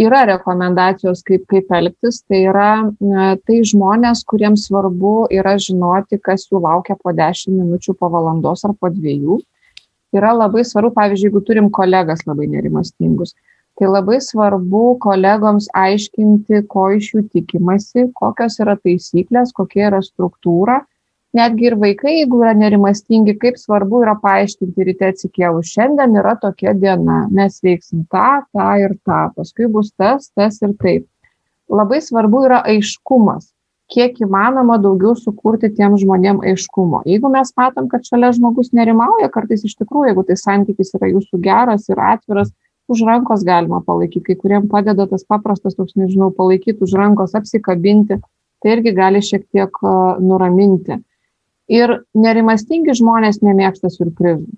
yra 0.00 0.24
rekomendacijos, 0.28 1.22
kaip, 1.26 1.44
kaip 1.50 1.70
elgtis. 1.76 2.22
Tai 2.28 2.40
yra 2.50 2.70
tai 3.46 3.60
žmonės, 3.66 4.24
kuriems 4.28 4.66
svarbu 4.68 5.28
yra 5.34 5.56
žinoti, 5.60 6.20
kas 6.22 6.48
jų 6.48 6.62
laukia 6.64 6.96
po 7.00 7.14
10 7.16 7.54
minučių, 7.54 7.96
po 8.00 8.10
valandos 8.12 8.64
ar 8.68 8.74
po 8.78 8.90
dviejų. 8.92 9.40
Yra 10.16 10.32
labai 10.34 10.64
svarbu, 10.66 10.94
pavyzdžiui, 10.96 11.28
jeigu 11.28 11.44
turim 11.46 11.70
kolegas 11.70 12.24
labai 12.26 12.48
nerimastingus, 12.50 13.36
tai 13.78 13.86
labai 13.86 14.18
svarbu 14.24 14.96
kolegoms 15.02 15.68
aiškinti, 15.78 16.64
ko 16.72 16.88
iš 16.96 17.12
jų 17.14 17.26
tikimasi, 17.36 18.08
kokios 18.18 18.58
yra 18.64 18.74
taisyklės, 18.80 19.54
kokia 19.54 19.86
yra 19.92 20.02
struktūra 20.02 20.80
netgi 21.36 21.68
ir 21.70 21.76
vaikai, 21.78 22.16
jeigu 22.20 22.40
yra 22.42 22.54
nerimastingi, 22.58 23.36
kaip 23.40 23.58
svarbu 23.60 24.02
yra 24.04 24.16
paaiškinti 24.22 24.86
ryte 24.88 25.10
atsikėlus. 25.12 25.70
Šiandien 25.74 26.18
yra 26.18 26.34
tokia 26.40 26.74
diena, 26.74 27.22
mes 27.30 27.60
veiksim 27.64 28.04
tą, 28.10 28.42
tą 28.54 28.68
ir 28.82 28.96
tą, 29.06 29.22
paskui 29.36 29.70
bus 29.70 29.92
tas, 29.94 30.30
tas 30.34 30.60
ir 30.64 30.74
taip. 30.80 31.06
Labai 31.70 32.00
svarbu 32.02 32.44
yra 32.48 32.62
aiškumas, 32.66 33.52
kiek 33.90 34.18
įmanoma 34.22 34.78
daugiau 34.82 35.14
sukurti 35.18 35.70
tiem 35.74 35.94
žmonėm 35.98 36.40
aiškumo. 36.46 37.04
Jeigu 37.06 37.30
mes 37.30 37.52
matom, 37.58 37.86
kad 37.90 38.06
šalia 38.06 38.32
žmogus 38.34 38.72
nerimauja, 38.74 39.30
kartais 39.30 39.62
iš 39.66 39.76
tikrųjų, 39.78 40.10
jeigu 40.10 40.26
tai 40.26 40.38
santykis 40.38 40.94
yra 40.98 41.12
jūsų 41.12 41.40
geras 41.44 41.86
ir 41.90 42.02
atviras, 42.02 42.50
už 42.90 43.04
rankos 43.06 43.44
galima 43.46 43.78
palaikyti, 43.86 44.32
kai 44.32 44.36
kuriem 44.38 44.66
padeda 44.70 45.06
tas 45.06 45.22
paprastas, 45.22 45.76
toks 45.78 45.94
nežinau, 45.94 46.32
palaikyti 46.34 46.82
už 46.82 46.96
rankos, 46.98 47.36
apsikabinti, 47.38 48.18
tai 48.58 48.74
irgi 48.74 48.94
gali 48.96 49.22
šiek 49.22 49.46
tiek 49.46 49.78
nuraminti. 50.18 50.98
Ir 51.70 52.00
nerimastingi 52.18 52.96
žmonės 52.98 53.40
nemėgsta 53.46 53.92
surprizų. 53.94 54.48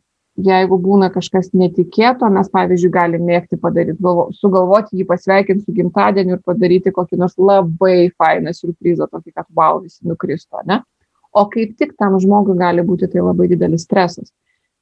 jeigu 0.41 0.79
būna 0.81 1.11
kažkas 1.13 1.51
netikėto, 1.53 2.29
mes, 2.33 2.49
pavyzdžiui, 2.53 2.91
galim 2.93 3.27
mėgti 3.29 3.59
padaryti, 3.61 3.99
galvo, 4.01 4.31
sugalvoti 4.33 4.97
jį 4.97 5.05
pasveikinti 5.11 5.67
su 5.67 5.75
gimtadieniu 5.77 6.39
ir 6.39 6.41
padaryti 6.45 6.93
kokį 6.95 7.19
nors 7.21 7.35
labai 7.37 8.09
fainą 8.17 8.55
surprizą, 8.57 9.11
tokį, 9.13 9.35
kad 9.35 9.47
wow, 9.53 9.83
visi 9.83 10.01
nukristo, 10.09 10.63
ne? 10.65 10.81
O 11.33 11.45
kaip 11.53 11.77
tik 11.77 11.93
tam 12.01 12.17
žmogui 12.21 12.57
gali 12.57 12.85
būti 12.85 13.11
tai 13.13 13.21
labai 13.21 13.51
didelis 13.53 13.85
stresas. 13.85 14.33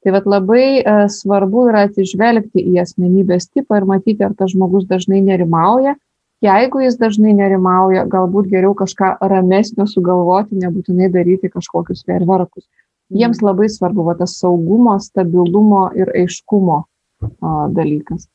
Tai 0.03 0.15
vad 0.15 0.25
labai 0.25 0.81
e, 0.81 0.93
svarbu 1.11 1.67
yra 1.69 1.85
atsižvelgti 1.87 2.63
į 2.71 2.79
asmenybės 2.81 3.51
tipą 3.51 3.77
ir 3.79 3.85
matyti, 3.87 4.23
ar 4.25 4.33
tas 4.37 4.51
žmogus 4.55 4.87
dažnai 4.89 5.21
nerimauja. 5.23 5.95
Jeigu 6.41 6.81
jis 6.81 6.95
dažnai 6.97 7.35
nerimauja, 7.37 8.07
galbūt 8.09 8.47
geriau 8.49 8.73
kažką 8.77 9.15
ramesnio 9.29 9.85
sugalvoti, 9.85 10.57
nebūtinai 10.57 11.11
daryti 11.13 11.51
kažkokius 11.53 12.01
ferverkus 12.07 12.65
jiems 13.11 13.41
labai 13.43 13.69
svarbu 13.71 14.05
va, 14.07 14.15
tas 14.19 14.35
saugumo, 14.39 14.95
stabilumo 15.03 15.85
ir 15.97 16.11
aiškumo 16.15 16.77
a, 16.81 17.53
dalykas. 17.75 18.27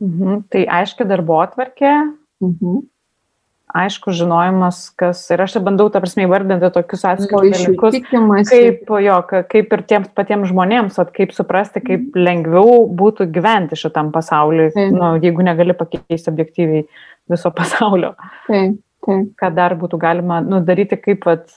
Mhm. 0.00 0.42
Tai 0.52 0.64
aiškia 0.80 1.06
darbo 1.08 1.40
atvarkė, 1.44 1.92
mhm. 2.44 2.84
Aišku 3.74 4.12
žinojimas, 4.14 4.78
kas 4.98 5.24
ir 5.34 5.42
aš 5.42 5.56
čia 5.56 5.62
bandau, 5.64 5.88
ta 5.92 6.00
prasme, 6.02 6.24
įvardinti 6.26 6.70
tokius 6.74 7.02
atskirus 7.08 7.50
dalykus, 7.56 7.98
kaip, 8.50 8.92
jo, 9.02 9.18
kaip 9.26 9.74
ir 9.76 9.82
tiems 9.90 10.12
patiems 10.16 10.52
žmonėms, 10.52 10.98
at, 11.02 11.10
kaip 11.16 11.34
suprasti, 11.36 11.82
kaip 11.82 12.08
mhm. 12.08 12.22
lengviau 12.28 12.86
būtų 12.96 13.28
gyventi 13.34 13.78
šitam 13.78 14.12
pasauliu, 14.14 14.70
nu, 14.94 15.16
jeigu 15.22 15.46
negali 15.46 15.76
pakeisti 15.76 16.32
objektyviai 16.32 16.86
viso 17.30 17.52
pasaulio. 17.54 18.14
Taip. 18.46 18.82
Taip. 19.06 19.28
ką 19.38 19.50
dar 19.54 19.76
būtų 19.78 20.00
galima 20.02 20.40
nu, 20.42 20.58
daryti, 20.66 20.96
kaip 20.98 21.26
vat, 21.28 21.52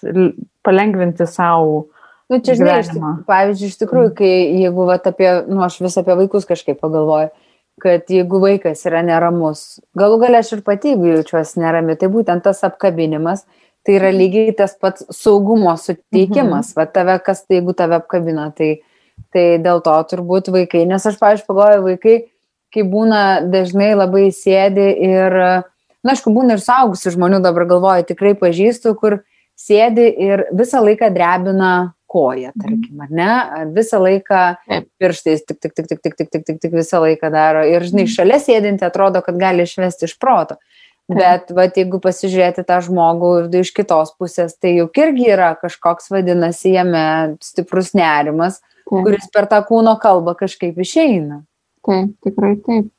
palengvinti 0.65 1.25
savo. 1.25 1.87
Nu, 2.29 2.37
čia, 2.45 2.53
žinai, 2.59 2.83
pavyzdžiui, 3.25 3.69
iš 3.71 3.77
tikrųjų, 3.79 4.11
kai 4.19 4.33
jeigu 4.61 4.85
vat, 4.85 5.07
apie, 5.09 5.29
nu, 5.49 5.63
aš 5.65 5.79
vis 5.81 5.97
apie 5.97 6.13
vaikus 6.19 6.45
kažkaip 6.49 6.77
pagalvoju, 6.83 7.31
kad 7.81 8.09
jeigu 8.11 8.41
vaikas 8.43 8.85
yra 8.89 9.01
neramus, 9.05 9.79
galų 9.97 10.19
galia 10.23 10.43
aš 10.43 10.53
ir 10.57 10.65
pati, 10.65 10.93
jeigu 10.93 11.13
jaučiuosi 11.13 11.63
nerami, 11.63 11.95
tai 11.99 12.11
būtent 12.11 12.45
tas 12.45 12.61
apkabinimas, 12.67 13.45
tai 13.85 13.97
yra 13.97 14.11
mhm. 14.11 14.19
lygiai 14.21 14.55
tas 14.57 14.75
pats 14.79 15.05
saugumo 15.15 15.75
suteikimas, 15.79 16.73
mhm. 16.73 16.77
va 16.77 16.87
tave, 16.89 17.17
kas 17.25 17.45
tai, 17.45 17.59
jeigu 17.59 17.75
tave 17.77 17.99
apkabina, 17.99 18.49
tai, 18.55 18.75
tai 19.33 19.45
dėl 19.63 19.83
to 19.85 19.95
turbūt 20.11 20.51
vaikai, 20.53 20.85
nes 20.89 21.07
aš, 21.07 21.17
pavyzdžiui, 21.21 21.47
pagalvoju, 21.47 21.85
vaikai, 21.87 22.17
kai 22.73 22.85
būna 22.85 23.23
dažnai 23.49 23.93
labai 23.97 24.29
sėdi 24.35 24.91
ir 25.09 25.37
na, 26.03 26.13
aišku, 26.13 26.31
būna 26.33 26.55
ir 26.55 26.63
saugusių 26.63 27.15
žmonių, 27.15 27.41
dabar 27.43 27.65
galvoju, 27.69 28.07
tikrai 28.11 28.35
pažįstu, 28.39 28.93
kur 28.99 29.21
sėdi 29.59 30.07
ir 30.29 30.45
visą 30.55 30.81
laiką 30.83 31.09
drebina 31.15 31.73
koją, 32.09 32.51
mhm. 32.51 32.63
tarkim, 32.63 33.03
ar 33.05 33.13
ne? 33.13 33.31
Visą 33.75 34.01
laiką 34.03 34.41
pirštais 35.01 35.45
tik, 35.45 35.59
tik, 35.61 35.75
tik, 35.75 35.87
tik, 35.87 36.01
tik, 36.01 36.17
tik, 36.17 36.29
tik, 36.33 36.45
tik, 36.47 36.59
tik 36.63 36.75
visą 36.75 37.03
laiką 37.05 37.31
daro. 37.33 37.63
Ir, 37.67 37.85
žinai, 37.85 38.07
mhm. 38.07 38.15
šalia 38.15 38.41
sėdinti 38.43 38.87
atrodo, 38.87 39.23
kad 39.25 39.39
gali 39.41 39.67
išvesti 39.67 40.09
iš 40.09 40.17
proto. 40.21 40.59
Bet, 41.09 41.49
va, 41.57 41.65
jeigu 41.73 41.97
pasižiūrėti 42.03 42.61
tą 42.69 42.75
žmogų 42.85 43.31
iš 43.57 43.71
kitos 43.73 44.11
pusės, 44.21 44.53
tai 44.61 44.75
juk 44.75 44.97
irgi 45.01 45.31
yra 45.33 45.55
kažkoks, 45.57 46.11
vadinasi, 46.13 46.75
jame 46.75 47.05
stiprus 47.41 47.95
nerimas, 47.97 48.59
kuris 48.85 49.25
per 49.33 49.49
tą 49.49 49.63
kūno 49.65 49.95
kalbą 50.01 50.35
kažkaip 50.37 50.77
išeina. 50.77 51.41
Taip, 51.87 52.13
tikrai 52.21 52.53
taip 52.61 52.91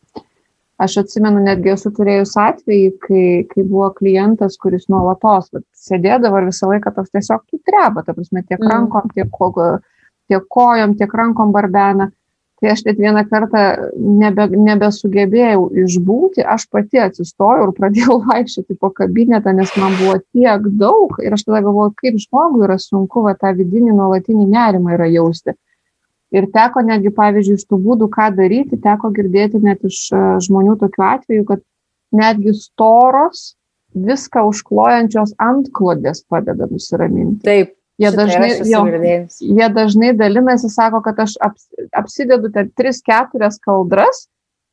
aš 0.80 0.96
atsimenu 1.02 1.42
netgi 1.44 1.74
esu 1.74 1.92
turėjus 1.96 2.36
atvejį 2.40 2.90
kai 3.04 3.24
kai 3.50 3.64
buvo 3.64 3.90
klientas 3.98 4.56
kuris 4.60 4.88
nuolatos 4.92 5.50
vat 5.54 5.66
sėdėdavo 5.76 6.40
ir 6.40 6.48
visą 6.48 6.70
laiką 6.70 6.94
toks 6.96 7.12
tiesiog 7.16 7.44
tu 7.50 7.60
dreba 7.68 8.04
ta 8.06 8.16
prasme 8.16 8.44
tiek 8.46 8.60
Mm. 8.60 8.70
rankom 8.72 9.10
tiek 9.14 9.28
tiek 10.30 10.42
kojom 10.48 10.96
tiek 10.96 11.14
rankom 11.14 11.52
barbena 11.52 12.10
tai 12.60 12.70
aš 12.74 12.84
net 12.84 12.98
vieną 13.00 13.24
kartą 13.28 13.62
nebe 13.96 14.46
nebesugebėjau 14.52 15.62
išbūti 15.84 16.44
aš 16.54 16.66
pati 16.72 17.00
atsistojau 17.00 17.68
ir 17.68 17.72
pradėjau 17.78 18.18
vaikščioti 18.28 18.76
po 18.80 18.92
kabinetą 18.96 19.54
nes 19.56 19.72
man 19.80 19.96
buvo 20.00 20.18
tiek 20.32 20.68
daug 20.82 21.16
ir 21.24 21.36
aš 21.36 21.46
tada 21.48 21.64
galvoju 21.66 21.96
kaip 22.02 22.20
žmogui 22.26 22.66
yra 22.68 22.78
sunku 22.78 23.24
va 23.26 23.34
tą 23.34 23.54
vidinį 23.56 23.96
nuolatinį 23.96 24.46
nerimą 24.52 24.96
yra 24.98 25.08
jausti 25.12 25.56
ir 26.34 26.46
teko 26.54 26.84
netgi 26.86 27.12
pavyzdžiui 27.16 27.58
iš 27.58 27.66
tų 27.70 27.80
būdų 27.86 28.10
ką 28.14 28.30
daryti 28.36 28.78
teko 28.82 29.10
girdėti 29.14 29.62
net 29.62 29.82
iš 29.86 30.02
e, 30.14 30.22
žmonių 30.46 30.76
tokių 30.82 31.06
atvejų 31.08 31.46
kad 31.48 31.64
netgi 32.14 32.54
storos 32.58 33.50
viską 33.94 34.46
užklojančios 34.50 35.34
antklodės 35.42 36.24
padeda 36.30 36.70
nusiraminti 36.70 37.46
Taip. 37.46 37.76
Jie 38.00 38.08
dažnai, 38.16 38.48
jo, 38.64 38.78
jie 39.44 39.66
dažnai 39.76 40.14
dalinasi, 40.16 40.70
sako, 40.72 41.02
kad 41.04 41.18
aš 41.20 41.34
aps, 41.44 41.66
apsidedu 41.92 42.48
ten 42.54 42.70
3-4 42.72 43.50
kaldras, 43.60 44.22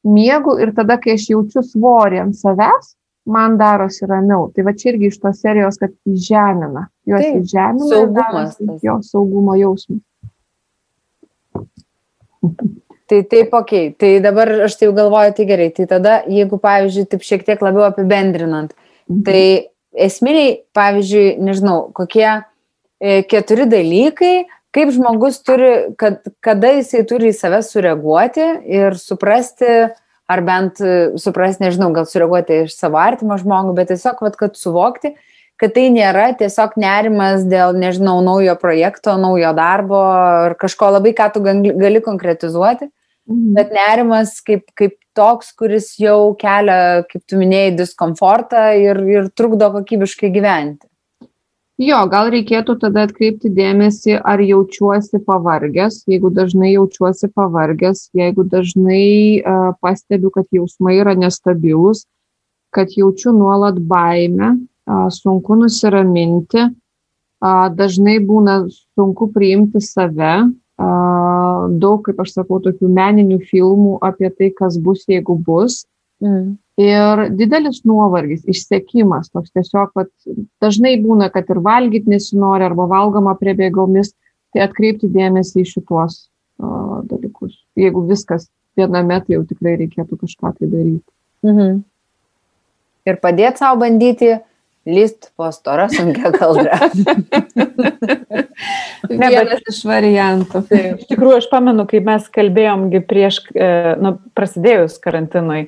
miegu 0.07 0.53
ir 0.63 0.71
tada, 0.77 0.95
kai 1.01 1.17
aš 1.17 1.25
jaučiu 1.33 1.63
svorį 1.65 2.21
ant 2.23 2.37
savęs, 2.39 2.93
man 3.27 3.57
darosi 3.59 4.07
ramiau. 4.07 4.47
Tai 4.55 4.63
va 4.69 4.73
čia 4.77 4.93
irgi 4.93 5.11
iš 5.11 5.19
tos 5.19 5.41
serijos, 5.43 5.79
kad 5.81 5.91
įžemina. 6.07 6.87
Juos 7.07 7.27
įžemina. 7.41 7.89
Saugumas. 7.91 8.55
Jo 8.85 8.99
saugumo 9.03 9.57
jausmas. 9.59 9.99
Tai 13.07 13.21
taip, 13.31 13.53
ok, 13.55 13.71
tai 13.95 14.17
dabar 14.19 14.49
aš 14.65 14.75
tai 14.75 14.89
jau 14.89 14.95
galvoju, 14.97 15.31
tai 15.38 15.45
gerai, 15.47 15.69
tai 15.71 15.85
tada, 15.88 16.17
jeigu, 16.27 16.59
pavyzdžiui, 16.59 17.07
taip 17.07 17.23
šiek 17.23 17.45
tiek 17.47 17.61
labiau 17.63 17.85
apibendrinant, 17.88 18.73
mhm. 19.07 19.21
tai 19.23 19.41
esminiai, 20.07 20.57
pavyzdžiui, 20.75 21.38
nežinau, 21.47 21.77
kokie 21.95 22.27
e, 22.27 23.21
keturi 23.31 23.67
dalykai, 23.71 24.33
kaip 24.75 24.91
žmogus 24.93 25.39
turi, 25.47 25.71
kad, 25.99 26.19
kada 26.43 26.73
jisai 26.75 27.05
turi 27.07 27.31
į 27.31 27.38
save 27.38 27.61
sureaguoti 27.65 28.49
ir 28.75 28.99
suprasti, 28.99 29.71
ar 30.27 30.43
bent 30.43 30.83
e, 30.83 30.97
suprasti, 31.21 31.63
nežinau, 31.63 31.93
gal 31.95 32.09
sureaguoti 32.09 32.65
iš 32.65 32.75
savo 32.75 32.99
artimo 32.99 33.39
žmogų, 33.39 33.73
bet 33.79 33.93
tiesiog, 33.93 34.19
vat, 34.27 34.35
kad 34.39 34.59
suvokti, 34.59 35.15
kad 35.61 35.73
tai 35.73 35.87
nėra 35.93 36.29
tiesiog 36.37 36.75
nerimas 36.79 37.45
dėl, 37.49 37.77
nežinau, 37.77 38.19
naujo 38.25 38.53
projekto, 38.61 39.17
naujo 39.19 39.53
darbo 39.57 39.99
ar 39.99 40.57
kažko 40.59 40.91
labai, 40.97 41.15
ką 41.17 41.31
tu 41.33 41.43
gali 41.45 42.01
konkretizuoti, 42.05 42.89
mhm. 43.29 43.55
bet 43.57 43.73
nerimas 43.75 44.37
kaip, 44.45 44.67
kaip 44.77 44.97
toks, 45.17 45.53
kuris 45.57 45.95
jau 45.99 46.35
kelia, 46.39 47.07
kaip 47.09 47.25
tu 47.25 47.39
minėjai, 47.41 47.73
diskomfortą 47.79 48.69
ir, 48.83 49.01
ir 49.09 49.33
trukdo 49.33 49.71
kokybiškai 49.79 50.31
gyventi. 50.35 50.85
Jo, 51.77 51.99
gal 52.09 52.31
reikėtų 52.33 52.73
tada 52.81 53.03
atkreipti 53.05 53.51
dėmesį, 53.53 54.15
ar 54.25 54.41
jaučiuosi 54.41 55.19
pavargęs, 55.21 55.99
jeigu 56.09 56.31
dažnai 56.33 56.71
jaučiuosi 56.71 57.29
pavargęs, 57.37 58.07
jeigu 58.17 58.47
dažnai 58.49 59.03
uh, 59.43 59.67
pastebiu, 59.77 60.31
kad 60.33 60.49
jausmai 60.49 60.95
yra 60.97 61.13
nestabilus, 61.13 62.07
kad 62.73 62.89
jaučiu 62.97 63.35
nuolat 63.37 63.77
baimę, 63.77 64.55
sunku 64.88 65.57
nusiraminti, 65.59 66.67
dažnai 67.77 68.17
būna 68.23 68.61
sunku 68.69 69.29
priimti 69.33 69.81
save, 69.83 70.47
daug, 70.77 72.01
kaip 72.05 72.21
aš 72.21 72.38
sakau, 72.38 72.59
tokių 72.63 72.89
meninių 72.93 73.41
filmų 73.49 73.97
apie 74.05 74.29
tai, 74.29 74.51
kas 74.55 74.77
bus, 74.81 75.05
jeigu 75.09 75.38
bus. 75.38 75.85
Mm. 76.23 76.57
Ir 76.77 77.23
didelis 77.33 77.81
nuovargis, 77.89 78.43
išsekimas, 78.45 79.31
toks 79.33 79.49
tiesiog, 79.53 79.93
kad 79.97 80.09
dažnai 80.61 80.95
būna, 81.01 81.31
kad 81.33 81.49
ir 81.49 81.61
valgyti 81.65 82.13
nesinori 82.13 82.65
arba 82.67 82.85
valgoma 82.89 83.33
prie 83.38 83.55
bėgomis, 83.57 84.13
tai 84.53 84.67
atkreipti 84.67 85.09
dėmesį 85.09 85.63
į 85.63 85.71
šituos 85.71 86.19
uh, 86.61 87.01
dalykus. 87.09 87.57
Jeigu 87.77 88.05
viskas 88.09 88.45
viename, 88.77 89.17
tai 89.25 89.38
jau 89.38 89.43
tikrai 89.49 89.73
reikėtų 89.81 90.19
kažką 90.21 90.53
tai 90.59 90.69
daryti. 90.69 91.09
Mhm. 91.45 91.81
Ir 93.07 93.19
padėti 93.23 93.63
savo 93.63 93.81
bandyti 93.81 94.35
lyst 94.88 95.31
po 95.35 95.51
storą 95.51 95.89
sunkia 95.91 96.31
kaldra. 96.31 96.79
ne, 99.09 99.27
bet 99.27 99.67
iš 99.67 99.81
variantų. 99.88 100.63
Iš 100.71 101.09
tikrųjų, 101.09 101.41
aš 101.41 101.49
pamenu, 101.51 101.88
kai 101.89 102.01
mes 102.05 102.29
kalbėjomgi 102.33 103.03
prieš, 103.07 103.41
e, 103.51 103.67
nu, 104.01 104.15
prasidėjus 104.38 104.97
karantinui, 105.03 105.67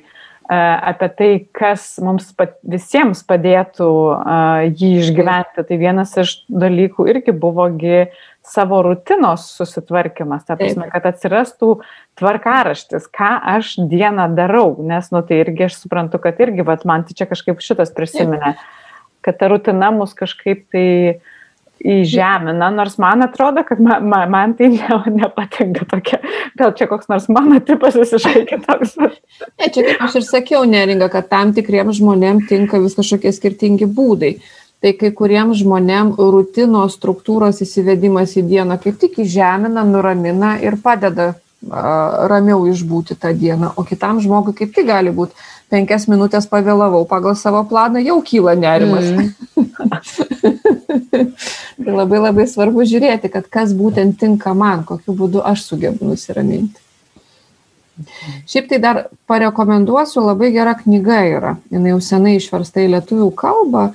apie 0.56 1.10
tai, 1.18 1.30
kas 1.56 1.92
mums 2.02 2.32
visiems 2.64 3.22
padėtų 3.28 3.90
uh, 4.16 4.64
jį 4.72 4.90
išgyventi. 5.04 5.66
Tai 5.68 5.80
vienas 5.84 6.16
iš 6.24 6.34
dalykų 6.48 7.08
irgi 7.12 7.36
buvogi 7.36 8.08
savo 8.50 8.80
rutinos 8.82 9.44
susitvarkymas, 9.52 10.46
ta 10.48 10.56
prasme, 10.56 10.88
kad 10.90 11.04
atsirastų 11.12 11.74
tvarkaraštis, 12.18 13.04
ką 13.12 13.34
aš 13.58 13.76
dieną 13.92 14.30
darau, 14.32 14.72
nes, 14.80 15.12
nu, 15.12 15.20
tai 15.20 15.42
irgi 15.44 15.68
aš 15.68 15.82
suprantu, 15.82 16.18
kad 16.24 16.40
irgi, 16.40 16.64
vat, 16.66 16.88
man 16.88 17.04
tai 17.04 17.20
čia 17.20 17.28
kažkaip 17.28 17.60
šitas 17.60 17.92
prisiminė. 17.94 18.56
Taip 18.56 18.79
kad 19.24 19.38
ta 19.40 19.50
rutina 19.52 19.90
mus 19.94 20.14
kažkaip 20.16 20.66
tai 20.72 21.20
įžemina, 21.80 22.68
nors 22.74 22.98
man 23.00 23.24
atrodo, 23.24 23.62
kad 23.64 23.80
man, 23.80 24.04
man, 24.08 24.30
man 24.30 24.54
tai 24.56 24.68
ne, 24.74 24.98
nepatinka 25.16 25.86
tokia. 25.88 26.20
Gal 26.60 26.74
čia 26.76 26.86
koks 26.90 27.08
nors 27.08 27.28
mano 27.32 27.60
tipas 27.64 27.96
visiškai 27.96 28.44
kitoks. 28.50 28.96
Ne, 29.00 29.68
čia 29.72 29.86
kaip 29.86 30.04
aš 30.04 30.20
ir 30.20 30.26
sakiau, 30.28 30.64
neringa, 30.68 31.08
kad 31.12 31.30
tam 31.32 31.54
tikriems 31.56 32.00
žmonėms 32.00 32.50
tinka 32.50 32.80
vis 32.82 32.98
kažkokie 32.98 33.32
skirtingi 33.36 33.88
būdai. 33.88 34.34
tai 34.80 34.94
kai 34.96 35.10
kuriem 35.12 35.52
žmonėm 35.52 36.14
rutinos 36.16 36.94
struktūros 36.96 37.60
įsivedimas 37.60 38.32
į 38.40 38.46
dieną 38.48 38.78
kaip 38.80 38.96
tik 39.00 39.18
įžemina, 39.20 39.84
nuramina 39.84 40.54
ir 40.64 40.78
padeda 40.80 41.34
ramiau 41.60 42.64
išbūti 42.70 43.18
tą 43.20 43.34
dieną, 43.36 43.74
o 43.76 43.84
kitam 43.84 44.20
žmogui 44.24 44.54
kaip 44.56 44.72
tik 44.72 44.88
gali 44.88 45.12
būti 45.12 45.36
penkias 45.70 46.06
minutės 46.10 46.48
pavėlavau 46.50 47.04
pagal 47.08 47.36
savo 47.38 47.62
planą, 47.70 48.02
jau 48.02 48.18
kyla 48.26 48.56
nerimas. 48.58 49.06
Mm. 49.14 49.30
tai 51.84 51.94
labai 51.94 52.20
labai 52.20 52.46
svarbu 52.50 52.84
žiūrėti, 52.88 53.30
kad 53.32 53.48
kas 53.52 53.74
būtent 53.76 54.18
tinka 54.20 54.54
man, 54.56 54.84
kokiu 54.88 55.14
būdu 55.16 55.44
aš 55.46 55.64
sugebu 55.70 56.08
nusiraminti. 56.10 56.80
Šiaip 58.48 58.70
tai 58.70 58.78
dar 58.80 59.02
parekomenduosiu, 59.28 60.22
labai 60.24 60.52
gera 60.54 60.72
knyga 60.78 61.20
yra, 61.28 61.56
jinai 61.72 61.92
jau 61.92 62.00
senai 62.04 62.38
išversta 62.38 62.86
į 62.86 62.94
lietuvių 62.96 63.30
kalbą, 63.36 63.90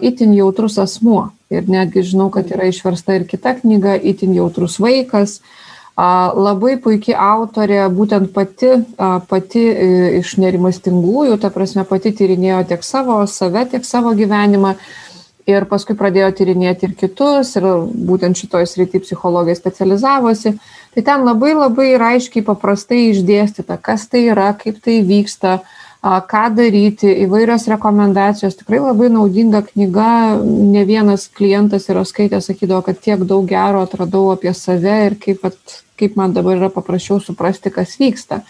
Itin 0.00 0.30
jautrus 0.32 0.78
asmuo. 0.80 1.32
Ir 1.50 1.66
netgi 1.68 2.04
žinau, 2.06 2.28
kad 2.32 2.48
yra 2.54 2.68
išversta 2.70 3.18
ir 3.18 3.26
kita 3.28 3.56
knyga, 3.58 3.96
Itin 3.98 4.32
jautrus 4.36 4.78
vaikas. 4.80 5.40
Uh, 5.40 5.59
labai 6.36 6.76
puikiai 6.80 7.16
autorė, 7.18 7.82
būtent 7.92 8.32
pati, 8.34 8.72
pati 9.28 9.62
iš 10.20 10.36
nerimastingųjų, 10.40 11.38
ta 11.42 11.50
prasme, 11.54 11.84
pati 11.88 12.14
tyrinėjo 12.16 12.64
tiek 12.72 12.84
savo 12.86 13.20
save, 13.30 13.66
tiek 13.72 13.86
savo 13.86 14.14
gyvenimą. 14.16 14.76
Ir 15.50 15.64
paskui 15.66 15.96
pradėjo 15.98 16.28
tyrinėti 16.36 16.86
ir 16.86 16.92
kitus, 17.00 17.56
ir 17.58 17.64
būtent 18.06 18.38
šitoje 18.38 18.68
srityje 18.70 19.06
psichologija 19.06 19.56
specializavosi. 19.58 20.52
Tai 20.94 21.02
ten 21.06 21.24
labai 21.26 21.54
labai 21.56 21.88
ir 21.94 22.04
aiškiai 22.06 22.44
paprastai 22.46 23.08
išdėstyta, 23.08 23.78
kas 23.82 24.04
tai 24.12 24.26
yra, 24.30 24.52
kaip 24.58 24.78
tai 24.84 25.00
vyksta, 25.06 25.56
uh, 25.58 25.79
ką 26.02 26.44
daryti, 26.56 27.10
įvairios 27.26 27.66
rekomendacijos. 27.68 28.56
Tikrai 28.56 28.80
labai 28.80 29.10
naudinga 29.12 29.60
knyga, 29.66 30.40
ne 30.40 30.84
vienas 30.88 31.26
klientas 31.28 31.90
yra 31.92 32.06
skaitęs, 32.08 32.48
sakydavo, 32.48 32.80
kad 32.86 33.00
tiek 33.04 33.20
daug 33.28 33.44
gero 33.48 33.82
atradau 33.84 34.30
apie 34.32 34.54
save 34.56 34.96
ir 35.10 35.18
kaip, 35.20 35.44
at, 35.44 35.80
kaip 36.00 36.16
man 36.16 36.32
dabar 36.32 36.56
yra 36.56 36.70
paprasčiau 36.72 37.20
suprasti, 37.20 37.72
kas 37.74 37.98
vyksta. 38.00 38.40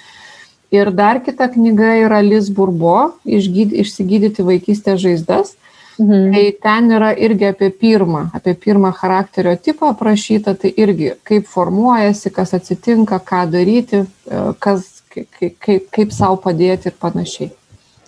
Ir 0.70 0.92
dar 0.94 1.18
kita 1.26 1.48
knyga 1.51 1.96
yra 2.05 2.20
Liz 2.22 2.53
Burbo, 2.55 3.16
išgyd, 3.26 3.74
išsigydyti 3.82 4.46
vaikystės 4.46 5.03
žaizdas. 5.03 5.57
Mhm. 5.98 6.30
Tai 6.32 6.44
ten 6.62 6.92
yra 6.96 7.11
irgi 7.18 7.51
apie 7.51 7.68
pirmą, 7.74 8.30
apie 8.32 8.55
pirmą 8.55 8.92
charakterio 8.96 9.57
tipą 9.59 9.90
aprašyta, 9.92 10.55
tai 10.55 10.70
irgi 10.76 11.11
kaip 11.26 11.51
formuojasi, 11.51 12.30
kas 12.32 12.55
atsitinka, 12.57 13.18
ką 13.20 13.42
daryti, 13.51 14.07
kas, 14.62 14.99
kaip, 15.15 15.57
kaip, 15.61 15.89
kaip 15.95 16.13
savo 16.15 16.39
padėti 16.45 16.91
ir 16.91 16.99
panašiai. 17.01 17.53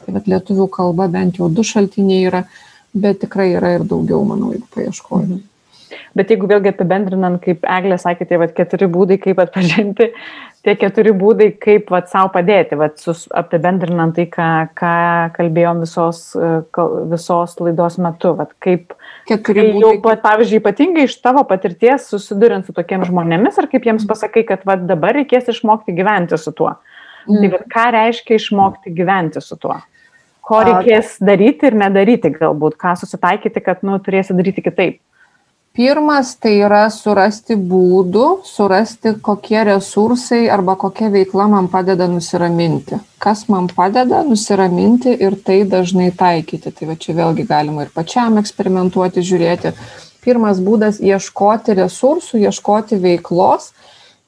Tai 0.03 0.17
bet 0.17 0.29
lietuvių 0.31 0.69
kalba 0.73 1.09
bent 1.11 1.39
jau 1.39 1.49
du 1.53 1.65
šaltiniai 1.67 2.27
yra, 2.31 2.45
bet 2.93 3.23
tikrai 3.23 3.53
yra 3.57 3.77
ir 3.79 3.89
daugiau, 3.89 4.23
manau, 4.27 4.53
jeigu 4.55 4.69
paieškoju. 4.75 5.27
Mhm. 5.31 5.49
Bet 6.17 6.31
jeigu 6.33 6.49
vėlgi 6.49 6.73
apibendrinant, 6.73 7.39
kaip 7.41 7.65
Eglė 7.69 7.97
sakė, 8.01 8.27
tai 8.29 8.39
vat, 8.41 8.53
keturi 8.57 8.89
būdai, 8.93 9.17
kaip 9.21 9.39
atpažinti, 9.41 10.09
tie 10.65 10.75
keturi 10.81 11.13
būdai, 11.17 11.51
kaip 11.61 11.89
vat, 11.93 12.11
savo 12.13 12.31
padėti, 12.35 12.77
vat, 12.81 12.99
sus, 13.01 13.25
apibendrinant 13.37 14.15
tai, 14.17 14.27
ką, 14.33 14.49
ką 14.77 14.93
kalbėjom 15.37 15.83
visos, 15.85 16.23
visos 17.13 17.57
laidos 17.65 17.99
metu, 18.03 18.35
vat, 18.41 18.53
kaip, 18.65 18.97
keturi 19.29 19.69
būdai. 19.71 19.83
Jau, 19.85 19.93
pat, 20.05 20.25
pavyzdžiui, 20.25 20.63
ypatingai 20.63 21.09
iš 21.09 21.19
tavo 21.25 21.45
patirties 21.49 22.09
susidurint 22.13 22.69
su 22.69 22.77
tokiem 22.77 23.05
žmonėmis 23.09 23.61
ir 23.61 23.69
kaip 23.73 23.89
jiems 23.89 24.09
pasakai, 24.09 24.47
kad 24.49 24.65
vat, 24.69 24.85
dabar 24.89 25.17
reikės 25.21 25.53
išmokti 25.53 25.97
gyventi 25.97 26.41
su 26.41 26.57
tuo. 26.57 26.75
Mhm 26.77 26.92
Tai 27.27 27.39
mm. 27.39 27.55
Bet 27.55 27.65
ką 27.73 27.87
reiškia 27.95 28.39
išmokti 28.41 28.93
gyventi 28.97 29.43
su 29.45 29.57
tuo? 29.61 29.79
Ko 30.43 30.59
reikės 30.67 31.17
daryti 31.23 31.69
ir 31.71 31.79
nedaryti 31.79 32.33
galbūt, 32.35 32.75
ką 32.81 32.97
susitaikyti, 32.99 33.63
kad 33.63 33.85
nu, 33.87 33.99
turėsi 34.03 34.35
daryti 34.35 34.65
kitaip? 34.65 34.99
Pirmas 35.73 36.35
tai 36.37 36.59
yra 36.61 36.83
surasti 36.93 37.55
būdų, 37.57 38.43
surasti 38.45 39.15
kokie 39.25 39.63
resursai 39.65 40.43
arba 40.53 40.75
kokia 40.77 41.09
veikla 41.15 41.47
man 41.49 41.71
padeda 41.73 42.05
nusiraminti. 42.13 42.99
Kas 43.17 43.47
man 43.49 43.71
padeda 43.73 44.21
nusiraminti 44.27 45.15
ir 45.17 45.39
tai 45.41 45.63
dažnai 45.65 46.11
taikyti. 46.13 46.75
Tai 46.77 46.91
va 46.91 46.99
čia 47.01 47.17
vėlgi 47.17 47.47
galima 47.49 47.87
ir 47.87 47.95
pačiam 47.95 48.37
eksperimentuoti, 48.43 49.25
žiūrėti. 49.25 49.73
Pirmas 50.21 50.61
būdas- 50.61 51.01
ieškoti 51.13 51.79
resursų, 51.81 52.43
ieškoti 52.45 53.01
veiklos, 53.01 53.73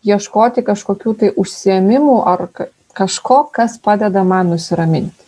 ieškoti 0.00 0.64
kažkokių 0.64 1.12
tai 1.18 1.32
užsiemimų 1.36 2.16
ar 2.24 2.48
kažko, 2.94 3.44
kas 3.52 3.76
padeda 3.82 4.24
man 4.24 4.54
nusiraminti. 4.54 5.24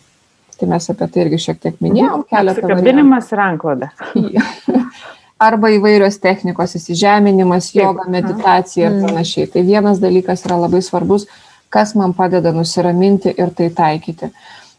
Tai 0.57 0.69
mes 0.71 0.89
apie 0.89 1.07
tai 1.13 1.25
irgi 1.25 1.39
šiek 1.43 1.59
tiek 1.61 1.77
minėjom, 1.83 2.23
mhm. 2.23 2.27
keletą 2.31 2.63
metų. 2.63 2.79
Kabinimas 2.79 3.31
ranklodė. 3.37 3.91
Arba 5.47 5.69
įvairios 5.69 6.17
technikos, 6.17 6.73
įsižeminimas, 6.79 7.69
joga, 7.75 8.07
meditacija 8.09 8.87
ir 8.87 8.95
mhm. 8.95 9.05
panašiai. 9.05 9.51
Tai 9.53 9.65
vienas 9.67 10.01
dalykas 10.01 10.47
yra 10.47 10.57
labai 10.63 10.81
svarbus, 10.85 11.27
kas 11.69 11.93
man 11.99 12.15
padeda 12.17 12.53
nusiraminti 12.55 13.35
ir 13.37 13.53
tai 13.53 13.69
taikyti. 13.75 14.31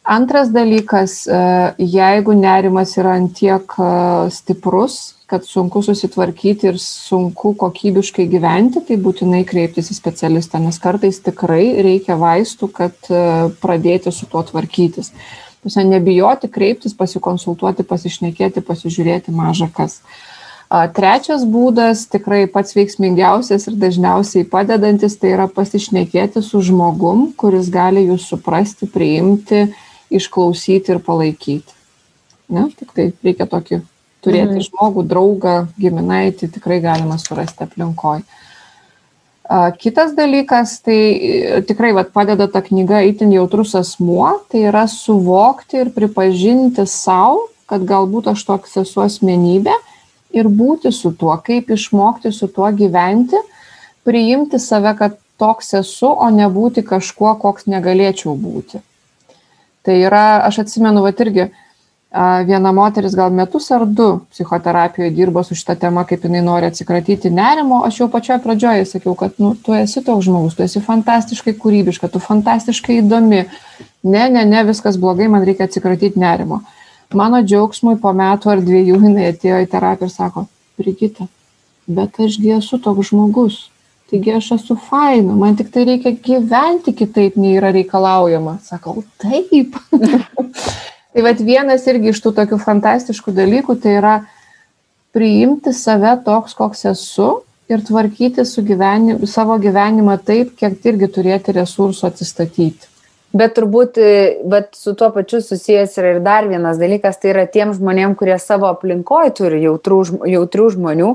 Antras 0.09 0.49
dalykas, 0.49 1.27
e, 1.29 1.39
jeigu 1.85 2.33
nerimas 2.33 2.95
yra 2.97 3.13
antiek 3.19 3.75
e, 3.77 3.89
stiprus, 4.33 4.95
kad 5.29 5.45
sunku 5.45 5.83
susitvarkyti 5.85 6.71
ir 6.71 6.79
sunku 6.81 7.51
kokybiškai 7.61 8.25
gyventi, 8.33 8.81
tai 8.89 8.97
būtinai 9.05 9.43
kreiptis 9.45 9.91
į 9.93 9.97
specialistą, 9.99 10.63
nes 10.65 10.81
kartais 10.81 11.19
tikrai 11.21 11.75
reikia 11.85 12.17
vaistų, 12.17 12.71
kad 12.79 13.11
e, 13.13 13.19
pradėti 13.61 14.09
su 14.09 14.25
tuo 14.33 14.41
tvarkytis. 14.49 15.13
Pusė 15.61 15.85
nebijoti 15.85 16.49
kreiptis, 16.49 16.95
pasikonsultuoti, 16.97 17.85
pasišnekėti, 17.85 18.63
pasižiūrėti 18.65 19.35
mažą 19.37 19.69
kas. 19.77 19.99
Trečias 20.97 21.45
būdas, 21.49 22.07
tikrai 22.13 22.43
pats 22.53 22.75
veiksmingiausias 22.77 23.69
ir 23.69 23.77
dažniausiai 23.81 24.49
padedantis, 24.49 25.17
tai 25.21 25.35
yra 25.35 25.47
pasišnekėti 25.53 26.43
su 26.45 26.61
žmogum, 26.65 27.31
kuris 27.41 27.69
gali 27.73 28.07
jūs 28.09 28.27
suprasti, 28.29 28.89
priimti, 28.93 29.67
išklausyti 30.11 30.95
ir 30.95 31.01
palaikyti. 31.05 31.77
Ne? 32.49 32.69
Tik 32.79 32.93
tai 32.97 33.11
reikia 33.25 33.47
tokį 33.49 33.83
turėti 34.25 34.59
mhm. 34.59 34.67
žmogų, 34.69 35.05
draugą, 35.09 35.57
giminaitį 35.81 36.51
tikrai 36.57 36.81
galima 36.85 37.19
surasti 37.21 37.67
aplinkoje. 37.67 38.25
Kitas 39.81 40.11
dalykas, 40.13 40.75
tai 40.85 40.97
e, 41.17 41.61
tikrai 41.65 41.95
vat, 41.97 42.11
padeda 42.13 42.51
ta 42.53 42.61
knyga 42.61 42.99
Itin 43.09 43.31
jautrus 43.33 43.73
asmuo, 43.79 44.27
tai 44.53 44.67
yra 44.69 44.83
suvokti 44.93 45.81
ir 45.81 45.93
pripažinti 45.95 46.85
savo, 46.85 47.47
kad 47.69 47.87
galbūt 47.89 48.29
aš 48.35 48.43
toks 48.45 48.77
esu 48.83 49.01
asmenybė 49.07 49.73
ir 50.37 50.51
būti 50.53 50.93
su 50.93 51.15
tuo, 51.17 51.33
kaip 51.41 51.73
išmokti 51.73 52.33
su 52.37 52.51
tuo 52.53 52.69
gyventi, 52.77 53.41
priimti 54.05 54.61
save, 54.61 54.93
kad 55.01 55.17
toks 55.41 55.73
esu, 55.81 56.11
o 56.13 56.29
nebūti 56.35 56.85
kažkuo, 56.85 57.33
koks 57.41 57.71
negalėčiau 57.73 58.37
būti. 58.37 58.83
Tai 59.89 59.97
yra, 59.97 60.27
aš 60.45 60.61
atsimenu, 60.67 61.01
va 61.01 61.15
irgi, 61.17 61.49
Viena 62.49 62.71
moteris 62.73 63.13
gal 63.13 63.29
metus 63.37 63.67
ar 63.71 63.83
du 63.85 64.07
psichoterapijoje 64.33 65.11
dirbo 65.13 65.43
su 65.45 65.55
šitą 65.55 65.75
temą, 65.77 66.07
kaip 66.09 66.23
jinai 66.25 66.41
nori 66.41 66.71
atsikratyti 66.71 67.29
nerimo. 67.31 67.83
Aš 67.85 67.99
jau 68.01 68.09
pačioje 68.09 68.39
pradžioje 68.47 68.87
sakiau, 68.89 69.13
kad 69.15 69.37
nu, 69.37 69.53
tu 69.55 69.75
esi 69.77 70.01
toks 70.05 70.25
žmogus, 70.25 70.57
tu 70.57 70.65
esi 70.65 70.81
fantastiškai 70.81 71.53
kūrybiška, 71.61 72.09
tu 72.09 72.23
fantastiškai 72.25 73.03
įdomi. 73.03 73.43
Ne, 74.09 74.25
ne, 74.33 74.47
ne, 74.49 74.65
viskas 74.65 74.97
blogai, 74.97 75.29
man 75.29 75.45
reikia 75.45 75.69
atsikratyti 75.69 76.21
nerimo. 76.23 76.63
Mano 77.13 77.43
džiaugsmui 77.45 78.01
po 78.01 78.15
metų 78.17 78.55
ar 78.55 78.65
dviejų 78.65 79.03
jinai 79.05 79.29
atėjo 79.35 79.61
į 79.67 79.69
terapiją 79.69 80.09
ir 80.09 80.15
sako, 80.15 80.47
Brigita, 80.81 81.29
bet 81.85 82.17
ašgi 82.25 82.57
esu 82.57 82.81
toks 82.81 83.13
žmogus. 83.13 83.67
Taigi 84.09 84.33
aš 84.33 84.53
esu 84.57 84.77
faina, 84.89 85.35
man 85.37 85.57
tik 85.57 85.69
tai 85.73 85.85
reikia 85.85 86.15
gyventi 86.25 86.95
kitaip, 86.97 87.37
nei 87.37 87.59
yra 87.59 87.75
reikalaujama. 87.77 88.57
Sakau, 88.65 89.03
taip. 89.21 89.77
Tai 91.19 91.25
vad 91.25 91.41
vienas 91.43 91.87
irgi 91.89 92.13
iš 92.13 92.21
tų 92.23 92.31
tokių 92.37 92.57
fantastiškų 92.63 93.33
dalykų 93.35 93.75
tai 93.83 93.95
yra 93.99 94.13
priimti 95.17 95.73
save 95.75 96.13
toks, 96.23 96.53
koks 96.55 96.85
esu 96.93 97.29
ir 97.69 97.83
tvarkyti 97.85 98.45
gyvenim, 98.69 99.25
savo 99.27 99.57
gyvenimą 99.59 100.19
taip, 100.25 100.53
kiek 100.61 100.85
irgi 100.87 101.09
turėti 101.17 101.57
resursų 101.57 102.07
atsistatyti. 102.11 102.87
Bet 103.35 103.57
turbūt, 103.59 103.99
bet 104.49 104.71
su 104.79 104.95
tuo 104.97 105.11
pačiu 105.13 105.43
susijęs 105.45 105.99
yra 106.01 106.15
ir 106.15 106.21
dar 106.25 106.47
vienas 106.49 106.79
dalykas, 106.81 107.19
tai 107.21 107.35
yra 107.35 107.45
tiem 107.51 107.75
žmonėm, 107.77 108.15
kurie 108.17 108.39
savo 108.41 108.71
aplinkoje 108.71 109.35
turi 109.37 109.61
jautrų, 109.67 109.99
jautrių 110.33 110.69
žmonių, 110.77 111.11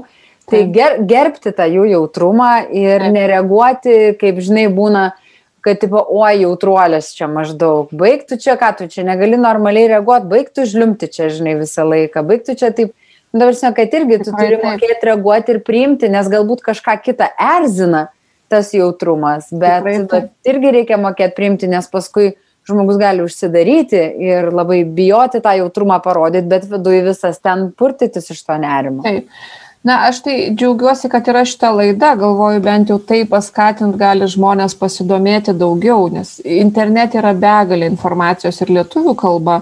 tai 0.49 0.63
ger, 0.73 0.97
gerbti 1.07 1.53
tą 1.55 1.67
jų 1.71 1.85
jautrumą 1.91 2.51
ir 2.69 3.03
Taip. 3.03 3.13
nereaguoti, 3.15 3.97
kaip 4.19 4.41
žinai, 4.43 4.65
būna, 4.73 5.05
kad, 5.63 5.79
tipo, 5.81 6.01
oi, 6.01 6.41
jautruolės 6.43 7.13
čia 7.17 7.29
maždaug, 7.31 7.93
baigtų 7.95 8.39
čia, 8.43 8.57
ką 8.59 8.73
tu 8.79 8.89
čia 8.91 9.05
negali 9.07 9.39
normaliai 9.39 9.91
reaguoti, 9.95 10.29
baigtų 10.31 10.67
žliumti 10.69 11.09
čia, 11.13 11.29
žinai, 11.33 11.55
visą 11.61 11.87
laiką, 11.87 12.25
baigtų 12.27 12.57
čia 12.59 12.73
taip, 12.75 12.91
nu, 13.31 13.39
dabar, 13.39 13.55
žinai, 13.59 13.73
kad 13.79 13.97
irgi 13.99 14.19
tu 14.25 14.35
turi 14.35 14.59
mokėti 14.63 15.09
reaguoti 15.11 15.55
ir 15.55 15.63
priimti, 15.65 16.11
nes 16.11 16.31
galbūt 16.31 16.65
kažką 16.67 16.99
kitą 17.05 17.31
erzina 17.55 18.07
tas 18.51 18.73
jautrumas, 18.75 19.47
bet, 19.49 19.87
bet 20.11 20.31
irgi 20.45 20.73
reikia 20.75 20.99
mokėti 21.01 21.37
priimti, 21.39 21.71
nes 21.71 21.87
paskui 21.89 22.35
žmogus 22.67 22.99
gali 22.99 23.23
užsidaryti 23.23 23.99
ir 24.23 24.51
labai 24.55 24.83
bijoti 24.87 25.41
tą 25.43 25.55
jautrumą 25.59 25.99
parodyti, 26.03 26.47
bet 26.51 26.67
viduje 26.69 27.01
visas 27.09 27.41
ten 27.43 27.71
purtytis 27.75 28.29
iš 28.31 28.43
to 28.47 28.57
nerimo. 28.61 29.03
Taip. 29.03 29.31
Na, 29.83 29.97
aš 30.07 30.21
tai 30.23 30.35
džiaugiuosi, 30.55 31.09
kad 31.11 31.27
yra 31.27 31.41
šita 31.43 31.73
laida, 31.75 32.13
galvoju, 32.15 32.61
bent 32.63 32.91
jau 32.91 32.95
tai 33.03 33.25
paskatint 33.27 33.97
gali 33.99 34.29
žmonės 34.31 34.77
pasidomėti 34.79 35.51
daugiau, 35.59 36.05
nes 36.07 36.37
internete 36.39 37.19
yra 37.19 37.33
begalė 37.35 37.89
informacijos 37.91 38.61
ir 38.63 38.71
lietuvių 38.77 39.15
kalba 39.19 39.57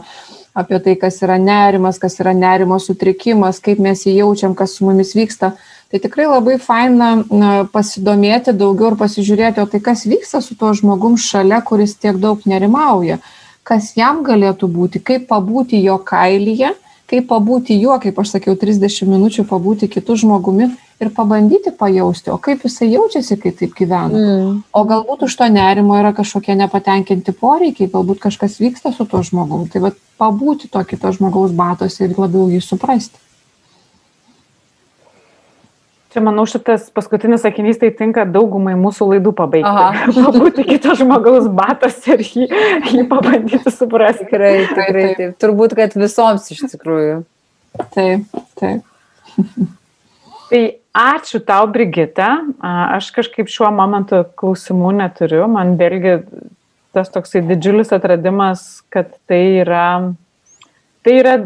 apie 0.54 0.78
tai, 0.86 0.94
kas 1.02 1.18
yra 1.26 1.40
nerimas, 1.42 1.98
kas 1.98 2.20
yra 2.22 2.36
nerimo 2.38 2.78
sutrikimas, 2.78 3.58
kaip 3.66 3.82
mes 3.82 4.06
jį 4.06 4.20
jaučiam, 4.20 4.54
kas 4.54 4.78
su 4.78 4.86
mumis 4.86 5.16
vyksta. 5.18 5.56
Tai 5.90 6.04
tikrai 6.06 6.30
labai 6.30 6.60
faina 6.62 7.10
na, 7.26 7.50
pasidomėti 7.74 8.54
daugiau 8.54 8.92
ir 8.92 9.00
pasižiūrėti, 9.02 9.64
o 9.64 9.66
tai 9.74 9.82
kas 9.82 10.06
vyksta 10.06 10.44
su 10.46 10.54
tuo 10.60 10.70
žmogum 10.78 11.18
šalia, 11.18 11.64
kuris 11.66 11.98
tiek 11.98 12.22
daug 12.22 12.46
nerimauja, 12.46 13.18
kas 13.66 13.96
jam 13.98 14.22
galėtų 14.28 14.70
būti, 14.70 15.02
kaip 15.02 15.26
pabūti 15.34 15.82
jo 15.82 15.98
kailyje 15.98 16.76
kaip 17.12 17.28
pabūti 17.28 17.76
juo, 17.76 17.98
kaip 18.02 18.20
aš 18.22 18.38
sakiau, 18.38 18.56
30 18.60 19.10
minučių 19.12 19.46
pabūti 19.50 19.90
kitų 19.92 20.16
žmogumi 20.24 20.70
ir 21.02 21.10
pabandyti 21.16 21.74
pajausti, 21.76 22.32
o 22.32 22.38
kaip 22.42 22.64
jisai 22.68 22.92
jaučiasi, 22.94 23.38
kai 23.42 23.52
taip 23.58 23.74
gyvena. 23.78 24.22
Mm. 24.22 24.62
O 24.72 24.84
galbūt 24.88 25.26
už 25.28 25.36
to 25.40 25.50
nerimo 25.52 25.98
yra 26.00 26.14
kažkokie 26.18 26.56
nepatenkinti 26.60 27.34
poreikiai, 27.36 27.90
galbūt 27.92 28.22
kažkas 28.24 28.60
vyksta 28.62 28.94
su 28.96 29.08
tuo 29.10 29.24
žmogaus. 29.26 29.72
Tai 29.74 29.84
vad 29.90 30.00
pabūti 30.22 30.70
to 30.72 30.84
kito 30.88 31.12
žmogaus 31.18 31.56
batose 31.58 32.06
ir 32.06 32.16
labiau 32.18 32.48
jį 32.54 32.62
suprasti. 32.64 33.20
Čia, 36.12 36.20
manau, 36.20 36.44
šitas 36.44 36.90
paskutinis 36.92 37.46
sakinys 37.46 37.78
tai 37.80 37.88
tinka 37.96 38.26
daugumai 38.28 38.74
mūsų 38.76 39.06
laidų 39.14 39.32
pabaigti. 39.38 40.16
Pabūti 40.26 40.66
kito 40.68 40.92
žmogaus 41.00 41.48
batas 41.56 42.02
ir 42.12 42.24
jį, 42.26 42.48
jį 42.92 43.06
pabandyti 43.08 43.72
suprasti. 43.72 44.28
Tikrai, 44.28 44.54
tikrai, 44.68 45.06
taip. 45.16 45.38
Turbūt, 45.40 45.76
kad 45.80 45.96
visoms 45.96 46.50
iš 46.52 46.66
tikrųjų. 46.74 47.22
Taip, 47.96 48.42
taip. 48.60 48.84
tai 50.52 50.62
ačiū 51.00 51.40
tau, 51.48 51.64
Brigita. 51.72 52.34
Aš 52.60 53.14
kažkaip 53.16 53.48
šiuo 53.48 53.72
momentu 53.72 54.26
klausimų 54.36 54.92
neturiu. 55.00 55.46
Man 55.48 55.78
vėlgi 55.80 56.18
tas 56.92 57.08
toksai 57.08 57.46
didžiulis 57.48 57.96
atradimas, 57.96 58.82
kad 58.92 59.16
tai 59.32 59.64
yra 59.64 59.86
tai 61.06 61.16
yra, 61.20 61.38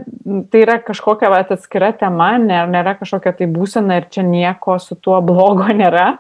tai 0.52 0.64
yra 0.66 0.80
kažkokia 0.84 1.30
vat, 1.32 1.54
atskira 1.56 1.92
tema, 1.98 2.36
nėra, 2.42 2.68
nėra 2.72 2.96
kažkokia 3.00 3.36
tai 3.40 3.48
būsena 3.52 4.02
ir 4.02 4.10
čia 4.12 4.26
nieko 4.28 4.78
su 4.82 4.98
tuo 5.00 5.22
blogo 5.26 5.68
nėra, 5.82 6.16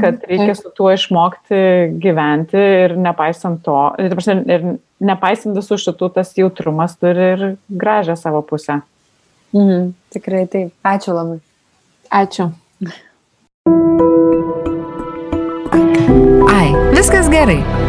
kad 0.00 0.18
mhm, 0.18 0.26
reikia 0.32 0.56
su 0.58 0.72
tuo 0.74 0.90
išmokti 0.94 1.60
gyventi 2.02 2.58
ir 2.86 2.96
nepaisant 2.98 3.62
to, 3.66 3.78
ir, 4.02 4.16
ir 4.50 4.68
nepaisant 4.98 5.56
visų 5.58 5.78
šitų, 5.84 6.10
tas 6.18 6.34
jautrumas 6.38 6.98
turi 6.98 7.32
ir 7.36 7.48
gražią 7.70 8.18
savo 8.18 8.42
pusę. 8.46 8.80
Mhm, 9.54 9.92
tikrai 10.12 10.46
taip. 10.50 10.74
Ačiū 10.84 11.14
labai. 11.14 11.38
Ačiū. 12.10 12.50
Ai, 16.50 16.68
viskas 16.94 17.30
gerai. 17.30 17.85